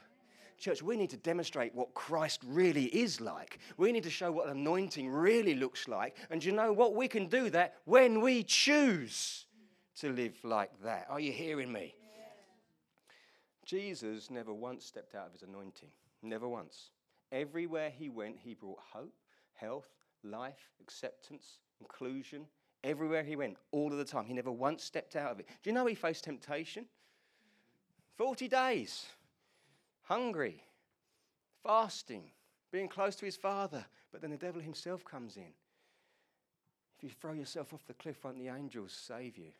Church, 0.58 0.82
we 0.82 0.98
need 0.98 1.12
to 1.12 1.18
demonstrate 1.18 1.75
what 1.75 1.94
Christ 1.94 2.42
really 2.46 2.86
is 2.86 3.22
like. 3.22 3.60
We 3.77 3.92
need 3.92 4.03
to 4.03 4.10
show 4.10 4.32
what 4.32 4.50
anointing 4.50 5.10
really 5.10 5.53
looks 5.53 5.88
like. 5.88 6.18
And 6.32 6.44
you 6.44 6.53
know 6.53 6.74
what? 6.74 6.96
We 6.96 7.08
can 7.08 7.27
do 7.27 7.51
that 7.51 7.75
when 7.86 8.20
we 8.20 8.44
choose 8.44 9.46
to 10.00 10.10
live 10.12 10.38
like 10.44 10.72
that. 10.84 11.06
Are 11.10 11.20
you 11.20 11.32
hearing 11.32 11.72
me? 11.72 11.94
Jesus 13.63 14.32
never 14.32 14.53
once 14.53 14.86
stepped 14.86 15.13
out 15.15 15.28
of 15.28 15.34
his 15.34 15.43
anointing. 15.43 15.89
Never 16.23 16.47
once. 16.47 16.89
Everywhere 17.31 17.89
he 17.89 18.09
went, 18.09 18.38
he 18.39 18.53
brought 18.53 18.79
hope, 18.79 19.13
health, 19.53 19.89
life, 20.23 20.71
acceptance, 20.81 21.59
inclusion. 21.81 22.45
Everywhere 22.83 23.23
he 23.23 23.36
went, 23.36 23.57
all 23.71 23.91
of 23.91 23.97
the 23.97 24.05
time. 24.05 24.25
He 24.25 24.33
never 24.33 24.51
once 24.51 24.83
stepped 24.83 25.15
out 25.15 25.31
of 25.31 25.39
it. 25.39 25.47
Do 25.62 25.69
you 25.69 25.73
know 25.73 25.86
he 25.86 25.95
faced 25.95 26.23
temptation? 26.23 26.86
40 28.17 28.47
days, 28.47 29.05
hungry, 30.03 30.63
fasting, 31.63 32.31
being 32.71 32.88
close 32.88 33.15
to 33.17 33.25
his 33.25 33.36
father. 33.36 33.86
But 34.12 34.21
then 34.21 34.31
the 34.31 34.38
devil 34.38 34.62
himself 34.62 35.03
comes 35.03 35.38
in. 35.38 35.51
If 36.97 37.03
you 37.03 37.09
throw 37.09 37.33
yourself 37.33 37.73
off 37.73 37.86
the 37.86 37.93
cliff, 37.93 38.23
won't 38.23 38.38
the 38.38 38.49
angels 38.49 38.93
save 38.93 39.38
you? 39.38 39.51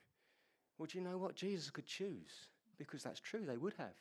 Well, 0.78 0.88
do 0.90 0.98
you 0.98 1.04
know 1.04 1.18
what? 1.18 1.36
Jesus 1.36 1.70
could 1.70 1.86
choose 1.86 2.48
because 2.78 3.04
that's 3.04 3.20
true, 3.20 3.46
they 3.46 3.58
would 3.58 3.74
have. 3.78 3.96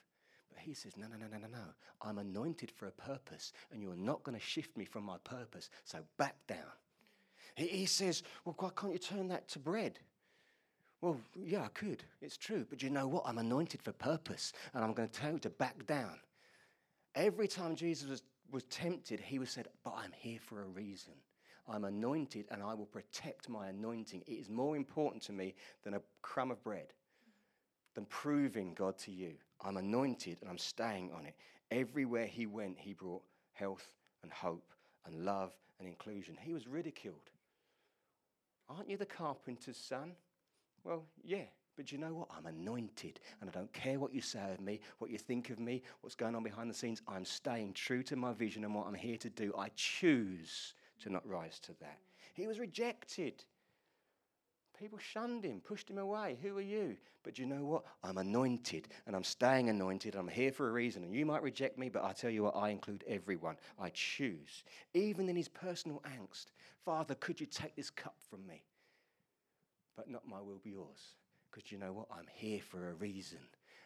But 0.53 0.63
he 0.63 0.75
says, 0.75 0.97
No, 0.97 1.07
no, 1.07 1.17
no, 1.17 1.27
no, 1.27 1.39
no, 1.39 1.49
no. 1.49 1.65
I'm 2.01 2.19
anointed 2.19 2.71
for 2.71 2.87
a 2.87 2.93
purpose, 2.93 3.53
and 3.73 3.83
you're 3.83 3.97
not 3.97 4.23
going 4.23 4.39
to 4.39 4.45
shift 4.45 4.77
me 4.77 4.85
from 4.85 5.05
my 5.05 5.19
purpose. 5.25 5.71
So 5.85 5.99
back 6.19 6.37
down. 6.47 6.73
He, 7.55 7.67
he 7.67 7.87
says, 7.87 8.23
Well, 8.45 8.55
why 8.59 8.71
can't 8.77 8.93
you 8.93 8.99
turn 8.99 9.29
that 9.29 9.49
to 9.49 9.59
bread? 9.59 9.99
Well, 11.01 11.21
yeah, 11.35 11.65
I 11.65 11.69
could. 11.69 12.05
It's 12.21 12.37
true. 12.37 12.65
But 12.69 12.83
you 12.83 12.91
know 12.91 13.09
what? 13.09 13.25
I'm 13.27 13.39
anointed 13.39 13.83
for 13.83 13.93
purpose, 13.93 14.53
and 14.75 14.85
I'm 14.85 14.93
going 14.93 15.09
to 15.09 15.21
tell 15.21 15.33
you 15.33 15.39
to 15.41 15.51
back 15.51 15.87
down. 15.87 16.19
Every 17.15 17.49
time 17.49 17.75
Jesus 17.75 18.09
was, 18.09 18.23
was 18.51 18.65
tempted, 18.65 19.21
he 19.21 19.39
was 19.39 19.51
said, 19.51 19.69
But 19.85 19.95
I'm 19.97 20.13
here 20.13 20.39
for 20.41 20.63
a 20.63 20.67
reason. 20.67 21.15
I'm 21.69 21.85
anointed 21.85 22.47
and 22.51 22.63
I 22.63 22.75
will 22.75 22.87
protect 22.87 23.49
my 23.49 23.69
anointing. 23.69 24.23
It 24.27 24.33
is 24.33 24.51
more 24.51 24.77
important 24.77 25.23
to 25.25 25.33
me 25.33 25.55
than 25.85 25.95
a 25.95 26.03
crumb 26.21 26.51
of 26.51 26.63
bread, 26.63 26.93
than 27.95 28.05
proving 28.07 28.75
God 28.75 28.99
to 28.99 29.11
you. 29.11 29.35
I'm 29.63 29.77
anointed 29.77 30.39
and 30.41 30.51
I'm 30.51 30.59
staying 30.59 31.11
on 31.17 31.27
it. 31.27 31.35
Everywhere 31.71 32.27
he 32.27 32.47
went, 32.47 32.79
he 32.79 32.93
brought 32.93 33.23
health 33.53 33.87
and 34.23 34.33
hope 34.33 34.73
and 35.07 35.25
love 35.25 35.53
and 35.79 35.89
inclusion. 35.89 36.37
He 36.41 36.53
was 36.53 36.69
ridiculed. 36.69 37.31
Aren't 38.69 38.89
you 38.89 38.97
the 38.97 39.07
carpenter's 39.07 39.77
son? 39.77 40.13
Well, 40.85 41.05
yeah, 41.23 41.45
but 41.77 41.93
you 41.93 41.99
know 41.99 42.15
what? 42.15 42.29
I'm 42.37 42.47
anointed, 42.47 43.21
and 43.41 43.49
I 43.49 43.53
don't 43.53 43.73
care 43.73 43.99
what 43.99 44.13
you 44.13 44.21
say 44.21 44.53
of 44.53 44.61
me, 44.61 44.81
what 44.99 45.11
you 45.11 45.19
think 45.19 45.51
of 45.51 45.59
me, 45.59 45.83
what's 46.01 46.15
going 46.15 46.35
on 46.35 46.43
behind 46.43 46.69
the 46.69 46.75
scenes. 46.75 47.03
I'm 47.09 47.25
staying 47.25 47.75
true 47.75 48.03
to 48.05 48.17
my 48.17 48.33
vision 48.33 48.65
and 48.65 48.75
what 48.75 48.87
I'm 48.87 48.95
here 48.95 49.17
to 49.19 49.31
do. 49.31 49.53
I 49.57 49.69
choose 49.75 50.75
to 51.01 51.11
not 51.11 51.27
rise 51.27 51.59
to 51.61 51.73
that. 51.81 51.99
He 52.35 52.47
was 52.47 52.59
rejected. 52.59 53.45
People 54.79 54.99
shunned 54.99 55.45
him, 55.45 55.61
pushed 55.61 55.89
him 55.89 55.99
away. 55.99 56.39
Who 56.43 56.57
are 56.57 56.63
you? 56.63 56.97
But 57.23 57.39
you 57.39 57.47
know 57.47 57.65
what? 57.65 57.85
I'm 58.03 58.19
anointed 58.19 58.89
and 59.07 59.15
I'm 59.15 59.25
staying 59.25 59.69
anointed. 59.69 60.15
I'm 60.15 60.29
here 60.29 60.51
for 60.51 60.69
a 60.69 60.73
reason. 60.73 61.05
And 61.05 61.15
you 61.15 61.27
might 61.27 61.43
reject 61.43 61.79
me, 61.79 61.89
but 61.89 62.05
I 62.05 62.13
tell 62.13 62.31
you 62.31 62.45
what, 62.45 62.57
I 62.57 62.71
include 62.71 63.05
everyone. 63.07 63.57
I 63.79 63.91
choose. 63.91 64.65
Even 64.95 65.29
in 65.29 65.37
his 65.37 65.49
personal 65.49 66.03
angst, 66.07 66.47
Father, 66.85 67.15
could 67.15 67.41
you 67.41 67.47
take 67.47 67.77
this 67.77 67.91
cup 67.91 68.17
from 68.31 68.47
me? 68.47 68.63
But 69.97 70.11
not 70.11 70.27
my 70.27 70.41
will 70.41 70.61
be 70.63 70.71
yours. 70.71 71.17
Because 71.51 71.71
you 71.71 71.79
know 71.79 71.93
what? 71.93 72.09
I'm 72.11 72.27
here 72.33 72.61
for 72.61 72.91
a 72.91 72.95
reason. 72.95 73.41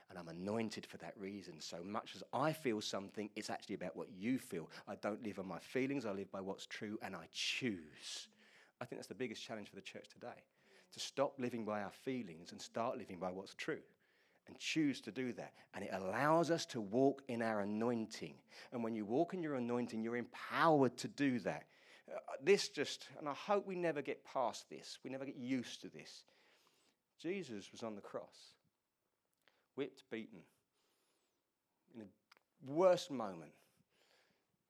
And 0.09 0.17
I'm 0.17 0.29
anointed 0.29 0.87
for 0.87 0.99
that 0.99 1.15
reason. 1.19 1.61
So 1.61 1.79
much 1.85 2.13
as 2.15 2.23
I 2.33 2.53
feel 2.53 2.81
something, 2.81 3.29
it's 3.35 3.51
actually 3.51 3.75
about 3.75 3.97
what 3.97 4.09
you 4.17 4.39
feel. 4.39 4.71
I 4.87 4.95
don't 4.95 5.23
live 5.25 5.41
on 5.41 5.49
my 5.49 5.59
feelings, 5.59 6.07
I 6.07 6.13
live 6.13 6.31
by 6.31 6.41
what's 6.41 6.65
true, 6.65 6.97
and 7.03 7.17
I 7.17 7.27
choose. 7.33 8.29
I 8.81 8.85
think 8.85 8.99
that's 8.99 9.09
the 9.09 9.17
biggest 9.17 9.43
challenge 9.43 9.69
for 9.69 9.75
the 9.75 9.83
church 9.83 10.07
today 10.09 10.45
to 10.97 11.01
stop 11.01 11.35
living 11.39 11.65
by 11.67 11.83
our 11.83 11.91
feelings 11.91 12.53
and 12.53 12.61
start 12.61 12.97
living 12.97 13.19
by 13.19 13.31
what's 13.31 13.55
true 13.55 13.81
and 14.47 14.59
choose 14.59 15.01
to 15.03 15.11
do 15.11 15.33
that. 15.35 15.53
And 15.75 15.85
it 15.85 15.91
allows 15.93 16.51
us 16.51 16.65
to 16.67 16.81
walk 16.81 17.23
in 17.29 17.43
our 17.43 17.61
anointing. 17.61 18.35
And 18.73 18.83
when 18.83 18.95
you 18.95 19.05
walk 19.05 19.35
in 19.35 19.43
your 19.43 19.57
anointing, 19.57 20.03
you're 20.03 20.17
empowered 20.17 20.97
to 20.99 21.09
do 21.09 21.39
that. 21.41 21.65
Uh, 22.11 22.19
this 22.43 22.69
just, 22.69 23.09
and 23.19 23.29
I 23.29 23.35
hope 23.35 23.67
we 23.67 23.75
never 23.75 24.01
get 24.01 24.25
past 24.25 24.71
this, 24.71 24.99
we 25.05 25.11
never 25.11 25.27
get 25.27 25.37
used 25.37 25.83
to 25.83 25.89
this. 25.89 26.23
Jesus 27.21 27.73
was 27.73 27.83
on 27.83 27.95
the 27.95 28.01
cross, 28.01 28.55
whipped, 29.75 30.05
beaten, 30.11 30.41
in 31.95 32.01
the 32.01 32.73
worst 32.73 33.11
moment. 33.11 33.53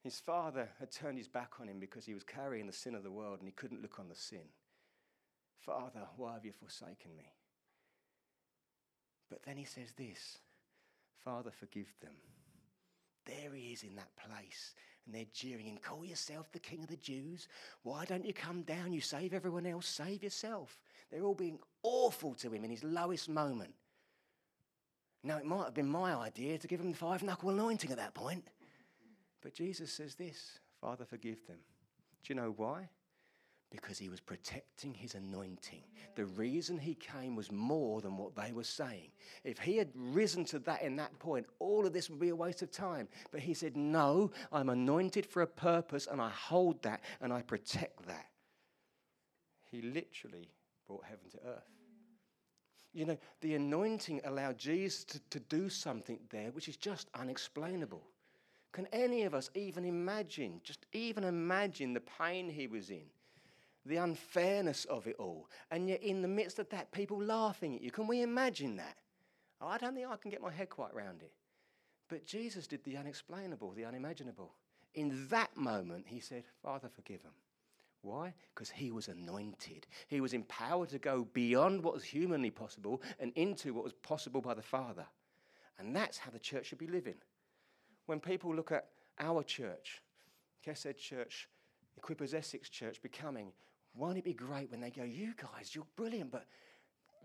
His 0.03 0.19
father 0.19 0.69
had 0.81 0.91
turned 0.91 1.19
his 1.19 1.29
back 1.29 1.55
on 1.61 1.69
him 1.69 1.79
because 1.79 2.05
he 2.05 2.15
was 2.15 2.23
carrying 2.23 2.67
the 2.67 2.73
sin 2.73 2.95
of 2.95 3.03
the 3.03 3.11
world 3.11 3.41
and 3.41 3.49
he 3.49 3.53
couldn't 3.53 3.83
look 3.83 3.99
on 3.99 4.09
the 4.09 4.15
sin. 4.15 4.49
Father, 5.61 6.07
why 6.17 6.35
have 6.35 6.45
you 6.45 6.53
forsaken 6.53 7.17
me? 7.17 7.33
But 9.29 9.43
then 9.45 9.57
he 9.57 9.65
says 9.65 9.93
this 9.97 10.39
Father, 11.25 11.51
forgive 11.51 11.93
them. 12.01 12.15
There 13.25 13.55
he 13.55 13.73
is 13.73 13.83
in 13.83 13.97
that 13.97 14.15
place. 14.17 14.75
And 15.05 15.15
they're 15.15 15.25
jeering 15.33 15.67
him, 15.67 15.79
Call 15.79 16.05
yourself 16.05 16.51
the 16.53 16.59
king 16.59 16.83
of 16.83 16.89
the 16.89 16.97
Jews. 16.97 17.49
Why 17.83 18.05
don't 18.05 18.25
you 18.25 18.33
come 18.33 18.63
down? 18.63 18.93
You 18.93 19.01
save 19.01 19.35
everyone 19.35 19.67
else, 19.67 19.87
save 19.87 20.23
yourself. 20.23 20.79
They're 21.11 21.25
all 21.25 21.35
being 21.35 21.59
awful 21.83 22.35
to 22.35 22.53
him 22.53 22.65
in 22.65 22.71
his 22.71 22.85
lowest 22.85 23.29
moment. 23.29 23.75
Now, 25.23 25.39
it 25.39 25.45
might 25.45 25.65
have 25.65 25.75
been 25.75 25.89
my 25.89 26.15
idea 26.15 26.59
to 26.59 26.69
give 26.69 26.81
him 26.81 26.91
the 26.91 26.97
five 26.97 27.23
knuckle 27.23 27.51
anointing 27.51 27.91
at 27.91 27.97
that 27.97 28.15
point. 28.15 28.45
But 29.43 29.55
Jesus 29.55 29.93
says 29.93 30.15
this 30.15 30.59
Father, 30.81 31.05
forgive 31.05 31.45
them. 31.47 31.59
Do 32.23 32.33
you 32.33 32.41
know 32.41 32.55
why? 32.57 32.89
Because 33.71 33.99
he 33.99 34.09
was 34.09 34.21
protecting 34.21 34.95
his 34.95 35.15
anointing. 35.15 35.83
The 36.15 36.25
reason 36.25 36.79
he 36.79 36.95
came 36.95 37.35
was 37.35 37.51
more 37.51 38.01
than 38.01 38.17
what 38.17 38.37
they 38.37 38.53
were 38.53 38.65
saying. 38.65 39.11
If 39.43 39.59
he 39.59 39.77
had 39.77 39.91
risen 39.95 40.45
to 40.47 40.61
that 40.61 40.83
in 40.83 40.97
that 40.97 41.19
point, 41.19 41.47
all 41.59 41.85
of 41.85 41.93
this 41.93 42.09
would 42.09 42.21
be 42.21 42.29
a 42.29 42.37
waste 42.37 42.63
of 42.63 42.71
time. 42.71 43.09
But 43.33 43.41
he 43.41 43.55
said, 43.55 43.77
No, 43.77 44.31
I'm 44.53 44.69
anointed 44.69 45.27
for 45.27 45.43
a 45.43 45.47
purpose 45.47 46.07
and 46.11 46.21
I 46.21 46.31
hold 46.31 46.81
that 46.83 47.03
and 47.21 47.33
I 47.33 47.43
protect 47.43 48.07
that. 48.07 48.27
He 49.65 49.83
literally 49.83 50.49
brought 50.87 51.05
heaven 51.05 51.29
to 51.33 51.39
earth. 51.49 51.77
You 52.93 53.05
know, 53.05 53.19
the 53.43 53.57
anointing 53.57 54.23
allowed 54.25 54.57
Jesus 54.57 55.05
to, 55.05 55.21
to 55.31 55.41
do 55.41 55.69
something 55.69 56.19
there 56.31 56.51
which 56.53 56.69
is 56.69 56.77
just 56.77 57.11
unexplainable. 57.15 58.03
Can 58.73 58.87
any 58.93 59.25
of 59.25 59.35
us 59.35 59.51
even 59.55 59.85
imagine, 59.85 60.61
just 60.63 60.87
even 60.93 61.25
imagine 61.25 61.93
the 61.93 62.01
pain 62.01 62.49
he 62.49 62.67
was 62.67 62.91
in, 62.91 63.05
the 63.87 63.97
unfairness 63.97 64.85
of 64.87 65.07
it 65.07 65.17
all, 65.19 65.49
and 65.71 65.89
yet 65.89 66.03
in 66.03 66.23
the 66.23 66.29
midst 66.29 66.59
of 66.59 66.69
that, 66.71 66.93
people 66.93 67.23
laughing 67.23 67.75
at 67.75 67.83
you? 67.83 67.91
Can 67.91 68.07
we 68.07 68.23
imagine 68.23 68.77
that? 68.77 68.97
Oh, 69.61 69.69
I 69.69 69.79
don't 69.79 69.95
think 69.95 70.07
I 70.09 70.17
can 70.17 70.31
get 70.31 70.43
my 70.43 70.51
head 70.51 70.69
quite 70.69 70.93
around 70.93 71.23
it. 71.23 71.33
But 72.09 72.27
Jesus 72.27 72.67
did 72.67 72.85
the 72.85 72.97
unexplainable, 72.97 73.73
the 73.73 73.85
unimaginable. 73.85 74.53
In 74.95 75.27
that 75.29 75.57
moment, 75.57 76.07
he 76.07 76.21
said, 76.21 76.45
Father, 76.63 76.89
forgive 76.89 77.23
them. 77.23 77.33
Why? 78.03 78.35
Because 78.55 78.71
he 78.71 78.93
was 78.93 79.09
anointed. 79.09 79.87
He 80.07 80.21
was 80.21 80.33
empowered 80.33 80.91
to 80.91 80.99
go 80.99 81.27
beyond 81.33 81.83
what 81.83 81.95
was 81.95 82.05
humanly 82.05 82.51
possible 82.51 83.03
and 83.19 83.33
into 83.35 83.75
what 83.75 83.85
was 83.85 83.93
possible 83.95 84.41
by 84.41 84.55
the 84.55 84.63
Father. 84.63 85.07
And 85.79 85.95
that's 85.95 86.19
how 86.19 86.31
the 86.31 86.39
church 86.39 86.67
should 86.67 86.79
be 86.79 86.87
living. 86.87 87.17
When 88.07 88.21
people 88.21 88.55
look 88.55 88.71
at 88.71 88.87
our 89.19 89.43
church, 89.43 90.01
Kesed 90.65 90.97
Church, 90.97 91.49
Equippers 92.01 92.35
Essex 92.35 92.69
Church 92.69 93.03
becoming, 93.03 93.53
won't 93.97 94.19
it 94.19 94.25
be 94.25 94.35
great 94.35 94.71
when 94.71 94.81
they 94.81 94.91
go, 94.91 95.03
You 95.03 95.35
guys, 95.37 95.75
you're 95.75 95.87
brilliant, 95.97 96.31
but 96.31 96.47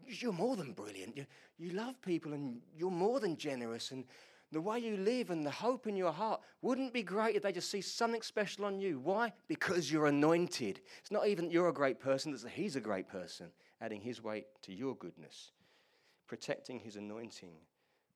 you're 0.07 0.34
more 0.34 0.55
than 0.55 0.73
brilliant. 0.73 1.15
You, 1.15 1.25
you 1.57 1.71
love 1.71 2.01
people 2.01 2.34
and 2.34 2.62
you're 2.75 2.91
more 2.91 3.19
than 3.19 3.38
generous. 3.38 3.91
And 3.91 4.05
the 4.51 4.62
way 4.62 4.79
you 4.79 4.97
live 4.97 5.29
and 5.29 5.45
the 5.45 5.51
hope 5.51 5.88
in 5.88 5.95
your 5.95 6.12
heart 6.12 6.41
wouldn't 6.62 6.93
be 6.93 7.03
great 7.03 7.36
if 7.36 7.43
they 7.43 7.51
just 7.51 7.71
see 7.71 7.81
something 7.81 8.21
special 8.21 8.65
on 8.65 8.79
you. 8.79 8.99
Why? 8.99 9.31
Because 9.47 9.91
you're 9.91 10.07
anointed. 10.07 10.81
It's 10.99 11.12
not 11.12 11.27
even 11.27 11.49
you're 11.49 11.69
a 11.69 11.73
great 11.73 11.99
person, 11.99 12.34
it's 12.34 12.43
that 12.43 12.51
He's 12.51 12.75
a 12.75 12.81
great 12.81 13.07
person, 13.07 13.47
adding 13.79 14.01
His 14.01 14.21
weight 14.21 14.47
to 14.63 14.73
your 14.73 14.95
goodness. 14.95 15.51
Protecting 16.27 16.79
His 16.79 16.95
anointing 16.95 17.53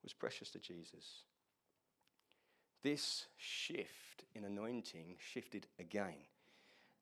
was 0.04 0.14
precious 0.14 0.50
to 0.52 0.60
Jesus. 0.60 1.24
This 2.84 3.26
shift 3.38 4.26
in 4.36 4.44
anointing 4.44 5.16
shifted 5.18 5.68
again. 5.80 6.18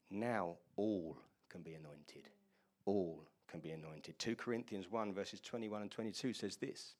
Now 0.09 0.57
all 0.75 1.17
can 1.53 1.61
be 1.61 1.75
anointed. 1.75 2.29
All 2.85 3.23
can 3.47 3.59
be 3.59 3.69
anointed. 3.69 4.17
2 4.17 4.35
Corinthians 4.35 4.89
1, 4.89 5.13
verses 5.13 5.39
21 5.39 5.83
and 5.83 5.91
22 5.91 6.33
says 6.33 6.57
this. 6.57 6.95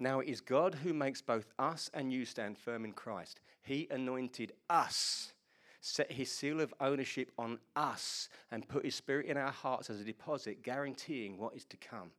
Now 0.00 0.20
it 0.20 0.28
is 0.28 0.40
God 0.40 0.74
who 0.74 0.94
makes 0.94 1.20
both 1.20 1.46
us 1.58 1.90
and 1.92 2.10
you 2.10 2.24
stand 2.24 2.56
firm 2.56 2.86
in 2.86 2.92
Christ. 2.92 3.40
He 3.62 3.86
anointed 3.90 4.52
us, 4.70 5.34
set 5.82 6.10
his 6.10 6.32
seal 6.32 6.60
of 6.62 6.72
ownership 6.80 7.30
on 7.38 7.58
us, 7.76 8.30
and 8.50 8.66
put 8.66 8.86
his 8.86 8.94
spirit 8.94 9.26
in 9.26 9.36
our 9.36 9.52
hearts 9.52 9.90
as 9.90 10.00
a 10.00 10.04
deposit, 10.04 10.62
guaranteeing 10.62 11.36
what 11.36 11.54
is 11.54 11.66
to 11.66 11.76
come. 11.76 12.10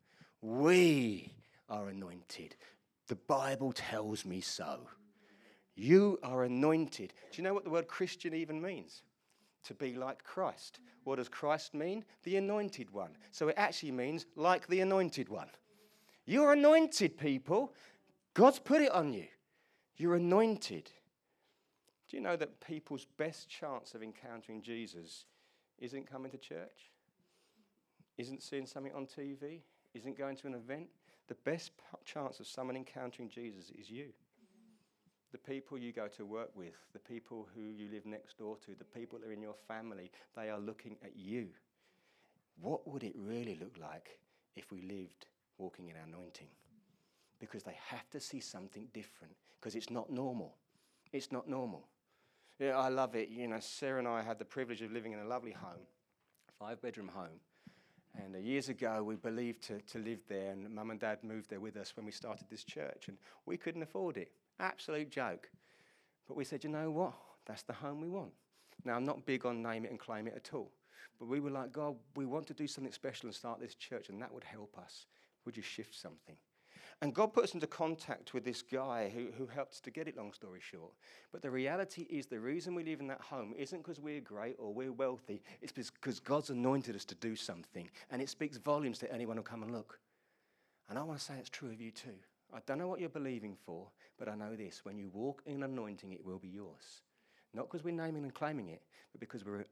We 0.43 1.33
are 1.69 1.89
anointed. 1.89 2.55
The 3.07 3.15
Bible 3.15 3.71
tells 3.73 4.25
me 4.25 4.41
so. 4.41 4.81
You 5.75 6.19
are 6.21 6.43
anointed. 6.43 7.13
Do 7.31 7.37
you 7.37 7.43
know 7.43 7.55
what 7.55 7.63
the 7.63 7.71
word 7.71 7.87
Christian 7.87 8.35
even 8.35 8.61
means? 8.61 9.01
To 9.65 9.73
be 9.73 9.95
like 9.95 10.23
Christ. 10.23 10.79
What 11.03 11.17
does 11.17 11.29
Christ 11.29 11.73
mean? 11.73 12.05
The 12.23 12.37
anointed 12.37 12.91
one. 12.91 13.11
So 13.31 13.49
it 13.49 13.55
actually 13.57 13.91
means 13.91 14.25
like 14.35 14.67
the 14.67 14.79
anointed 14.79 15.29
one. 15.29 15.49
You're 16.25 16.53
anointed, 16.53 17.17
people. 17.17 17.73
God's 18.33 18.59
put 18.59 18.81
it 18.81 18.91
on 18.91 19.13
you. 19.13 19.25
You're 19.97 20.15
anointed. 20.15 20.89
Do 22.07 22.17
you 22.17 22.23
know 22.23 22.35
that 22.35 22.59
people's 22.61 23.05
best 23.17 23.49
chance 23.49 23.93
of 23.93 24.01
encountering 24.01 24.61
Jesus 24.61 25.25
isn't 25.77 26.09
coming 26.09 26.31
to 26.31 26.37
church? 26.37 26.91
Isn't 28.17 28.41
seeing 28.41 28.65
something 28.65 28.93
on 28.93 29.05
TV? 29.05 29.61
Isn't 29.93 30.17
going 30.17 30.35
to 30.37 30.47
an 30.47 30.53
event? 30.53 30.87
The 31.27 31.35
best 31.35 31.71
chance 32.05 32.39
of 32.39 32.47
someone 32.47 32.75
encountering 32.75 33.29
Jesus 33.29 33.71
is 33.71 33.89
you. 33.89 34.07
The 35.31 35.37
people 35.37 35.77
you 35.77 35.91
go 35.91 36.07
to 36.07 36.25
work 36.25 36.49
with, 36.55 36.73
the 36.93 36.99
people 36.99 37.47
who 37.53 37.61
you 37.61 37.89
live 37.91 38.05
next 38.05 38.37
door 38.39 38.57
to, 38.65 38.73
the 38.77 38.83
people 38.83 39.19
that 39.19 39.27
are 39.27 39.31
in 39.31 39.41
your 39.41 39.55
family, 39.67 40.11
they 40.35 40.49
are 40.49 40.59
looking 40.59 40.97
at 41.03 41.15
you. 41.15 41.49
What 42.59 42.87
would 42.87 43.03
it 43.03 43.13
really 43.15 43.57
look 43.59 43.75
like 43.79 44.17
if 44.55 44.71
we 44.71 44.81
lived 44.81 45.27
walking 45.57 45.89
in 45.89 45.95
anointing 45.95 46.47
because 47.39 47.63
they 47.63 47.77
have 47.87 48.09
to 48.09 48.19
see 48.19 48.39
something 48.39 48.87
different 48.93 49.33
because 49.59 49.75
it's 49.75 49.89
not 49.89 50.09
normal. 50.09 50.55
It's 51.11 51.31
not 51.31 51.47
normal. 51.47 51.87
Yeah, 52.59 52.77
I 52.77 52.89
love 52.89 53.15
it. 53.15 53.29
You 53.29 53.47
know, 53.47 53.59
Sarah 53.59 53.99
and 53.99 54.07
I 54.07 54.21
had 54.21 54.37
the 54.37 54.45
privilege 54.45 54.81
of 54.81 54.91
living 54.91 55.13
in 55.13 55.19
a 55.19 55.25
lovely 55.25 55.51
home, 55.51 55.87
five 56.59 56.81
bedroom 56.81 57.07
home. 57.07 57.39
And 58.21 58.35
uh, 58.35 58.39
years 58.39 58.69
ago, 58.69 59.03
we 59.03 59.15
believed 59.15 59.61
to, 59.63 59.79
to 59.79 59.99
live 59.99 60.19
there, 60.27 60.51
and 60.51 60.69
mum 60.69 60.91
and 60.91 60.99
dad 60.99 61.23
moved 61.23 61.49
there 61.49 61.59
with 61.59 61.77
us 61.77 61.95
when 61.95 62.05
we 62.05 62.11
started 62.11 62.47
this 62.49 62.63
church, 62.63 63.07
and 63.07 63.17
we 63.45 63.55
couldn't 63.55 63.83
afford 63.83 64.17
it. 64.17 64.31
Absolute 64.59 65.09
joke. 65.09 65.49
But 66.27 66.37
we 66.37 66.43
said, 66.43 66.63
you 66.63 66.69
know 66.69 66.91
what? 66.91 67.13
That's 67.45 67.63
the 67.63 67.73
home 67.73 68.01
we 68.01 68.09
want. 68.09 68.31
Now, 68.85 68.95
I'm 68.95 69.05
not 69.05 69.25
big 69.25 69.45
on 69.45 69.61
name 69.61 69.85
it 69.85 69.91
and 69.91 69.99
claim 69.99 70.27
it 70.27 70.35
at 70.35 70.53
all. 70.53 70.71
But 71.17 71.27
we 71.27 71.39
were 71.39 71.49
like, 71.49 71.71
God, 71.71 71.95
we 72.15 72.25
want 72.25 72.47
to 72.47 72.53
do 72.53 72.67
something 72.67 72.93
special 72.93 73.27
and 73.27 73.35
start 73.35 73.59
this 73.59 73.75
church, 73.75 74.09
and 74.09 74.21
that 74.21 74.33
would 74.33 74.43
help 74.43 74.77
us. 74.77 75.05
Would 75.45 75.57
you 75.57 75.63
shift 75.63 75.95
something? 75.95 76.35
And 77.01 77.13
God 77.13 77.33
put 77.33 77.45
us 77.45 77.53
into 77.53 77.67
contact 77.67 78.33
with 78.33 78.43
this 78.43 78.61
guy 78.61 79.09
who, 79.13 79.27
who 79.37 79.47
helped 79.47 79.73
us 79.73 79.79
to 79.81 79.91
get 79.91 80.07
it, 80.07 80.17
long 80.17 80.33
story 80.33 80.59
short. 80.61 80.91
But 81.31 81.41
the 81.41 81.49
reality 81.49 82.05
is, 82.09 82.25
the 82.25 82.39
reason 82.39 82.75
we 82.75 82.83
live 82.83 82.99
in 82.99 83.07
that 83.07 83.21
home 83.21 83.53
isn't 83.57 83.81
because 83.81 84.01
we're 84.01 84.19
great 84.19 84.57
or 84.59 84.73
we're 84.73 84.91
wealthy, 84.91 85.41
it's 85.61 85.71
because 85.71 86.19
God's 86.19 86.49
anointed 86.49 86.95
us 86.95 87.05
to 87.05 87.15
do 87.15 87.35
something. 87.35 87.89
And 88.11 88.21
it 88.21 88.29
speaks 88.29 88.57
volumes 88.57 88.99
to 88.99 89.13
anyone 89.13 89.37
who 89.37 89.43
come 89.43 89.63
and 89.63 89.71
look. 89.71 89.99
And 90.89 90.99
I 90.99 91.03
want 91.03 91.19
to 91.19 91.25
say 91.25 91.35
it's 91.39 91.49
true 91.49 91.69
of 91.69 91.79
you 91.79 91.91
too. 91.91 92.17
I 92.53 92.59
don't 92.65 92.79
know 92.79 92.87
what 92.87 92.99
you're 92.99 93.09
believing 93.09 93.55
for, 93.65 93.87
but 94.17 94.27
I 94.27 94.35
know 94.35 94.55
this 94.55 94.81
when 94.83 94.97
you 94.97 95.09
walk 95.13 95.43
in 95.45 95.63
anointing, 95.63 96.11
it 96.11 96.25
will 96.25 96.39
be 96.39 96.49
yours. 96.49 97.01
Not 97.53 97.69
because 97.69 97.83
we're 97.83 97.93
naming 97.93 98.23
and 98.23 98.33
claiming 98.33 98.69
it, 98.69 98.81
but 99.11 99.19
because 99.19 99.45
we're 99.45 99.65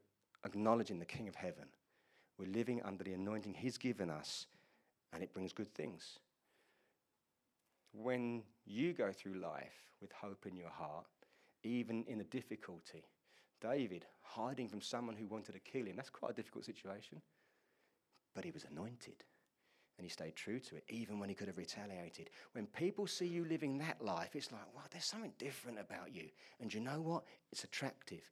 acknowledging 0.44 0.98
the 0.98 1.04
King 1.04 1.28
of 1.28 1.34
heaven. 1.34 1.66
We're 2.38 2.52
living 2.52 2.80
under 2.82 3.02
the 3.02 3.14
anointing 3.14 3.54
He's 3.54 3.78
given 3.78 4.10
us 4.10 4.46
and 5.12 5.22
it 5.22 5.32
brings 5.32 5.52
good 5.52 5.72
things. 5.74 6.18
When 7.92 8.42
you 8.64 8.92
go 8.92 9.12
through 9.12 9.40
life 9.40 9.90
with 10.00 10.12
hope 10.12 10.46
in 10.46 10.56
your 10.56 10.70
heart, 10.70 11.06
even 11.64 12.04
in 12.06 12.18
the 12.18 12.24
difficulty, 12.24 13.04
David 13.60 14.04
hiding 14.22 14.68
from 14.68 14.80
someone 14.80 15.16
who 15.16 15.26
wanted 15.26 15.52
to 15.52 15.58
kill 15.58 15.86
him, 15.86 15.96
that's 15.96 16.10
quite 16.10 16.32
a 16.32 16.34
difficult 16.34 16.64
situation. 16.64 17.20
But 18.34 18.44
he 18.44 18.50
was 18.50 18.66
anointed 18.70 19.24
and 19.98 20.04
he 20.04 20.10
stayed 20.10 20.36
true 20.36 20.60
to 20.60 20.76
it, 20.76 20.84
even 20.88 21.18
when 21.18 21.28
he 21.28 21.34
could 21.34 21.48
have 21.48 21.58
retaliated. 21.58 22.30
When 22.52 22.66
people 22.66 23.06
see 23.06 23.26
you 23.26 23.44
living 23.44 23.78
that 23.78 24.00
life, 24.00 24.36
it's 24.36 24.52
like, 24.52 24.62
wow, 24.74 24.82
there's 24.90 25.04
something 25.04 25.32
different 25.38 25.78
about 25.80 26.14
you. 26.14 26.28
And 26.60 26.72
you 26.72 26.80
know 26.80 27.00
what? 27.00 27.24
It's 27.50 27.64
attractive. 27.64 28.22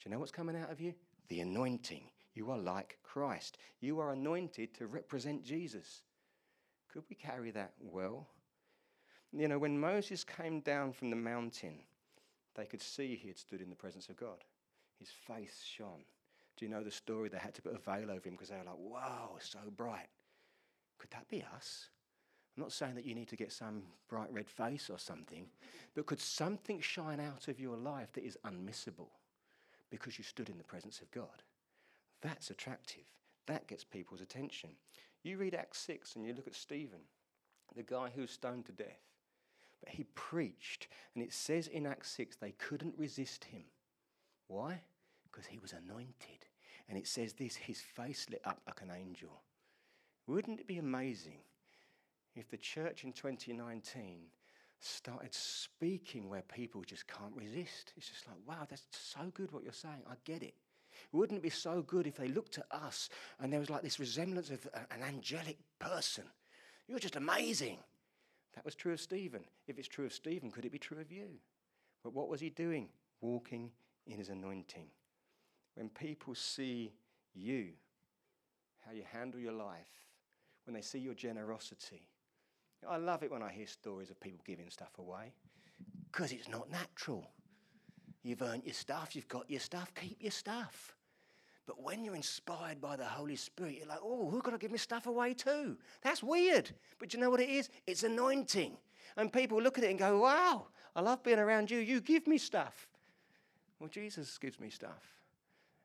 Do 0.00 0.08
you 0.08 0.10
know 0.12 0.20
what's 0.20 0.30
coming 0.30 0.56
out 0.56 0.70
of 0.70 0.80
you? 0.80 0.94
The 1.28 1.40
anointing. 1.40 2.04
You 2.34 2.50
are 2.52 2.58
like 2.58 2.98
Christ. 3.02 3.58
You 3.80 3.98
are 3.98 4.12
anointed 4.12 4.72
to 4.74 4.86
represent 4.86 5.44
Jesus. 5.44 6.02
Could 6.92 7.02
we 7.10 7.16
carry 7.16 7.50
that 7.50 7.72
well? 7.80 8.28
You 9.32 9.48
know, 9.48 9.58
when 9.58 9.80
Moses 9.80 10.22
came 10.22 10.60
down 10.60 10.92
from 10.92 11.10
the 11.10 11.16
mountain, 11.16 11.80
they 12.54 12.66
could 12.66 12.80
see 12.80 13.16
he 13.16 13.28
had 13.28 13.38
stood 13.38 13.60
in 13.60 13.68
the 13.68 13.76
presence 13.76 14.08
of 14.08 14.16
God. 14.16 14.44
His 15.00 15.10
face 15.10 15.64
shone. 15.64 16.04
Do 16.56 16.64
you 16.64 16.70
know 16.70 16.84
the 16.84 16.90
story? 16.90 17.28
They 17.28 17.38
had 17.38 17.54
to 17.54 17.62
put 17.62 17.74
a 17.74 17.78
veil 17.78 18.10
over 18.10 18.28
him 18.28 18.34
because 18.34 18.48
they 18.48 18.56
were 18.56 18.64
like, 18.64 18.78
wow, 18.78 19.36
so 19.40 19.58
bright. 19.76 20.08
Could 20.98 21.10
that 21.10 21.28
be 21.28 21.44
us? 21.54 21.88
I'm 22.56 22.62
not 22.62 22.72
saying 22.72 22.94
that 22.94 23.04
you 23.04 23.14
need 23.14 23.28
to 23.28 23.36
get 23.36 23.52
some 23.52 23.82
bright 24.08 24.32
red 24.32 24.48
face 24.48 24.88
or 24.88 24.98
something, 24.98 25.46
but 25.94 26.06
could 26.06 26.20
something 26.20 26.80
shine 26.80 27.20
out 27.20 27.48
of 27.48 27.60
your 27.60 27.76
life 27.76 28.12
that 28.12 28.24
is 28.24 28.38
unmissable 28.46 29.10
because 29.90 30.16
you 30.16 30.24
stood 30.24 30.48
in 30.48 30.56
the 30.56 30.64
presence 30.64 31.00
of 31.00 31.10
God? 31.10 31.42
That's 32.22 32.50
attractive. 32.50 33.04
That 33.46 33.66
gets 33.66 33.84
people's 33.84 34.22
attention. 34.22 34.70
You 35.22 35.36
read 35.36 35.54
Acts 35.54 35.80
6 35.80 36.16
and 36.16 36.24
you 36.24 36.32
look 36.32 36.46
at 36.46 36.54
Stephen, 36.54 37.00
the 37.74 37.82
guy 37.82 38.10
who 38.14 38.22
was 38.22 38.30
stoned 38.30 38.64
to 38.66 38.72
death. 38.72 39.02
But 39.80 39.90
he 39.90 40.04
preached, 40.14 40.88
and 41.14 41.22
it 41.22 41.32
says 41.32 41.66
in 41.66 41.86
Acts 41.86 42.10
6 42.12 42.36
they 42.36 42.52
couldn't 42.52 42.94
resist 42.96 43.44
him. 43.44 43.64
Why? 44.48 44.80
Because 45.24 45.46
he 45.46 45.58
was 45.58 45.72
anointed. 45.72 46.46
And 46.88 46.96
it 46.96 47.06
says 47.06 47.34
this 47.34 47.56
his 47.56 47.80
face 47.80 48.26
lit 48.30 48.40
up 48.44 48.60
like 48.66 48.80
an 48.80 48.92
angel. 48.96 49.42
Wouldn't 50.26 50.60
it 50.60 50.66
be 50.66 50.78
amazing 50.78 51.38
if 52.34 52.48
the 52.50 52.56
church 52.56 53.04
in 53.04 53.12
2019 53.12 54.26
started 54.80 55.34
speaking 55.34 56.28
where 56.28 56.42
people 56.42 56.82
just 56.82 57.06
can't 57.06 57.34
resist. 57.34 57.92
It's 57.96 58.08
just 58.08 58.26
like, 58.26 58.36
wow, 58.46 58.66
that's 58.68 58.86
so 58.90 59.30
good 59.34 59.52
what 59.52 59.64
you're 59.64 59.72
saying. 59.72 60.02
I 60.08 60.14
get 60.24 60.42
it. 60.42 60.54
Wouldn't 61.12 61.38
it 61.38 61.42
be 61.42 61.50
so 61.50 61.82
good 61.82 62.06
if 62.06 62.16
they 62.16 62.28
looked 62.28 62.58
at 62.58 62.66
us 62.70 63.08
and 63.40 63.52
there 63.52 63.60
was 63.60 63.70
like 63.70 63.82
this 63.82 64.00
resemblance 64.00 64.50
of 64.50 64.66
an 64.74 65.02
angelic 65.02 65.58
person? 65.78 66.24
You're 66.88 66.98
just 66.98 67.16
amazing. 67.16 67.78
That 68.54 68.64
was 68.64 68.74
true 68.74 68.92
of 68.92 69.00
Stephen. 69.00 69.44
If 69.66 69.78
it's 69.78 69.88
true 69.88 70.06
of 70.06 70.12
Stephen, 70.12 70.50
could 70.50 70.64
it 70.64 70.72
be 70.72 70.78
true 70.78 71.00
of 71.00 71.12
you? 71.12 71.28
But 72.02 72.14
what 72.14 72.28
was 72.28 72.40
he 72.40 72.50
doing? 72.50 72.88
Walking 73.20 73.70
in 74.06 74.18
his 74.18 74.28
anointing. 74.28 74.86
When 75.74 75.90
people 75.90 76.34
see 76.34 76.92
you, 77.34 77.68
how 78.86 78.92
you 78.92 79.02
handle 79.12 79.40
your 79.40 79.52
life, 79.52 80.05
when 80.66 80.74
they 80.74 80.82
see 80.82 80.98
your 80.98 81.14
generosity, 81.14 82.08
I 82.88 82.96
love 82.98 83.22
it 83.22 83.30
when 83.30 83.42
I 83.42 83.50
hear 83.50 83.66
stories 83.66 84.10
of 84.10 84.20
people 84.20 84.40
giving 84.44 84.70
stuff 84.70 84.98
away 84.98 85.32
because 86.10 86.32
it's 86.32 86.48
not 86.48 86.70
natural. 86.70 87.30
You've 88.22 88.42
earned 88.42 88.64
your 88.64 88.74
stuff, 88.74 89.14
you've 89.14 89.28
got 89.28 89.50
your 89.50 89.60
stuff, 89.60 89.92
keep 89.94 90.22
your 90.22 90.32
stuff. 90.32 90.96
But 91.66 91.82
when 91.82 92.04
you're 92.04 92.14
inspired 92.14 92.80
by 92.80 92.96
the 92.96 93.04
Holy 93.04 93.36
Spirit, 93.36 93.76
you're 93.78 93.88
like, 93.88 93.98
oh, 94.02 94.30
who's 94.30 94.42
to 94.42 94.58
give 94.58 94.70
me 94.70 94.78
stuff 94.78 95.06
away 95.06 95.34
too? 95.34 95.76
That's 96.02 96.22
weird. 96.22 96.70
But 96.98 97.12
you 97.12 97.20
know 97.20 97.30
what 97.30 97.40
it 97.40 97.48
is? 97.48 97.68
It's 97.86 98.04
anointing. 98.04 98.76
And 99.16 99.32
people 99.32 99.60
look 99.60 99.78
at 99.78 99.84
it 99.84 99.90
and 99.90 99.98
go, 99.98 100.20
wow, 100.20 100.66
I 100.94 101.00
love 101.00 101.22
being 101.24 101.38
around 101.38 101.70
you. 101.70 101.78
You 101.78 102.00
give 102.00 102.26
me 102.26 102.38
stuff. 102.38 102.88
Well, 103.80 103.88
Jesus 103.88 104.38
gives 104.38 104.60
me 104.60 104.70
stuff. 104.70 105.14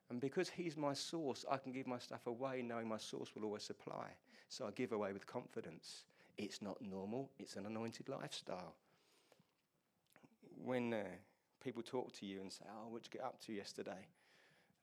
And 0.10 0.20
because 0.20 0.50
He's 0.50 0.78
my 0.78 0.94
source, 0.94 1.46
I 1.50 1.58
can 1.58 1.72
give 1.72 1.88
my 1.88 1.98
stuff 1.98 2.28
away 2.28 2.62
knowing 2.62 2.88
my 2.88 2.98
source 2.98 3.30
will 3.34 3.46
always 3.46 3.64
supply. 3.64 4.08
So 4.52 4.68
I 4.68 4.72
give 4.72 4.92
away 4.92 5.14
with 5.14 5.26
confidence. 5.26 6.04
It's 6.38 6.62
not 6.62 6.82
normal, 6.82 7.30
it's 7.40 7.56
an 7.56 7.66
anointed 7.66 8.10
lifestyle. 8.10 8.76
When 10.62 10.94
uh, 10.94 11.04
people 11.64 11.82
talk 11.82 12.12
to 12.20 12.26
you 12.26 12.42
and 12.42 12.52
say, 12.52 12.66
Oh, 12.70 12.90
what'd 12.90 13.08
you 13.08 13.18
get 13.18 13.26
up 13.26 13.40
to 13.46 13.54
yesterday? 13.54 14.08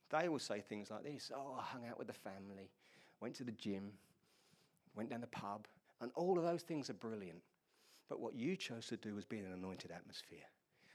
They 0.09 0.31
will 0.31 0.39
say 0.39 0.63
things 0.63 0.91
like 0.91 1.05
this 1.05 1.31
Oh, 1.37 1.59
I 1.59 1.63
hung 1.63 1.87
out 1.87 1.99
with 1.99 2.07
the 2.07 2.15
family, 2.15 2.71
went 3.21 3.35
to 3.37 3.45
the 3.45 3.53
gym, 3.53 3.93
went 4.97 5.11
down 5.11 5.21
the 5.21 5.27
pub, 5.27 5.67
and 6.01 6.11
all 6.15 6.39
of 6.39 6.45
those 6.45 6.63
things 6.63 6.89
are 6.89 6.95
brilliant. 6.95 7.43
But 8.09 8.21
what 8.21 8.35
you 8.35 8.57
chose 8.57 8.87
to 8.87 8.97
do 8.97 9.15
was 9.15 9.27
be 9.27 9.39
in 9.39 9.45
an 9.45 9.53
anointed 9.53 9.91
atmosphere. 9.91 10.49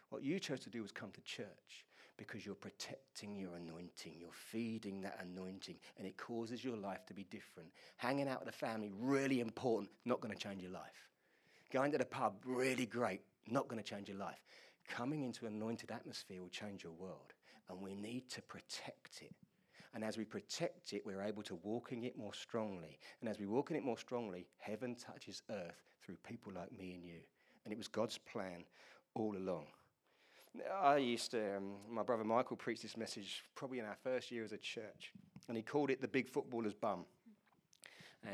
What 0.10 0.24
you 0.24 0.40
chose 0.40 0.62
to 0.62 0.72
do 0.72 0.82
was 0.82 0.92
come 0.92 1.12
to 1.12 1.22
church 1.22 1.86
because 2.18 2.46
you're 2.46 2.56
protecting 2.56 3.36
your 3.36 3.56
anointing. 3.56 4.14
You're 4.20 4.30
feeding 4.32 5.02
that 5.02 5.20
anointing, 5.22 5.78
and 5.98 6.08
it 6.08 6.18
causes 6.18 6.64
your 6.64 6.78
life 6.78 7.06
to 7.08 7.14
be 7.14 7.26
different. 7.26 7.70
Hanging 7.98 8.28
out 8.28 8.44
with 8.46 8.54
the 8.54 8.58
family, 8.58 8.92
really 8.98 9.40
important, 9.40 9.90
not 10.06 10.22
going 10.22 10.34
to 10.34 10.40
change 10.40 10.62
your 10.62 10.72
life. 10.72 11.10
Going 11.72 11.92
to 11.92 11.98
the 11.98 12.06
pub, 12.06 12.36
really 12.46 12.86
great, 12.86 13.22
not 13.50 13.68
going 13.68 13.82
to 13.82 13.90
change 13.90 14.10
your 14.10 14.18
life. 14.18 14.42
Coming 14.88 15.24
into 15.24 15.46
an 15.46 15.54
anointed 15.54 15.92
atmosphere 15.92 16.42
will 16.42 16.50
change 16.50 16.84
your 16.84 16.94
world, 16.94 17.34
and 17.70 17.82
we 17.82 17.96
need 17.96 18.30
to 18.30 18.42
protect 18.42 19.22
it. 19.22 19.34
And 19.96 20.04
as 20.04 20.18
we 20.18 20.26
protect 20.26 20.94
it, 20.94 21.06
we're 21.06 21.22
able 21.22 21.44
to 21.44 21.56
walk 21.56 21.92
in 21.92 22.04
it 22.04 22.18
more 22.18 22.34
strongly. 22.34 22.98
And 23.22 23.30
as 23.30 23.40
we 23.40 23.46
walk 23.46 23.70
in 23.70 23.78
it 23.78 23.84
more 23.84 23.98
strongly, 23.98 24.48
heaven 24.58 24.96
touches 24.96 25.44
earth 25.52 25.84
through 26.04 26.18
people 26.28 26.52
like 26.54 26.76
me 26.78 26.94
and 26.94 27.06
you. 27.06 27.20
And 27.64 27.72
it 27.72 27.78
was 27.78 27.88
God's 27.88 28.18
plan 28.18 28.64
all 29.14 29.38
along. 29.38 29.68
I 30.82 30.98
used 30.98 31.32
to, 31.32 31.58
um, 31.58 31.74
my 31.90 32.04
brother 32.04 32.24
Michael 32.24 32.58
preached 32.58 32.84
this 32.84 32.96
message 32.98 33.44
probably 33.56 33.80
in 33.80 33.86
our 33.86 33.98
first 34.04 34.32
year 34.32 34.44
as 34.44 34.52
a 34.52 34.58
church, 34.58 35.12
and 35.48 35.58
he 35.58 35.64
called 35.64 35.90
it 35.90 36.02
the 36.02 36.08
big 36.08 36.30
footballer's 36.30 36.74
bum. 36.74 37.06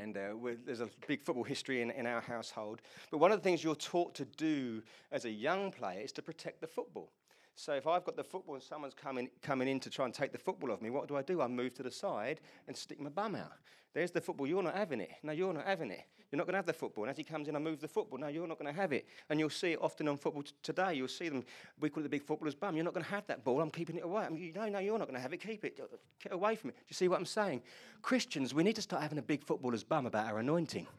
And 0.01 0.17
uh, 0.17 0.33
there's 0.65 0.81
a 0.81 0.89
big 1.07 1.21
football 1.21 1.43
history 1.43 1.81
in, 1.81 1.89
in 1.91 2.05
our 2.05 2.21
household. 2.21 2.81
But 3.09 3.17
one 3.17 3.31
of 3.31 3.39
the 3.39 3.43
things 3.43 3.63
you're 3.63 3.75
taught 3.75 4.13
to 4.15 4.25
do 4.25 4.83
as 5.11 5.25
a 5.25 5.31
young 5.31 5.71
player 5.71 6.01
is 6.01 6.11
to 6.13 6.21
protect 6.21 6.61
the 6.61 6.67
football. 6.67 7.11
So 7.55 7.73
if 7.73 7.87
I've 7.87 8.05
got 8.05 8.15
the 8.15 8.23
football 8.23 8.55
and 8.55 8.63
someone's 8.63 8.93
coming, 8.93 9.29
coming 9.41 9.67
in 9.67 9.79
to 9.81 9.89
try 9.89 10.05
and 10.05 10.13
take 10.13 10.31
the 10.31 10.37
football 10.37 10.71
off 10.71 10.81
me, 10.81 10.91
what 10.91 11.07
do 11.07 11.17
I 11.17 11.23
do? 11.23 11.41
I 11.41 11.47
move 11.47 11.73
to 11.75 11.83
the 11.83 11.91
side 11.91 12.39
and 12.67 12.77
stick 12.77 12.99
my 12.99 13.09
bum 13.09 13.35
out. 13.35 13.51
There's 13.93 14.11
the 14.11 14.21
football. 14.21 14.45
You're 14.45 14.63
not 14.63 14.75
having 14.75 15.01
it. 15.01 15.09
No, 15.23 15.31
you're 15.31 15.53
not 15.53 15.65
having 15.65 15.91
it. 15.91 16.03
You're 16.31 16.37
not 16.37 16.45
going 16.45 16.53
to 16.53 16.57
have 16.57 16.65
the 16.67 16.73
football. 16.73 17.05
And 17.05 17.11
as 17.11 17.17
he 17.17 17.23
comes 17.23 17.47
in, 17.47 17.55
I 17.55 17.59
move 17.59 17.81
the 17.81 17.87
football. 17.87 18.19
No, 18.19 18.27
you're 18.27 18.47
not 18.47 18.59
going 18.59 18.71
to 18.71 18.79
have 18.79 18.93
it. 18.93 19.07
And 19.29 19.39
you'll 19.39 19.49
see 19.49 19.71
it 19.71 19.79
often 19.81 20.07
on 20.07 20.17
football 20.17 20.43
t- 20.43 20.51
today. 20.61 20.93
You'll 20.93 21.07
see 21.07 21.27
them. 21.27 21.43
We 21.79 21.89
call 21.89 22.01
it 22.01 22.03
the 22.03 22.09
big 22.09 22.23
footballer's 22.23 22.53
bum. 22.53 22.75
You're 22.75 22.85
not 22.85 22.93
going 22.93 23.03
to 23.03 23.09
have 23.09 23.25
that 23.27 23.43
ball. 23.43 23.61
I'm 23.61 23.71
keeping 23.71 23.95
it 23.97 24.03
away. 24.03 24.25
I 24.25 24.29
mean, 24.29 24.53
no, 24.55 24.69
no, 24.69 24.77
you're 24.77 24.99
not 24.99 25.07
going 25.07 25.15
to 25.15 25.21
have 25.21 25.33
it. 25.33 25.37
Keep 25.37 25.65
it. 25.65 25.79
Uh, 25.81 25.87
get 26.23 26.33
away 26.33 26.55
from 26.55 26.69
it. 26.69 26.75
Do 26.77 26.83
you 26.89 26.93
see 26.93 27.07
what 27.07 27.17
I'm 27.19 27.25
saying? 27.25 27.63
Christians, 28.03 28.53
we 28.53 28.61
need 28.61 28.75
to 28.75 28.81
start 28.81 29.01
having 29.01 29.17
a 29.17 29.23
big 29.23 29.43
footballer's 29.43 29.83
bum 29.83 30.05
about 30.05 30.27
our 30.27 30.37
anointing. 30.39 30.85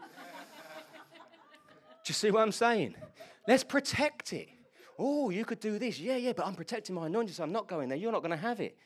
Do 2.02 2.10
you 2.10 2.14
see 2.14 2.32
what 2.32 2.42
I'm 2.42 2.50
saying? 2.52 2.96
Let's 3.46 3.62
protect 3.62 4.32
it. 4.32 4.48
Oh, 4.98 5.30
you 5.30 5.44
could 5.44 5.60
do 5.60 5.78
this. 5.78 6.00
Yeah, 6.00 6.16
yeah, 6.16 6.32
but 6.32 6.44
I'm 6.44 6.54
protecting 6.54 6.94
my 6.94 7.06
anointing, 7.06 7.34
so 7.34 7.44
I'm 7.44 7.52
not 7.52 7.68
going 7.68 7.88
there. 7.88 7.98
You're 7.98 8.12
not 8.12 8.22
going 8.22 8.32
to 8.32 8.36
have 8.36 8.58
it. 8.58 8.76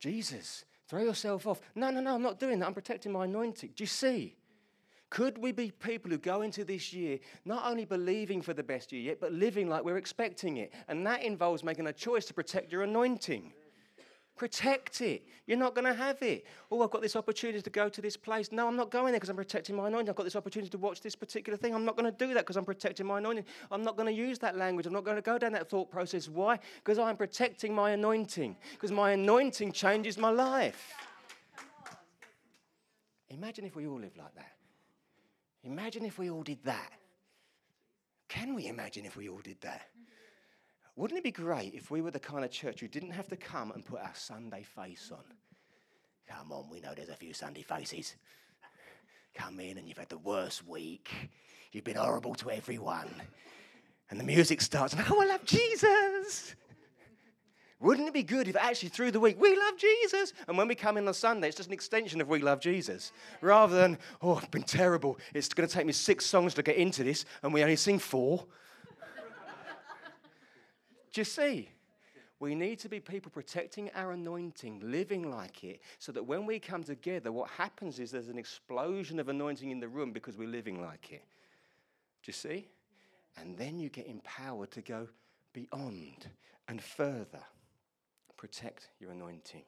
Jesus, 0.00 0.64
throw 0.88 1.02
yourself 1.02 1.46
off. 1.46 1.60
No, 1.74 1.90
no, 1.90 2.00
no, 2.00 2.14
I'm 2.14 2.22
not 2.22 2.40
doing 2.40 2.58
that. 2.60 2.66
I'm 2.66 2.74
protecting 2.74 3.12
my 3.12 3.24
anointing. 3.24 3.70
Do 3.76 3.82
you 3.82 3.86
see? 3.86 4.34
Could 5.14 5.38
we 5.38 5.52
be 5.52 5.70
people 5.70 6.10
who 6.10 6.18
go 6.18 6.42
into 6.42 6.64
this 6.64 6.92
year 6.92 7.20
not 7.44 7.70
only 7.70 7.84
believing 7.84 8.42
for 8.42 8.52
the 8.52 8.64
best 8.64 8.90
year 8.90 9.00
yet, 9.00 9.20
but 9.20 9.32
living 9.32 9.68
like 9.68 9.84
we're 9.84 9.96
expecting 9.96 10.56
it? 10.56 10.72
And 10.88 11.06
that 11.06 11.22
involves 11.22 11.62
making 11.62 11.86
a 11.86 11.92
choice 11.92 12.24
to 12.24 12.34
protect 12.34 12.72
your 12.72 12.82
anointing. 12.82 13.52
Protect 14.34 15.00
it. 15.02 15.24
You're 15.46 15.56
not 15.56 15.76
going 15.76 15.84
to 15.84 15.94
have 15.94 16.20
it. 16.22 16.46
Oh, 16.68 16.82
I've 16.82 16.90
got 16.90 17.00
this 17.00 17.14
opportunity 17.14 17.62
to 17.62 17.70
go 17.70 17.88
to 17.88 18.02
this 18.02 18.16
place. 18.16 18.50
No, 18.50 18.66
I'm 18.66 18.74
not 18.74 18.90
going 18.90 19.12
there 19.12 19.20
because 19.20 19.28
I'm 19.28 19.36
protecting 19.36 19.76
my 19.76 19.86
anointing. 19.86 20.08
I've 20.08 20.16
got 20.16 20.24
this 20.24 20.34
opportunity 20.34 20.68
to 20.70 20.78
watch 20.78 21.00
this 21.00 21.14
particular 21.14 21.56
thing. 21.56 21.76
I'm 21.76 21.84
not 21.84 21.96
going 21.96 22.12
to 22.12 22.18
do 22.26 22.34
that 22.34 22.40
because 22.40 22.56
I'm 22.56 22.64
protecting 22.64 23.06
my 23.06 23.18
anointing. 23.18 23.44
I'm 23.70 23.84
not 23.84 23.96
going 23.96 24.12
to 24.12 24.20
use 24.20 24.40
that 24.40 24.56
language. 24.56 24.84
I'm 24.84 24.92
not 24.92 25.04
going 25.04 25.14
to 25.14 25.22
go 25.22 25.38
down 25.38 25.52
that 25.52 25.70
thought 25.70 25.92
process. 25.92 26.28
Why? 26.28 26.58
Because 26.82 26.98
I'm 26.98 27.16
protecting 27.16 27.72
my 27.72 27.90
anointing. 27.90 28.56
Because 28.72 28.90
my 28.90 29.12
anointing 29.12 29.70
changes 29.70 30.18
my 30.18 30.30
life. 30.30 30.92
Imagine 33.28 33.64
if 33.64 33.76
we 33.76 33.86
all 33.86 34.00
lived 34.00 34.18
like 34.18 34.34
that. 34.34 34.54
Imagine 35.64 36.04
if 36.04 36.18
we 36.18 36.30
all 36.30 36.42
did 36.42 36.62
that. 36.64 36.92
Can 38.28 38.54
we 38.54 38.66
imagine 38.66 39.04
if 39.04 39.16
we 39.16 39.28
all 39.28 39.40
did 39.42 39.60
that? 39.62 39.88
Wouldn't 40.96 41.18
it 41.18 41.24
be 41.24 41.32
great 41.32 41.74
if 41.74 41.90
we 41.90 42.00
were 42.00 42.10
the 42.10 42.20
kind 42.20 42.44
of 42.44 42.50
church 42.50 42.80
who 42.80 42.88
didn't 42.88 43.10
have 43.10 43.28
to 43.28 43.36
come 43.36 43.72
and 43.72 43.84
put 43.84 44.00
our 44.00 44.14
Sunday 44.14 44.62
face 44.62 45.10
on? 45.12 45.24
Come 46.28 46.52
on, 46.52 46.70
we 46.70 46.80
know 46.80 46.94
there's 46.94 47.08
a 47.08 47.16
few 47.16 47.34
Sunday 47.34 47.62
faces. 47.62 48.14
Come 49.34 49.58
in 49.58 49.78
and 49.78 49.88
you've 49.88 49.98
had 49.98 50.08
the 50.08 50.18
worst 50.18 50.66
week. 50.66 51.10
You've 51.72 51.84
been 51.84 51.96
horrible 51.96 52.34
to 52.36 52.50
everyone. 52.50 53.10
And 54.10 54.20
the 54.20 54.24
music 54.24 54.60
starts, 54.60 54.94
and 54.94 55.04
oh, 55.10 55.20
I 55.20 55.26
love 55.26 55.44
Jesus. 55.44 56.54
Wouldn't 57.84 58.08
it 58.08 58.14
be 58.14 58.22
good 58.22 58.48
if 58.48 58.56
actually 58.56 58.88
through 58.88 59.10
the 59.10 59.20
week 59.20 59.38
we 59.38 59.54
love 59.54 59.76
Jesus? 59.76 60.32
And 60.48 60.56
when 60.56 60.68
we 60.68 60.74
come 60.74 60.96
in 60.96 61.06
on 61.06 61.12
Sunday, 61.12 61.48
it's 61.48 61.56
just 61.58 61.68
an 61.68 61.74
extension 61.74 62.18
of 62.22 62.28
we 62.28 62.38
love 62.38 62.58
Jesus. 62.58 63.12
Rather 63.42 63.76
than, 63.76 63.98
oh, 64.22 64.36
I've 64.36 64.50
been 64.50 64.62
terrible. 64.62 65.18
It's 65.34 65.48
going 65.48 65.68
to 65.68 65.74
take 65.74 65.84
me 65.84 65.92
six 65.92 66.24
songs 66.24 66.54
to 66.54 66.62
get 66.62 66.76
into 66.76 67.04
this, 67.04 67.26
and 67.42 67.52
we 67.52 67.62
only 67.62 67.76
sing 67.76 67.98
four. 67.98 68.46
Do 71.12 71.20
you 71.20 71.26
see? 71.26 71.68
We 72.40 72.54
need 72.54 72.78
to 72.78 72.88
be 72.88 73.00
people 73.00 73.30
protecting 73.30 73.90
our 73.94 74.12
anointing, 74.12 74.80
living 74.82 75.30
like 75.30 75.62
it, 75.62 75.82
so 75.98 76.10
that 76.12 76.24
when 76.24 76.46
we 76.46 76.58
come 76.58 76.84
together, 76.84 77.32
what 77.32 77.50
happens 77.50 78.00
is 78.00 78.10
there's 78.10 78.28
an 78.28 78.38
explosion 78.38 79.20
of 79.20 79.28
anointing 79.28 79.70
in 79.70 79.78
the 79.78 79.88
room 79.88 80.10
because 80.10 80.38
we're 80.38 80.48
living 80.48 80.80
like 80.80 81.12
it. 81.12 81.22
Do 82.22 82.28
you 82.28 82.32
see? 82.32 82.66
And 83.36 83.58
then 83.58 83.78
you 83.78 83.90
get 83.90 84.06
empowered 84.06 84.70
to 84.70 84.80
go 84.80 85.06
beyond 85.52 86.30
and 86.66 86.82
further 86.82 87.42
protect 88.44 88.90
your 89.00 89.10
anointing. 89.10 89.62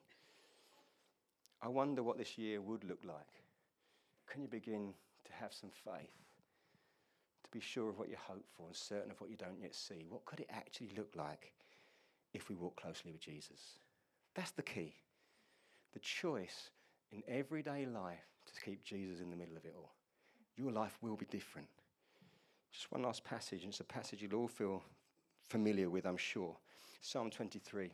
I 1.63 1.67
wonder 1.67 2.03
what 2.03 2.19
this 2.19 2.37
year 2.37 2.61
would 2.61 2.83
look 2.83 2.99
like. 3.03 3.41
Can 4.31 4.43
you 4.43 4.47
begin 4.47 4.93
to 5.25 5.33
have 5.33 5.51
some 5.51 5.71
faith? 5.71 6.13
To 7.45 7.49
be 7.51 7.59
sure 7.59 7.89
of 7.89 7.97
what 7.97 8.07
you 8.07 8.17
hope 8.21 8.45
for 8.55 8.67
and 8.67 8.75
certain 8.75 9.09
of 9.09 9.19
what 9.19 9.31
you 9.31 9.35
don't 9.35 9.59
yet 9.59 9.73
see? 9.73 10.05
What 10.07 10.25
could 10.25 10.41
it 10.41 10.49
actually 10.51 10.91
look 10.95 11.09
like 11.15 11.53
if 12.35 12.49
we 12.49 12.55
walk 12.55 12.79
closely 12.79 13.11
with 13.11 13.19
Jesus? 13.19 13.79
That's 14.35 14.51
the 14.51 14.61
key. 14.61 14.93
The 15.93 15.99
choice 15.99 16.69
in 17.11 17.23
everyday 17.27 17.87
life 17.87 18.27
to 18.45 18.61
keep 18.61 18.83
Jesus 18.83 19.21
in 19.21 19.31
the 19.31 19.37
middle 19.37 19.57
of 19.57 19.65
it 19.65 19.73
all. 19.75 19.95
Your 20.55 20.71
life 20.71 20.99
will 21.01 21.15
be 21.15 21.25
different. 21.25 21.67
Just 22.71 22.91
one 22.91 23.01
last 23.01 23.23
passage, 23.23 23.63
and 23.63 23.71
it's 23.71 23.79
a 23.79 23.85
passage 23.85 24.21
you'll 24.21 24.39
all 24.39 24.47
feel 24.47 24.83
familiar 25.49 25.89
with, 25.89 26.05
I'm 26.05 26.15
sure. 26.15 26.55
Psalm 27.01 27.31
23 27.31 27.89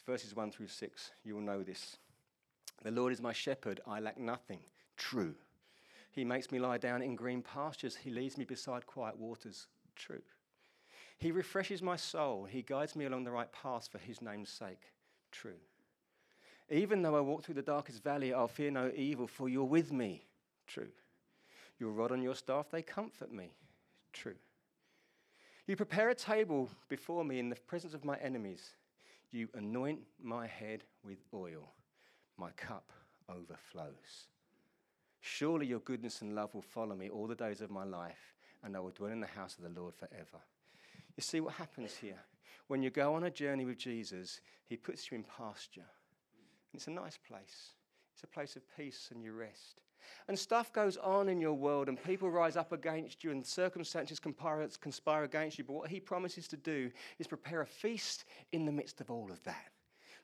verses 0.00 0.34
1 0.34 0.50
through 0.50 0.68
6. 0.68 1.10
You 1.24 1.34
will 1.34 1.42
know 1.42 1.62
this. 1.62 1.96
The 2.82 2.90
Lord 2.90 3.12
is 3.12 3.20
my 3.20 3.32
shepherd, 3.32 3.80
I 3.86 4.00
lack 4.00 4.18
nothing. 4.18 4.60
True. 4.96 5.34
He 6.10 6.24
makes 6.24 6.50
me 6.50 6.58
lie 6.58 6.78
down 6.78 7.02
in 7.02 7.16
green 7.16 7.42
pastures. 7.42 7.96
He 7.96 8.10
leads 8.10 8.36
me 8.36 8.44
beside 8.44 8.86
quiet 8.86 9.18
waters. 9.18 9.66
True. 9.96 10.22
He 11.18 11.30
refreshes 11.30 11.82
my 11.82 11.96
soul. 11.96 12.44
He 12.44 12.62
guides 12.62 12.96
me 12.96 13.04
along 13.04 13.24
the 13.24 13.30
right 13.30 13.50
path 13.52 13.88
for 13.90 13.98
his 13.98 14.20
name's 14.20 14.50
sake. 14.50 14.92
True. 15.30 15.60
Even 16.70 17.02
though 17.02 17.16
I 17.16 17.20
walk 17.20 17.44
through 17.44 17.54
the 17.54 17.62
darkest 17.62 18.02
valley, 18.02 18.32
I'll 18.32 18.48
fear 18.48 18.70
no 18.70 18.90
evil, 18.94 19.26
for 19.26 19.48
you're 19.48 19.64
with 19.64 19.92
me. 19.92 20.26
True. 20.66 20.88
Your 21.78 21.90
rod 21.90 22.12
and 22.12 22.22
your 22.22 22.34
staff, 22.34 22.70
they 22.70 22.82
comfort 22.82 23.32
me. 23.32 23.52
True. 24.12 24.36
You 25.66 25.76
prepare 25.76 26.10
a 26.10 26.14
table 26.14 26.68
before 26.88 27.24
me 27.24 27.38
in 27.38 27.48
the 27.48 27.56
presence 27.56 27.94
of 27.94 28.04
my 28.04 28.16
enemies. 28.18 28.70
You 29.32 29.48
anoint 29.54 30.00
my 30.22 30.46
head 30.46 30.84
with 31.02 31.18
oil. 31.32 31.72
My 32.36 32.50
cup 32.50 32.92
overflows. 33.28 34.28
Surely 35.20 35.66
your 35.66 35.78
goodness 35.80 36.20
and 36.20 36.34
love 36.34 36.54
will 36.54 36.62
follow 36.62 36.94
me 36.94 37.08
all 37.08 37.26
the 37.26 37.34
days 37.34 37.60
of 37.60 37.70
my 37.70 37.84
life, 37.84 38.34
and 38.62 38.76
I 38.76 38.80
will 38.80 38.90
dwell 38.90 39.10
in 39.10 39.20
the 39.20 39.26
house 39.26 39.56
of 39.56 39.62
the 39.62 39.80
Lord 39.80 39.94
forever. 39.94 40.42
You 41.16 41.22
see 41.22 41.40
what 41.40 41.54
happens 41.54 41.94
here? 41.94 42.18
When 42.68 42.82
you 42.82 42.90
go 42.90 43.14
on 43.14 43.24
a 43.24 43.30
journey 43.30 43.64
with 43.64 43.78
Jesus, 43.78 44.40
he 44.64 44.76
puts 44.76 45.10
you 45.10 45.16
in 45.16 45.24
pasture. 45.24 45.88
It's 46.74 46.86
a 46.86 46.90
nice 46.90 47.18
place. 47.18 47.70
It's 48.14 48.24
a 48.24 48.26
place 48.26 48.56
of 48.56 48.62
peace 48.76 49.08
and 49.12 49.22
you 49.22 49.32
rest. 49.32 49.80
And 50.28 50.38
stuff 50.38 50.72
goes 50.72 50.96
on 50.96 51.28
in 51.28 51.40
your 51.40 51.54
world, 51.54 51.88
and 51.88 52.02
people 52.02 52.30
rise 52.30 52.56
up 52.56 52.72
against 52.72 53.24
you, 53.24 53.30
and 53.30 53.44
circumstances 53.44 54.20
conspire 54.20 55.24
against 55.24 55.58
you. 55.58 55.64
But 55.64 55.74
what 55.74 55.90
he 55.90 56.00
promises 56.00 56.48
to 56.48 56.56
do 56.56 56.90
is 57.18 57.26
prepare 57.26 57.62
a 57.62 57.66
feast 57.66 58.24
in 58.52 58.64
the 58.64 58.72
midst 58.72 59.00
of 59.00 59.10
all 59.10 59.30
of 59.30 59.42
that. 59.44 59.70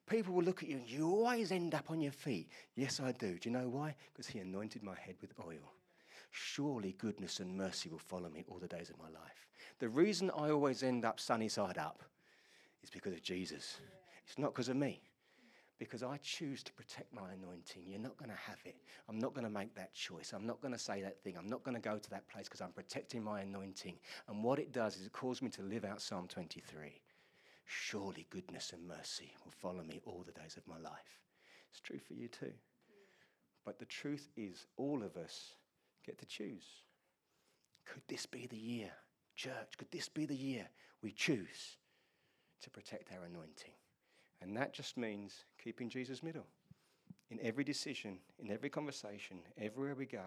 People 0.09 0.35
will 0.35 0.43
look 0.43 0.63
at 0.63 0.69
you, 0.69 0.77
and 0.77 0.89
you 0.89 1.07
always 1.07 1.53
end 1.53 1.75
up 1.75 1.91
on 1.91 2.01
your 2.01 2.13
feet. 2.13 2.49
Yes, 2.77 3.01
I 3.01 3.13
do. 3.13 3.39
Do 3.39 3.49
you 3.49 3.57
know 3.57 3.69
why? 3.69 3.95
Because 4.13 4.27
he 4.27 4.39
anointed 4.39 4.83
my 4.83 4.95
head 4.95 5.17
with 5.21 5.33
oil. 5.47 5.73
Surely 6.31 6.95
goodness 6.99 7.41
and 7.41 7.57
mercy 7.57 7.89
will 7.89 7.99
follow 7.99 8.29
me 8.29 8.45
all 8.49 8.59
the 8.59 8.69
days 8.69 8.91
of 8.91 8.99
my 8.99 9.09
life. 9.19 9.47
The 9.79 9.89
reason 9.89 10.31
I 10.31 10.51
always 10.51 10.83
end 10.83 11.05
up 11.05 11.21
sunny 11.21 11.49
side 11.49 11.79
up 11.79 12.03
is 12.83 12.91
because 12.91 13.13
of 13.13 13.23
Jesus. 13.23 13.79
It's 14.27 14.39
not 14.39 14.53
because 14.53 14.69
of 14.69 14.77
me 14.77 15.01
because 15.79 16.03
I 16.03 16.17
choose 16.19 16.63
to 16.65 16.73
protect 16.73 17.13
my 17.15 17.33
anointing. 17.33 17.83
You're 17.87 18.01
not 18.01 18.17
going 18.17 18.31
to 18.31 18.37
have 18.37 18.59
it. 18.65 18.77
I'm 19.09 19.19
not 19.19 19.33
going 19.33 19.45
to 19.45 19.51
make 19.51 19.75
that 19.77 19.95
choice. 19.95 20.33
I'm 20.35 20.47
not 20.47 20.61
going 20.61 20.75
to 20.75 20.79
say 20.79 21.03
that 21.03 21.23
thing. 21.23 21.37
I'm 21.39 21.49
not 21.49 21.63
going 21.63 21.77
to 21.77 21.81
go 21.81 21.99
to 21.99 22.11
that 22.11 22.29
place 22.29 22.47
because 22.49 22.61
I'm 22.61 22.73
protecting 22.73 23.23
my 23.23 23.41
anointing. 23.41 23.95
And 24.29 24.43
what 24.43 24.59
it 24.59 24.73
does 24.73 24.97
is 24.97 25.07
it 25.07 25.13
calls 25.13 25.41
me 25.41 25.51
to 25.51 25.63
live 25.63 25.85
out 25.85 26.03
Psalm 26.03 26.27
23. 26.29 27.01
Surely 27.65 28.27
goodness 28.31 28.73
and 28.73 28.89
mercy 28.89 29.33
will 29.45 29.53
follow 29.53 29.85
me 29.85 30.01
all 30.05 30.25
the 30.27 30.41
days 30.41 30.57
of 30.57 30.67
my 30.67 30.79
life. 30.79 31.21
It's 31.71 31.81
true 31.81 31.99
for 31.99 32.15
you 32.15 32.29
too. 32.29 32.53
But 33.65 33.79
the 33.79 33.85
truth 33.85 34.29
is, 34.37 34.67
all 34.77 35.03
of 35.03 35.17
us 35.17 35.53
get 36.05 36.19
to 36.19 36.27
choose. 36.27 36.65
Could 37.85 38.03
this 38.09 38.27
be 38.27 38.47
the 38.47 38.57
year, 38.57 38.91
church? 39.37 39.77
Could 39.77 39.91
this 39.91 40.09
be 40.09 40.27
the 40.27 40.35
year 40.35 40.67
we 41.03 41.13
choose 41.13 41.77
to 42.63 42.71
protect 42.71 43.13
our 43.13 43.25
anointing? 43.25 43.73
And 44.41 44.57
that 44.57 44.73
just 44.73 44.97
means 44.97 45.45
keeping 45.63 45.89
Jesus 45.89 46.23
middle 46.23 46.47
in 47.31 47.39
every 47.43 47.65
decision, 47.65 48.19
in 48.39 48.51
every 48.51 48.71
conversation, 48.71 49.39
everywhere 49.61 49.95
we 49.95 50.07
go, 50.07 50.25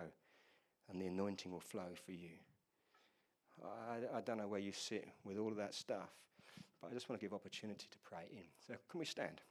and 0.90 1.02
the 1.02 1.08
anointing 1.08 1.52
will 1.52 1.60
flow 1.60 1.90
for 2.06 2.12
you. 2.12 2.38
I, 3.64 4.18
I 4.18 4.22
don't 4.22 4.38
know 4.38 4.48
where 4.48 4.60
you 4.60 4.72
sit 4.72 5.08
with 5.24 5.38
all 5.38 5.50
of 5.50 5.58
that 5.58 5.74
stuff, 5.74 6.10
but 6.82 6.92
I 6.92 6.94
just 6.94 7.10
want 7.10 7.20
to 7.20 7.26
give 7.26 7.34
opportunity 7.34 7.88
to 7.90 7.98
pray 8.04 8.26
in. 8.32 8.44
So, 8.68 8.74
can 8.90 9.00
we 9.00 9.06
stand? 9.06 9.42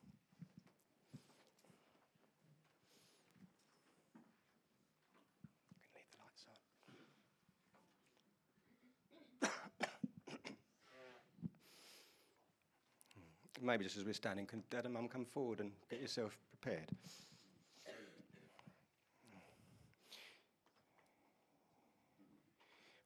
Maybe 13.63 13.85
just 13.85 13.97
as 13.97 14.05
we're 14.05 14.13
standing, 14.13 14.47
can 14.47 14.63
Dad 14.71 14.85
and 14.85 14.95
Mum 14.95 15.09
come 15.09 15.25
forward 15.25 15.61
and 15.61 15.73
get 15.91 16.01
yourself 16.01 16.37
prepared? 16.51 16.89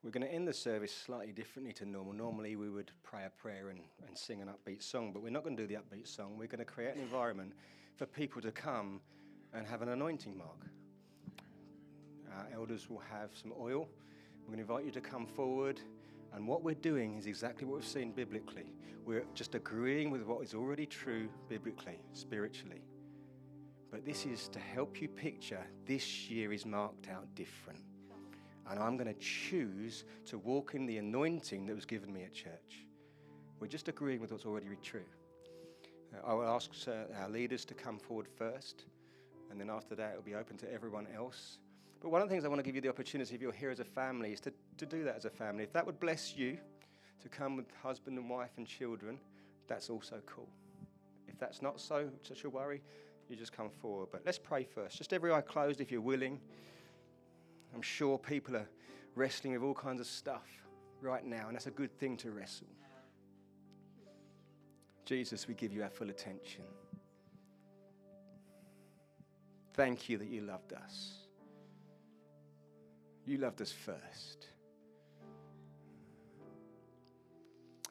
We're 0.03 0.11
going 0.11 0.27
to 0.27 0.33
end 0.33 0.47
the 0.47 0.53
service 0.53 0.95
slightly 0.95 1.33
differently 1.33 1.73
to 1.75 1.87
normal. 1.87 2.13
Normally, 2.13 2.57
we 2.57 2.69
would 2.69 2.91
pray 3.03 3.25
a 3.25 3.31
prayer 3.31 3.71
and, 3.71 3.81
and 4.07 4.19
sing 4.19 4.43
an 4.43 4.49
upbeat 4.49 4.83
song, 4.83 5.13
but 5.15 5.23
we're 5.23 5.31
not 5.31 5.45
going 5.45 5.57
to 5.57 5.67
do 5.67 5.67
the 5.67 5.81
upbeat 5.81 6.07
song. 6.07 6.37
We're 6.37 6.47
going 6.47 6.59
to 6.59 6.67
create 6.67 6.95
an 6.95 7.01
environment 7.01 7.53
for 7.97 8.05
people 8.05 8.43
to 8.43 8.53
come 8.53 9.01
and 9.55 9.67
have 9.67 9.81
an 9.81 9.89
anointing 9.89 10.37
mark. 10.37 10.67
Our 12.37 12.47
elders 12.53 12.91
will 12.91 13.03
have 13.11 13.31
some 13.33 13.55
oil. 13.59 13.89
We're 14.43 14.55
going 14.55 14.67
to 14.67 14.73
invite 14.73 14.85
you 14.85 14.91
to 14.91 15.01
come 15.01 15.27
forward 15.27 15.81
and 16.35 16.47
what 16.47 16.63
we're 16.63 16.75
doing 16.75 17.17
is 17.17 17.27
exactly 17.27 17.67
what 17.67 17.77
we've 17.77 17.87
seen 17.87 18.11
biblically. 18.13 18.67
We're 19.05 19.25
just 19.35 19.55
agreeing 19.55 20.11
with 20.11 20.23
what 20.23 20.43
is 20.43 20.55
already 20.55 20.87
true 20.87 21.29
biblically, 21.49 22.01
spiritually. 22.13 22.83
But 23.91 24.05
this 24.05 24.27
is 24.27 24.49
to 24.49 24.59
help 24.59 25.01
you 25.01 25.09
picture 25.09 25.65
this 25.87 26.29
year 26.29 26.53
is 26.53 26.67
marked 26.67 27.09
out 27.09 27.33
different. 27.37 27.81
And 28.69 28.81
I'm 28.81 28.97
going 28.97 29.13
to 29.13 29.21
choose 29.21 30.05
to 30.27 30.39
walk 30.39 30.75
in 30.75 30.87
the 30.87 30.99
anointing 30.99 31.67
that 31.67 31.75
was 31.75 31.85
given 31.85 32.13
me 32.13 32.25
at 32.25 32.33
church. 32.33 32.87
We're 33.61 33.69
just 33.69 33.89
agreeing 33.89 34.21
with 34.21 34.33
what's 34.33 34.47
already 34.47 34.67
true. 34.83 35.05
Uh, 36.13 36.27
I 36.27 36.35
will 36.35 36.49
ask 36.49 36.71
uh, 36.89 37.15
our 37.21 37.29
leaders 37.29 37.65
to 37.67 37.75
come 37.75 37.99
forward 37.99 38.27
first, 38.37 38.87
and 39.51 39.61
then 39.61 39.71
after 39.71 39.95
that, 39.95 40.15
it 40.15 40.17
will 40.17 40.25
be 40.25 40.35
open 40.35 40.57
to 40.59 40.73
everyone 40.73 41.07
else. 41.15 41.59
But 42.05 42.11
one 42.11 42.21
of 42.21 42.29
the 42.29 42.35
things 42.35 42.45
I 42.45 42.49
want 42.49 42.59
to 42.59 42.63
give 42.63 42.75
you 42.75 42.83
the 42.83 42.91
opportunity, 42.91 43.35
if 43.35 43.41
you're 43.41 43.51
here 43.51 43.71
as 43.71 43.81
a 43.81 43.85
family, 43.85 44.35
is 44.35 44.41
to, 44.41 44.53
to 44.77 44.85
do 44.85 45.05
that 45.05 45.17
as 45.17 45.25
a 45.25 45.31
family. 45.31 45.65
If 45.65 45.73
that 45.73 45.87
would 45.87 45.99
bless 45.99 46.37
you 46.37 46.59
to 47.23 47.31
come 47.31 47.57
with 47.57 47.65
husband 47.83 48.19
and 48.19 48.29
wife 48.29 48.51
and 48.59 48.67
children, 48.67 49.19
that's 49.69 49.89
also 49.89 50.21
cool. 50.27 50.51
If 51.27 51.39
that's 51.39 51.63
not 51.63 51.81
so, 51.81 52.11
such 52.23 52.45
a 52.45 52.51
worry, 52.51 52.83
you 53.31 53.37
just 53.37 53.53
come 53.53 53.71
forward. 53.71 54.09
But 54.13 54.21
let's 54.27 54.39
pray 54.39 54.65
first. 54.65 54.99
Just 54.99 55.15
every 55.15 55.33
eye 55.33 55.41
closed 55.41 55.81
if 55.81 55.91
you're 55.91 56.03
willing. 56.03 56.39
I'm 57.75 57.81
sure 57.81 58.19
people 58.19 58.55
are 58.55 58.69
wrestling 59.15 59.55
with 59.55 59.63
all 59.63 59.73
kinds 59.73 60.03
of 60.03 60.07
stuff 60.07 60.47
right 61.01 61.25
now, 61.25 61.47
and 61.47 61.55
that's 61.55 61.69
a 61.69 61.71
good 61.71 61.99
thing 61.99 62.19
to 62.19 62.33
wrestle. 62.33 62.67
Jesus, 65.07 65.49
we 65.49 65.55
give 65.55 65.73
you 65.73 65.83
our 65.83 65.89
full 65.89 66.11
attention. 66.11 66.65
Thank 69.73 70.11
you 70.11 70.19
that 70.19 70.29
you 70.29 70.43
loved 70.43 70.75
us. 70.75 71.24
You 73.27 73.39
loved 73.39 73.63
us 73.63 73.73
first. 73.73 74.49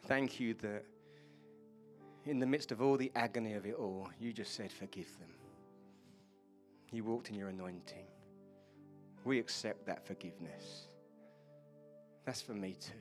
Thank 0.06 0.40
you 0.40 0.54
that 0.56 0.84
in 2.26 2.40
the 2.40 2.46
midst 2.46 2.72
of 2.72 2.82
all 2.82 2.98
the 2.98 3.12
agony 3.16 3.54
of 3.54 3.66
it 3.66 3.76
all, 3.76 4.10
you 4.20 4.32
just 4.34 4.56
said, 4.56 4.72
Forgive 4.72 5.12
them. 5.20 5.30
You 6.92 7.04
walked 7.04 7.30
in 7.30 7.36
your 7.36 7.50
anointing. 7.50 8.06
We 9.26 9.40
accept 9.40 9.86
that 9.88 10.06
forgiveness. 10.06 10.88
That's 12.26 12.42
for 12.42 12.54
me 12.54 12.76
too. 12.80 12.92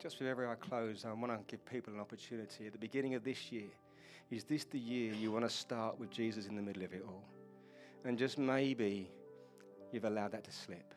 Just 0.00 0.18
with 0.18 0.28
every 0.28 0.46
eye 0.46 0.56
closed, 0.56 1.06
I 1.06 1.12
want 1.12 1.32
to 1.32 1.38
give 1.46 1.64
people 1.64 1.94
an 1.94 2.00
opportunity 2.00 2.66
at 2.66 2.72
the 2.72 2.78
beginning 2.78 3.14
of 3.14 3.24
this 3.24 3.52
year. 3.52 3.70
Is 4.30 4.44
this 4.44 4.64
the 4.64 4.78
year 4.78 5.14
you 5.14 5.30
want 5.30 5.44
to 5.44 5.50
start 5.50 5.98
with 5.98 6.10
Jesus 6.10 6.46
in 6.46 6.56
the 6.56 6.62
middle 6.62 6.82
of 6.82 6.92
it 6.92 7.04
all? 7.06 7.22
And 8.04 8.18
just 8.18 8.36
maybe 8.36 9.10
you've 9.92 10.04
allowed 10.04 10.32
that 10.32 10.44
to 10.44 10.52
slip. 10.52 10.94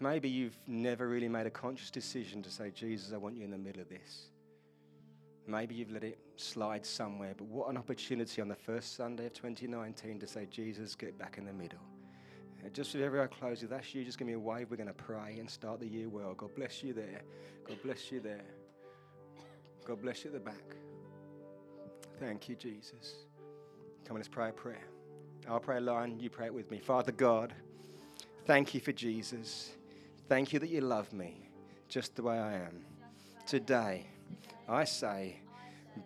Maybe 0.00 0.28
you've 0.28 0.58
never 0.66 1.08
really 1.08 1.28
made 1.28 1.46
a 1.46 1.50
conscious 1.50 1.90
decision 1.90 2.42
to 2.42 2.50
say, 2.50 2.70
Jesus, 2.70 3.12
I 3.12 3.16
want 3.16 3.36
you 3.36 3.44
in 3.44 3.50
the 3.50 3.58
middle 3.58 3.80
of 3.80 3.88
this. 3.88 4.28
Maybe 5.46 5.74
you've 5.74 5.90
let 5.90 6.04
it 6.04 6.18
slide 6.36 6.84
somewhere, 6.86 7.34
but 7.36 7.46
what 7.46 7.68
an 7.68 7.76
opportunity 7.76 8.40
on 8.40 8.48
the 8.48 8.56
first 8.56 8.96
Sunday 8.96 9.26
of 9.26 9.34
2019 9.34 10.18
to 10.20 10.26
say, 10.26 10.46
Jesus, 10.46 10.94
get 10.94 11.18
back 11.18 11.38
in 11.38 11.44
the 11.44 11.52
middle. 11.52 11.78
Uh, 12.64 12.68
just 12.70 12.94
with 12.94 13.02
every 13.02 13.20
eye 13.20 13.26
closed, 13.26 13.62
if 13.62 13.70
that's 13.70 13.94
you, 13.94 14.04
just 14.04 14.18
give 14.18 14.26
me 14.26 14.32
a 14.32 14.38
wave. 14.38 14.70
We're 14.70 14.76
going 14.76 14.88
to 14.88 14.94
pray 14.94 15.36
and 15.38 15.48
start 15.48 15.80
the 15.80 15.86
year 15.86 16.08
well. 16.08 16.34
God 16.34 16.54
bless 16.56 16.82
you 16.82 16.94
there. 16.94 17.22
God 17.68 17.78
bless 17.82 18.10
you 18.10 18.20
there. 18.20 18.44
God 19.84 20.00
bless 20.00 20.24
you 20.24 20.28
at 20.28 20.34
the 20.34 20.40
back. 20.40 20.76
Thank 22.18 22.48
you, 22.48 22.56
Jesus. 22.56 23.26
Come 24.06 24.16
on, 24.16 24.20
let's 24.20 24.28
pray 24.28 24.48
a 24.48 24.52
prayer. 24.52 24.82
I'll 25.48 25.60
pray 25.60 25.76
a 25.76 25.80
line, 25.80 26.18
you 26.20 26.30
pray 26.30 26.46
it 26.46 26.54
with 26.54 26.70
me. 26.70 26.78
Father 26.78 27.12
God, 27.12 27.52
Thank 28.46 28.74
you 28.74 28.80
for 28.80 28.92
Jesus. 28.92 29.70
Thank 30.28 30.52
you 30.52 30.58
that 30.58 30.68
you 30.68 30.82
love 30.82 31.12
me 31.14 31.48
just 31.88 32.14
the 32.14 32.22
way 32.22 32.38
I 32.38 32.54
am. 32.56 32.84
Today, 33.46 34.06
I 34.68 34.84
say, 34.84 35.36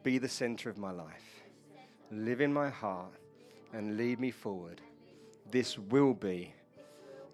be 0.05 0.19
the 0.19 0.29
center 0.29 0.71
of 0.71 0.79
my 0.79 0.93
life. 0.93 1.43
Live 2.13 2.41
in 2.41 2.53
my 2.53 2.69
heart 2.69 3.13
and 3.73 3.97
lead 3.97 4.21
me 4.21 4.31
forward. 4.31 4.81
This 5.51 5.79
will 5.79 6.15
be 6.15 6.55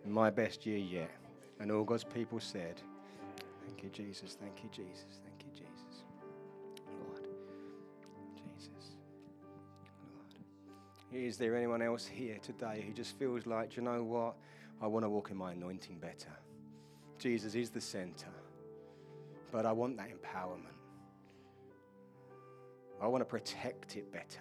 my 0.06 0.30
best 0.30 0.64
year 0.64 0.78
yet. 0.78 1.10
And 1.60 1.70
all 1.70 1.84
God's 1.84 2.04
people 2.04 2.40
said, 2.40 2.80
Thank 3.66 3.82
you, 3.82 3.90
Jesus. 3.90 4.38
Thank 4.40 4.62
you, 4.62 4.70
Jesus. 4.70 5.20
Thank 5.22 5.44
you, 5.44 5.50
Jesus. 5.52 6.04
Lord. 7.06 7.26
Jesus. 8.36 8.94
Lord. 11.12 11.24
Is 11.24 11.36
there 11.36 11.56
anyone 11.56 11.82
else 11.82 12.06
here 12.06 12.38
today 12.42 12.82
who 12.86 12.92
just 12.94 13.18
feels 13.18 13.46
like, 13.46 13.76
you 13.76 13.82
know 13.82 14.02
what? 14.02 14.36
I 14.82 14.86
want 14.86 15.04
to 15.04 15.08
walk 15.08 15.30
in 15.30 15.36
my 15.36 15.52
anointing 15.52 15.98
better. 15.98 16.32
Jesus 17.18 17.54
is 17.54 17.70
the 17.70 17.80
center, 17.80 18.32
but 19.52 19.66
I 19.66 19.72
want 19.72 19.96
that 19.96 20.08
empowerment. 20.08 20.74
I 23.00 23.06
want 23.06 23.20
to 23.22 23.26
protect 23.26 23.96
it 23.96 24.12
better. 24.12 24.40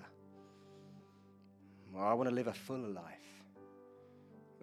I 1.97 2.13
want 2.13 2.29
to 2.29 2.35
live 2.35 2.47
a 2.47 2.53
fuller 2.53 2.87
life. 2.87 3.19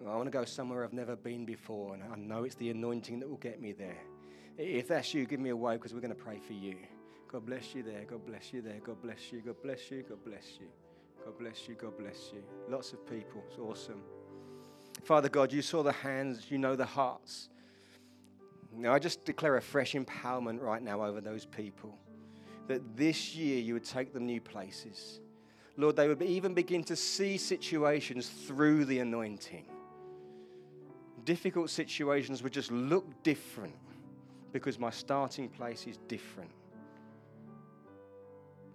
I 0.07 0.15
want 0.15 0.25
to 0.25 0.31
go 0.31 0.43
somewhere 0.43 0.83
I've 0.83 0.93
never 0.93 1.15
been 1.15 1.45
before, 1.45 1.93
and 1.93 2.03
I 2.03 2.15
know 2.15 2.43
it's 2.43 2.55
the 2.55 2.69
anointing 2.71 3.19
that 3.19 3.29
will 3.29 3.37
get 3.37 3.61
me 3.61 3.71
there. 3.71 4.01
If 4.57 4.87
that's 4.89 5.13
you, 5.13 5.25
give 5.25 5.39
me 5.39 5.49
a 5.49 5.55
wave 5.55 5.79
because 5.79 5.93
we're 5.93 6.01
going 6.01 6.15
to 6.15 6.21
pray 6.21 6.39
for 6.39 6.53
you. 6.53 6.75
God 7.31 7.45
bless 7.45 7.73
you 7.73 7.83
there. 7.83 8.03
God 8.05 8.25
bless 8.25 8.51
you 8.51 8.61
there. 8.61 8.79
God 8.83 9.01
bless 9.01 9.31
you. 9.31 9.41
God 9.41 9.61
bless 9.63 9.89
you. 9.89 10.03
God 10.03 10.23
bless 10.25 10.59
you. 10.59 10.67
God 11.23 11.37
bless 11.39 11.67
you. 11.67 11.75
God 11.75 11.97
bless 11.97 12.31
you. 12.33 12.43
Lots 12.67 12.93
of 12.93 13.05
people. 13.07 13.43
It's 13.47 13.59
awesome. 13.59 14.01
Father 15.03 15.29
God, 15.29 15.51
you 15.51 15.61
saw 15.61 15.83
the 15.83 15.91
hands, 15.91 16.45
you 16.49 16.57
know 16.57 16.75
the 16.75 16.85
hearts. 16.85 17.49
Now 18.73 18.93
I 18.93 18.99
just 18.99 19.25
declare 19.25 19.57
a 19.57 19.61
fresh 19.61 19.93
empowerment 19.93 20.61
right 20.61 20.81
now 20.81 21.03
over 21.03 21.21
those 21.21 21.45
people. 21.45 21.97
That 22.67 22.95
this 22.95 23.35
year 23.35 23.59
you 23.59 23.73
would 23.73 23.83
take 23.83 24.13
them 24.13 24.25
new 24.25 24.39
places. 24.39 25.19
Lord, 25.77 25.95
they 25.95 26.07
would 26.07 26.21
even 26.21 26.53
begin 26.53 26.83
to 26.85 26.95
see 26.95 27.37
situations 27.37 28.29
through 28.29 28.85
the 28.85 28.99
anointing. 28.99 29.65
Difficult 31.25 31.69
situations 31.69 32.43
would 32.43 32.53
just 32.53 32.71
look 32.71 33.05
different 33.23 33.75
because 34.51 34.79
my 34.79 34.89
starting 34.89 35.49
place 35.49 35.87
is 35.87 35.97
different. 36.07 36.51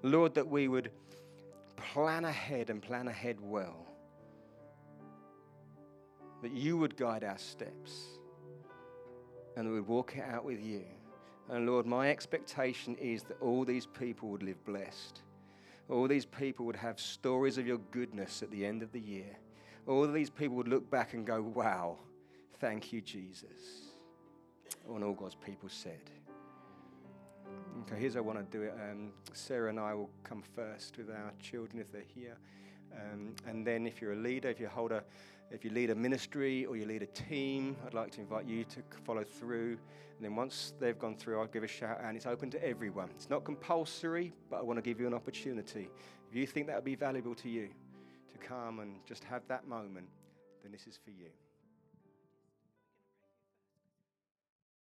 Lord, 0.03 0.35
that 0.35 0.47
we 0.47 0.69
would 0.69 0.91
plan 1.77 2.25
ahead 2.25 2.71
and 2.71 2.83
plan 2.83 3.09
ahead 3.09 3.39
well. 3.41 3.87
That 6.47 6.55
you 6.55 6.79
would 6.79 6.97
guide 6.97 7.25
our 7.25 7.39
steps 7.39 8.21
and 9.57 9.67
we 9.67 9.81
would 9.81 9.89
walk 9.89 10.17
it 10.17 10.23
out 10.31 10.45
with 10.45 10.63
you. 10.63 10.85
And 11.49 11.67
Lord, 11.67 11.87
my 11.87 12.09
expectation 12.09 12.95
is 13.01 13.25
that 13.25 13.43
all 13.43 13.65
these 13.65 13.85
people 13.85 14.29
would 14.29 14.45
live 14.45 14.65
blessed. 14.65 15.23
All 15.89 16.07
these 16.07 16.25
people 16.25 16.65
would 16.67 16.77
have 16.77 17.01
stories 17.01 17.59
of 17.59 17.67
your 17.67 17.79
goodness 17.91 18.45
at 18.45 18.53
the 18.53 18.65
end 18.65 18.85
of 18.85 18.93
the 18.93 19.01
year. 19.01 19.37
All 19.89 20.07
these 20.07 20.31
people 20.31 20.55
would 20.55 20.69
look 20.69 20.89
back 20.89 21.15
and 21.15 21.27
go, 21.27 21.43
wow, 21.43 21.99
thank 22.61 22.93
you, 22.93 23.01
Jesus. 23.01 23.91
And 24.89 25.03
all 25.03 25.15
God's 25.15 25.35
people 25.35 25.69
said. 25.69 25.99
Okay, 27.81 27.99
here's 27.99 28.15
how 28.15 28.21
I 28.21 28.23
want 28.23 28.39
to 28.39 28.57
do 28.57 28.63
it. 28.63 28.75
Um, 28.89 29.11
Sarah 29.33 29.71
and 29.71 29.81
I 29.81 29.95
will 29.95 30.11
come 30.23 30.45
first 30.55 30.97
with 30.97 31.11
our 31.11 31.33
children 31.43 31.81
if 31.81 31.91
they're 31.91 32.03
here. 32.15 32.37
Um, 32.95 33.35
and 33.49 33.67
then 33.67 33.85
if 33.85 34.01
you're 34.01 34.13
a 34.13 34.17
leader, 34.17 34.49
if 34.49 34.61
you 34.61 34.69
hold 34.69 34.93
a 34.93 35.03
if 35.51 35.65
you 35.65 35.71
lead 35.71 35.91
a 35.91 35.95
ministry 35.95 36.67
or 36.67 36.77
you 36.77 36.87
lead 36.87 37.03
a 37.03 37.07
team, 37.07 37.77
I'd 37.87 37.95
like 37.95 38.11
to 38.13 38.21
invite 38.21 38.47
you 38.47 38.65
to 38.65 38.83
follow 39.05 39.25
through. 39.25 39.79
And 40.17 40.25
then 40.25 40.35
once 40.35 40.75
they've 40.81 40.99
gone 40.99 41.17
through, 41.17 41.41
I'll 41.41 41.47
give 41.47 41.63
a 41.63 41.69
shout 41.69 41.99
out. 41.99 42.05
and 42.05 42.17
it's 42.17 42.27
open 42.27 42.51
to 42.51 42.65
everyone. 42.65 43.11
It's 43.15 43.31
not 43.31 43.45
compulsory, 43.45 44.33
but 44.51 44.59
I 44.59 44.63
want 44.63 44.79
to 44.79 44.83
give 44.83 44.99
you 44.99 45.07
an 45.07 45.15
opportunity. 45.15 45.89
If 46.31 46.37
you 46.37 46.47
think 46.47 46.67
that 46.67 46.77
would 46.77 46.85
be 46.85 46.97
valuable 46.97 47.35
to 47.37 47.49
you 47.49 47.69
to 48.33 48.39
come 48.39 48.81
and 48.81 48.97
just 49.07 49.25
have 49.25 49.43
that 49.49 49.69
moment, 49.69 50.09
then 50.63 50.73
this 50.73 50.87
is 50.87 50.99
for 51.03 51.11
you. 51.11 51.31